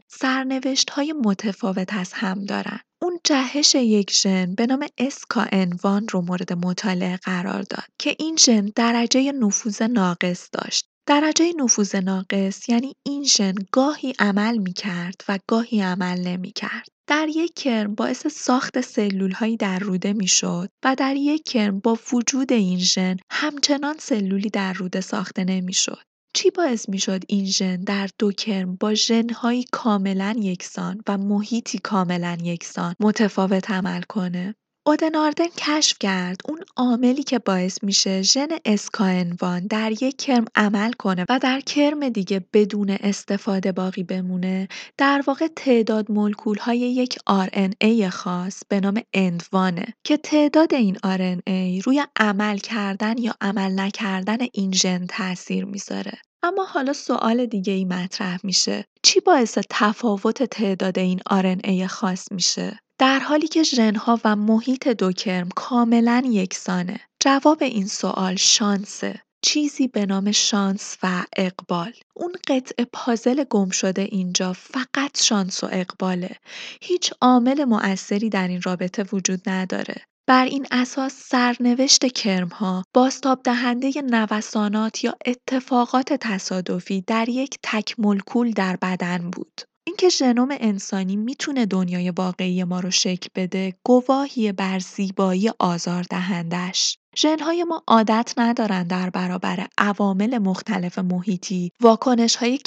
های 0.92 1.12
متفاوت 1.24 1.94
از 1.94 2.12
هم 2.12 2.44
دارن 2.44 2.80
اون 3.02 3.20
جهش 3.24 3.74
یک 3.74 4.12
ژن 4.12 4.54
به 4.54 4.66
نام 4.66 4.86
SKN1 5.00 6.10
رو 6.10 6.20
مورد 6.20 6.52
مطالعه 6.52 7.16
قرار 7.16 7.62
داد 7.62 7.86
که 7.98 8.16
این 8.18 8.36
ژن 8.36 8.72
درجه 8.76 9.32
نفوذ 9.32 9.82
ناقص 9.82 10.48
داشت 10.52 10.88
درجه 11.08 11.52
نفوذ 11.56 11.94
ناقص 11.94 12.68
یعنی 12.68 12.92
این 13.02 13.24
ژن 13.24 13.54
گاهی 13.72 14.14
عمل 14.18 14.58
می‌کرد 14.58 15.20
و 15.28 15.38
گاهی 15.48 15.80
عمل 15.80 16.18
نمی‌کرد. 16.18 16.88
در 17.06 17.26
یک 17.34 17.54
کرم 17.54 17.94
باعث 17.94 18.26
ساخت 18.26 18.80
سلولهایی 18.80 19.56
در 19.56 19.78
روده 19.78 20.12
می‌شد 20.12 20.68
و 20.84 20.94
در 20.98 21.16
یک 21.16 21.42
کرم 21.44 21.80
با 21.80 21.98
وجود 22.12 22.52
این 22.52 22.78
ژن 22.78 23.16
همچنان 23.30 23.96
سلولی 23.98 24.50
در 24.50 24.72
روده 24.72 25.00
ساخته 25.00 25.44
نمی‌شد. 25.44 26.02
چی 26.34 26.50
باعث 26.50 26.88
می‌شد 26.88 27.24
این 27.28 27.44
ژن 27.44 27.76
در 27.76 28.08
دو 28.18 28.32
کرم 28.32 28.76
با 28.76 28.94
ژنهایی 28.94 29.64
کاملا 29.72 30.34
یکسان 30.38 31.00
و 31.08 31.18
محیطی 31.18 31.78
کاملا 31.78 32.38
یکسان 32.42 32.94
متفاوت 33.00 33.70
عمل 33.70 34.02
کنه؟ 34.02 34.54
اودناردن 34.88 35.46
کشف 35.58 35.96
کرد. 36.00 36.40
اون 36.44 36.60
عاملی 36.76 37.22
که 37.22 37.38
باعث 37.38 37.84
میشه 37.84 38.22
ژن 38.22 38.48
اسکاینوان 38.64 39.66
در 39.66 39.92
یک 39.92 40.16
کرم 40.16 40.44
عمل 40.54 40.92
کنه 40.92 41.24
و 41.28 41.38
در 41.38 41.60
کرم 41.60 42.08
دیگه 42.08 42.44
بدون 42.52 42.90
استفاده 42.90 43.72
باقی 43.72 44.02
بمونه 44.02 44.68
در 44.98 45.22
واقع 45.26 45.46
تعداد 45.56 46.10
مولکول 46.10 46.58
های 46.58 46.78
یک 46.78 47.18
RNA 47.30 48.08
خاص 48.08 48.62
به 48.68 48.80
نام 48.80 49.00
اندوانه 49.14 49.86
که 50.04 50.16
تعداد 50.16 50.74
این 50.74 50.96
RNA 50.96 51.84
روی 51.84 52.04
عمل 52.16 52.58
کردن 52.58 53.18
یا 53.18 53.34
عمل 53.40 53.80
نکردن 53.80 54.38
این 54.52 54.72
ژن 54.72 55.06
تاثیر 55.06 55.64
می‌ذاره. 55.64 56.18
اما 56.42 56.64
حالا 56.64 56.92
سوال 56.92 57.46
دیگه 57.46 57.72
ای 57.72 57.84
مطرح 57.84 58.38
میشه. 58.42 58.84
چی 59.02 59.20
باعث 59.20 59.58
تفاوت 59.70 60.42
تعداد 60.42 60.98
این 60.98 61.20
RNA 61.30 61.86
خاص 61.86 62.32
میشه؟ 62.32 62.78
در 62.98 63.18
حالی 63.18 63.48
که 63.48 63.62
ژنها 63.62 64.20
و 64.24 64.36
محیط 64.36 64.88
دو 64.88 65.12
کرم 65.12 65.48
کاملا 65.48 66.22
یکسانه 66.26 67.00
جواب 67.20 67.62
این 67.62 67.86
سوال 67.86 68.36
شانسه. 68.36 69.22
چیزی 69.42 69.88
به 69.88 70.06
نام 70.06 70.32
شانس 70.32 70.96
و 71.02 71.24
اقبال. 71.36 71.92
اون 72.14 72.32
قطع 72.48 72.84
پازل 72.92 73.44
گم 73.44 73.70
شده 73.70 74.02
اینجا 74.02 74.52
فقط 74.52 75.22
شانس 75.22 75.64
و 75.64 75.68
اقباله. 75.72 76.36
هیچ 76.82 77.12
عامل 77.20 77.64
مؤثری 77.64 78.30
در 78.30 78.48
این 78.48 78.62
رابطه 78.62 79.04
وجود 79.12 79.48
نداره. 79.48 79.94
بر 80.28 80.44
این 80.44 80.66
اساس 80.70 81.12
سرنوشت 81.12 82.06
کرمها 82.06 82.84
بازتاب 82.94 83.40
دهنده 83.44 83.92
نوسانات 84.02 85.04
یا 85.04 85.14
اتفاقات 85.26 86.12
تصادفی 86.12 87.00
در 87.06 87.28
یک 87.28 87.58
تک 87.62 87.94
مولکول 88.00 88.50
در 88.50 88.76
بدن 88.82 89.30
بود. 89.30 89.60
اینکه 89.86 90.08
ژنوم 90.08 90.48
انسانی 90.50 91.16
می‌تونه 91.16 91.66
دنیای 91.66 92.10
واقعی 92.10 92.64
ما 92.64 92.80
رو 92.80 92.90
شکل 92.90 93.28
بده 93.34 93.74
گواهی 93.84 94.52
بر 94.52 94.78
زیبایی 94.78 95.50
آزاردهندش 95.58 96.98
ژنهای 97.16 97.64
ما 97.64 97.82
عادت 97.86 98.34
ندارن 98.36 98.82
در 98.82 99.10
برابر 99.10 99.66
عوامل 99.78 100.38
مختلف 100.38 100.98
محیطی 100.98 101.72
واکنش 101.80 102.36
های 102.36 102.58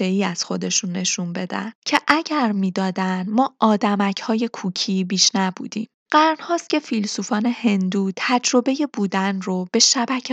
ای 0.00 0.24
از 0.24 0.44
خودشون 0.44 0.92
نشون 0.92 1.32
بدن 1.32 1.72
که 1.86 1.98
اگر 2.08 2.52
می‌دادن 2.52 3.26
ما 3.28 3.54
آدمک 3.60 4.20
های 4.20 4.48
کوکی 4.52 5.04
بیش 5.04 5.30
نبودیم. 5.34 5.86
قرنهاست 6.10 6.70
که 6.70 6.78
فیلسوفان 6.78 7.46
هندو 7.46 8.10
تجربه 8.16 8.76
بودن 8.92 9.40
رو 9.40 9.66
به 9.72 9.80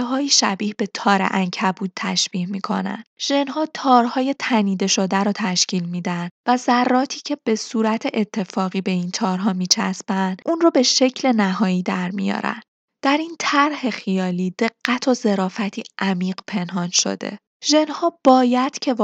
های 0.01 0.29
شبیه 0.29 0.73
به 0.77 0.87
تار 0.93 1.21
عنکبوت 1.21 1.91
تشبیه 1.95 2.45
می‌کنن. 2.45 3.03
ژنها 3.21 3.65
تارهای 3.73 4.35
تنیده 4.39 4.87
شده 4.87 5.17
رو 5.17 5.31
تشکیل 5.35 5.83
میدن 5.83 6.29
و 6.47 6.57
ذراتی 6.57 7.21
که 7.25 7.37
به 7.43 7.55
صورت 7.55 8.07
اتفاقی 8.13 8.81
به 8.81 8.91
این 8.91 9.11
تارها 9.11 9.53
میچسبن 9.53 10.37
اون 10.45 10.61
رو 10.61 10.71
به 10.71 10.83
شکل 10.83 11.31
نهایی 11.31 11.83
در 11.83 12.11
میارن. 12.11 12.61
در 13.03 13.17
این 13.17 13.35
طرح 13.39 13.89
خیالی 13.89 14.55
دقت 14.59 15.07
و 15.07 15.13
ظرافتی 15.13 15.83
عمیق 15.99 16.39
پنهان 16.47 16.89
شده. 16.89 17.37
ژنها 17.65 18.19
باید 18.23 18.79
که 18.79 18.95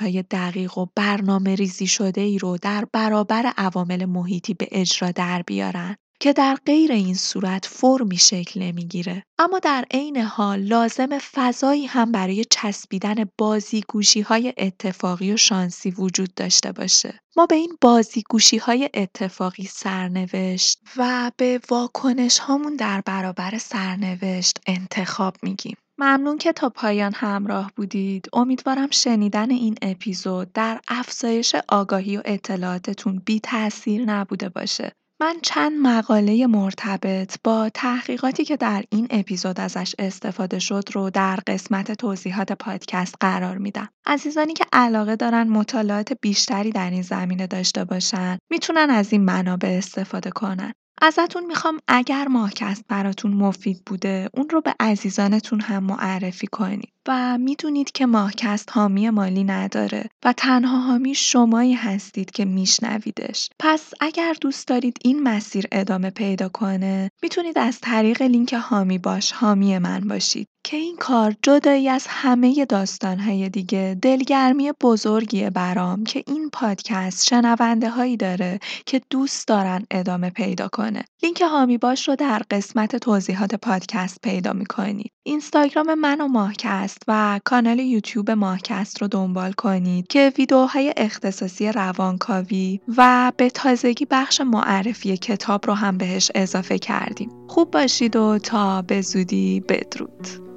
های 0.00 0.22
دقیق 0.22 0.78
و 0.78 0.86
برنامه 0.96 1.54
ریزی 1.54 1.86
شده 1.86 2.20
ای 2.20 2.38
رو 2.38 2.56
در 2.62 2.84
برابر 2.92 3.52
عوامل 3.56 4.04
محیطی 4.04 4.54
به 4.54 4.68
اجرا 4.70 5.10
در 5.10 5.42
بیارن 5.42 5.96
که 6.20 6.32
در 6.32 6.58
غیر 6.66 6.92
این 6.92 7.14
صورت 7.14 7.66
فرمی 7.66 8.16
شکل 8.16 8.62
نمی‌گیره 8.62 9.22
اما 9.38 9.58
در 9.58 9.84
عین 9.90 10.16
حال 10.16 10.60
لازم 10.60 11.18
فضایی 11.18 11.86
هم 11.86 12.12
برای 12.12 12.44
چسبیدن 12.50 13.24
بازیگوشی 13.38 14.20
های 14.20 14.54
اتفاقی 14.56 15.32
و 15.32 15.36
شانسی 15.36 15.90
وجود 15.90 16.34
داشته 16.34 16.72
باشه 16.72 17.20
ما 17.36 17.46
به 17.46 17.54
این 17.54 17.76
بازیگوشی 17.80 18.58
های 18.58 18.90
اتفاقی 18.94 19.64
سرنوشت 19.64 20.78
و 20.96 21.32
به 21.36 21.60
واکنش 21.70 22.38
هامون 22.38 22.76
در 22.76 23.00
برابر 23.00 23.58
سرنوشت 23.58 24.58
انتخاب 24.66 25.36
میگیم 25.42 25.76
ممنون 26.00 26.38
که 26.38 26.52
تا 26.52 26.68
پایان 26.68 27.12
همراه 27.14 27.72
بودید. 27.76 28.28
امیدوارم 28.32 28.90
شنیدن 28.90 29.50
این 29.50 29.74
اپیزود 29.82 30.52
در 30.52 30.80
افزایش 30.88 31.54
آگاهی 31.68 32.16
و 32.16 32.22
اطلاعاتتون 32.24 33.22
بی 33.26 33.40
تاثیر 33.40 34.04
نبوده 34.04 34.48
باشه. 34.48 34.92
من 35.20 35.36
چند 35.42 35.72
مقاله 35.82 36.46
مرتبط 36.46 37.36
با 37.44 37.70
تحقیقاتی 37.74 38.44
که 38.44 38.56
در 38.56 38.84
این 38.90 39.06
اپیزود 39.10 39.60
ازش 39.60 39.94
استفاده 39.98 40.58
شد 40.58 40.84
رو 40.92 41.10
در 41.10 41.38
قسمت 41.46 41.92
توضیحات 41.92 42.52
پادکست 42.52 43.14
قرار 43.20 43.58
میدم. 43.58 43.88
عزیزانی 44.06 44.54
که 44.54 44.64
علاقه 44.72 45.16
دارن 45.16 45.48
مطالعات 45.48 46.12
بیشتری 46.20 46.70
در 46.70 46.90
این 46.90 47.02
زمینه 47.02 47.46
داشته 47.46 47.84
باشن 47.84 48.38
می‌تونن 48.50 48.90
از 48.90 49.12
این 49.12 49.24
منابع 49.24 49.68
استفاده 49.68 50.30
کنن. 50.30 50.72
ازتون 51.02 51.46
می‌خوام 51.46 51.78
اگر 51.88 52.28
ماهکست 52.28 52.84
براتون 52.88 53.32
مفید 53.32 53.82
بوده 53.86 54.30
اون 54.34 54.48
رو 54.48 54.60
به 54.60 54.74
عزیزانتون 54.80 55.60
هم 55.60 55.84
معرفی 55.84 56.46
کنید. 56.46 56.92
و 57.08 57.38
می‌دونید 57.38 57.92
که 57.92 58.06
ماهکست 58.06 58.68
حامی 58.72 59.10
مالی 59.10 59.44
نداره 59.44 60.10
و 60.24 60.32
تنها 60.32 60.80
حامی 60.80 61.14
شمایی 61.14 61.74
هستید 61.74 62.30
که 62.30 62.44
میشنویدش 62.44 63.50
پس 63.58 63.90
اگر 64.00 64.34
دوست 64.40 64.68
دارید 64.68 64.98
این 65.04 65.22
مسیر 65.22 65.66
ادامه 65.72 66.10
پیدا 66.10 66.48
کنه 66.48 67.10
می‌تونید 67.22 67.58
از 67.58 67.80
طریق 67.80 68.22
لینک 68.22 68.54
حامی 68.54 68.98
باش 68.98 69.32
حامی 69.32 69.78
من 69.78 70.00
باشید 70.00 70.48
که 70.68 70.76
این 70.76 70.96
کار 70.96 71.34
جدایی 71.42 71.88
از 71.88 72.06
همه 72.08 72.64
داستانهای 72.64 73.48
دیگه 73.48 73.98
دلگرمی 74.02 74.72
بزرگیه 74.80 75.50
برام 75.50 76.04
که 76.04 76.24
این 76.26 76.50
پادکست 76.52 77.26
شنونده 77.26 77.90
هایی 77.90 78.16
داره 78.16 78.58
که 78.86 79.00
دوست 79.10 79.48
دارن 79.48 79.86
ادامه 79.90 80.30
پیدا 80.30 80.68
کنه. 80.68 81.04
لینک 81.22 81.42
حامی 81.42 81.78
باش 81.78 82.08
رو 82.08 82.16
در 82.16 82.42
قسمت 82.50 82.96
توضیحات 82.96 83.54
پادکست 83.54 84.18
پیدا 84.22 84.52
می‌کنید. 84.52 85.12
اینستاگرام 85.22 85.94
من 85.94 86.20
و 86.20 86.28
ماهکست 86.28 86.98
و 87.08 87.40
کانال 87.44 87.78
یوتیوب 87.78 88.30
ماهکست 88.30 89.02
رو 89.02 89.08
دنبال 89.08 89.52
کنید 89.52 90.06
که 90.06 90.32
ویدیوهای 90.38 90.94
اختصاصی 90.96 91.72
روانکاوی 91.72 92.80
و 92.96 93.32
به 93.36 93.50
تازگی 93.50 94.06
بخش 94.10 94.40
معرفی 94.40 95.16
کتاب 95.16 95.66
رو 95.66 95.74
هم 95.74 95.98
بهش 95.98 96.30
اضافه 96.34 96.78
کردیم. 96.78 97.30
خوب 97.48 97.70
باشید 97.70 98.16
و 98.16 98.38
تا 98.38 98.82
به 98.82 99.00
زودی 99.00 99.60
بدرود. 99.60 100.48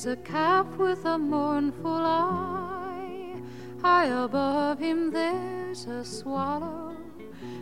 There's 0.00 0.18
a 0.18 0.22
calf 0.22 0.66
with 0.78 1.04
a 1.04 1.18
mournful 1.18 1.92
eye. 1.92 3.34
High 3.82 4.06
above 4.06 4.78
him 4.78 5.10
there's 5.10 5.84
a 5.84 6.02
swallow 6.02 6.96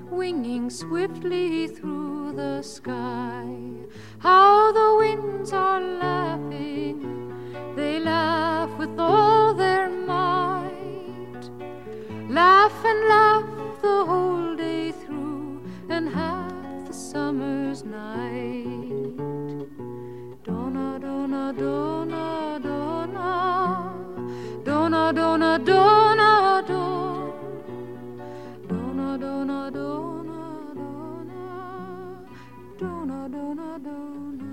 winging 0.08 0.70
swiftly 0.70 1.66
through 1.66 2.34
the 2.36 2.62
sky. 2.62 3.44
How 4.20 4.70
the 4.70 4.96
winds 4.98 5.52
are 5.52 5.80
laughing, 5.80 7.34
they 7.74 7.98
laugh 7.98 8.70
with 8.78 8.96
all 9.00 9.52
their 9.52 9.88
might. 9.88 11.42
Laugh 12.28 12.84
and 12.84 13.08
laugh 13.08 13.82
the 13.82 14.04
whole 14.06 14.54
day 14.54 14.92
through, 14.92 15.60
and 15.88 16.08
the 16.08 16.57
summer's 17.10 17.84
night. 17.84 19.16
Donna, 20.44 20.98
donna, 21.00 21.54
donna, 21.56 22.60
donna, 22.62 23.08
donna, 24.62 25.12
donna, 25.14 25.58
donna, 25.58 25.58
donna, 25.58 26.18
donna, 26.18 26.92
donna, 29.48 29.98
donna, 32.78 33.28
donna, 33.28 33.28
donna, 33.30 33.78
donna. 33.78 34.47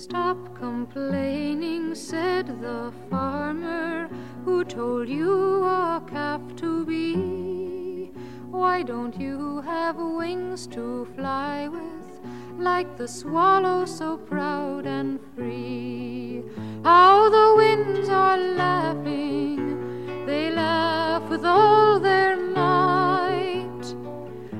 Stop 0.00 0.58
complaining, 0.58 1.94
said 1.94 2.46
the 2.62 2.90
farmer 3.10 4.08
who 4.46 4.64
told 4.64 5.10
you 5.10 5.62
a 5.62 6.02
calf 6.08 6.40
to 6.56 6.86
be. 6.86 8.10
Why 8.50 8.82
don't 8.82 9.20
you 9.20 9.60
have 9.60 9.96
wings 9.96 10.66
to 10.68 11.06
fly 11.14 11.68
with, 11.68 12.18
like 12.58 12.96
the 12.96 13.06
swallow 13.06 13.84
so 13.84 14.16
proud 14.16 14.86
and 14.86 15.20
free? 15.36 16.44
How 16.82 17.28
the 17.28 17.54
winds 17.58 18.08
are 18.08 18.38
laughing, 18.38 20.24
they 20.24 20.50
laugh 20.50 21.28
with 21.28 21.44
all 21.44 22.00
their 22.00 22.38
might. 22.38 23.94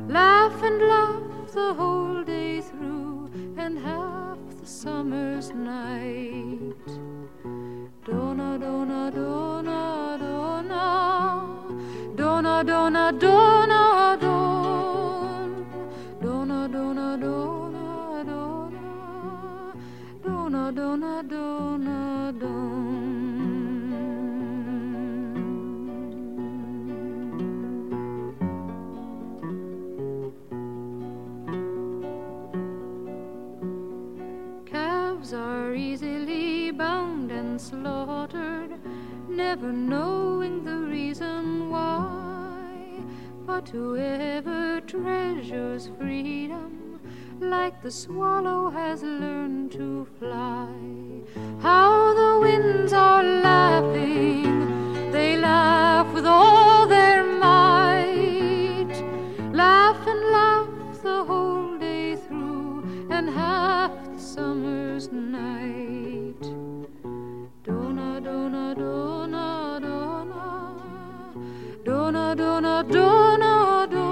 Laugh 0.06 0.62
and 0.62 0.82
laugh 0.82 1.52
the 1.54 1.72
whole 1.72 2.09
summer's 4.82 5.50
night. 5.50 6.88
Donna, 8.06 8.58
donna, 8.58 9.10
donna, 9.14 10.16
donna, 10.18 10.64
donna, 12.16 12.64
donna, 12.64 12.64
donna, 12.64 13.12
donna, 13.20 14.16
donna, 16.22 16.56
donna, 16.72 17.18
donna, 17.18 17.44
donna, 18.24 18.72
donna, 20.24 20.72
donna, 20.72 21.22
donna, 21.28 22.32
donna. 22.40 22.79
slaughtered, 37.60 38.70
never 39.28 39.70
knowing 39.70 40.64
the 40.64 40.78
reason 40.78 41.68
why. 41.68 43.02
But 43.46 43.68
whoever 43.68 44.80
treasures 44.80 45.90
freedom, 45.98 47.00
like 47.38 47.82
the 47.82 47.90
swallow 47.90 48.70
has 48.70 49.02
learned 49.02 49.72
to 49.72 50.06
fly. 50.18 50.68
How 51.60 52.14
the 52.14 52.40
winds 52.40 52.94
are 52.94 53.22
laughing, 53.22 55.12
they 55.12 55.36
laugh 55.36 56.12
with 56.14 56.26
all 56.26 56.86
their 56.86 57.22
might. 57.24 58.94
Laugh 59.52 60.06
and 60.06 60.20
laugh 60.32 61.02
the 61.02 61.24
whole 61.24 61.76
day 61.76 62.16
through, 62.16 63.06
and 63.10 63.28
half 63.28 63.92
the 64.06 64.18
summer's 64.18 65.12
night 65.12 65.99
dona 68.30 68.74
dona 68.74 69.78
dona. 69.84 70.44
Dona 71.84 72.34
dona 72.40 72.74
dona 72.94 73.54
dona. 73.94 74.06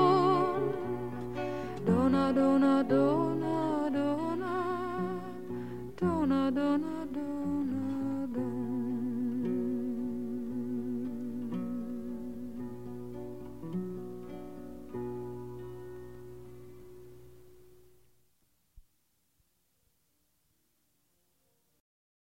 Dona 1.86 2.24
dona 2.38 2.74
dona 2.92 3.90
dona. 3.96 4.52
Dona 6.00 6.50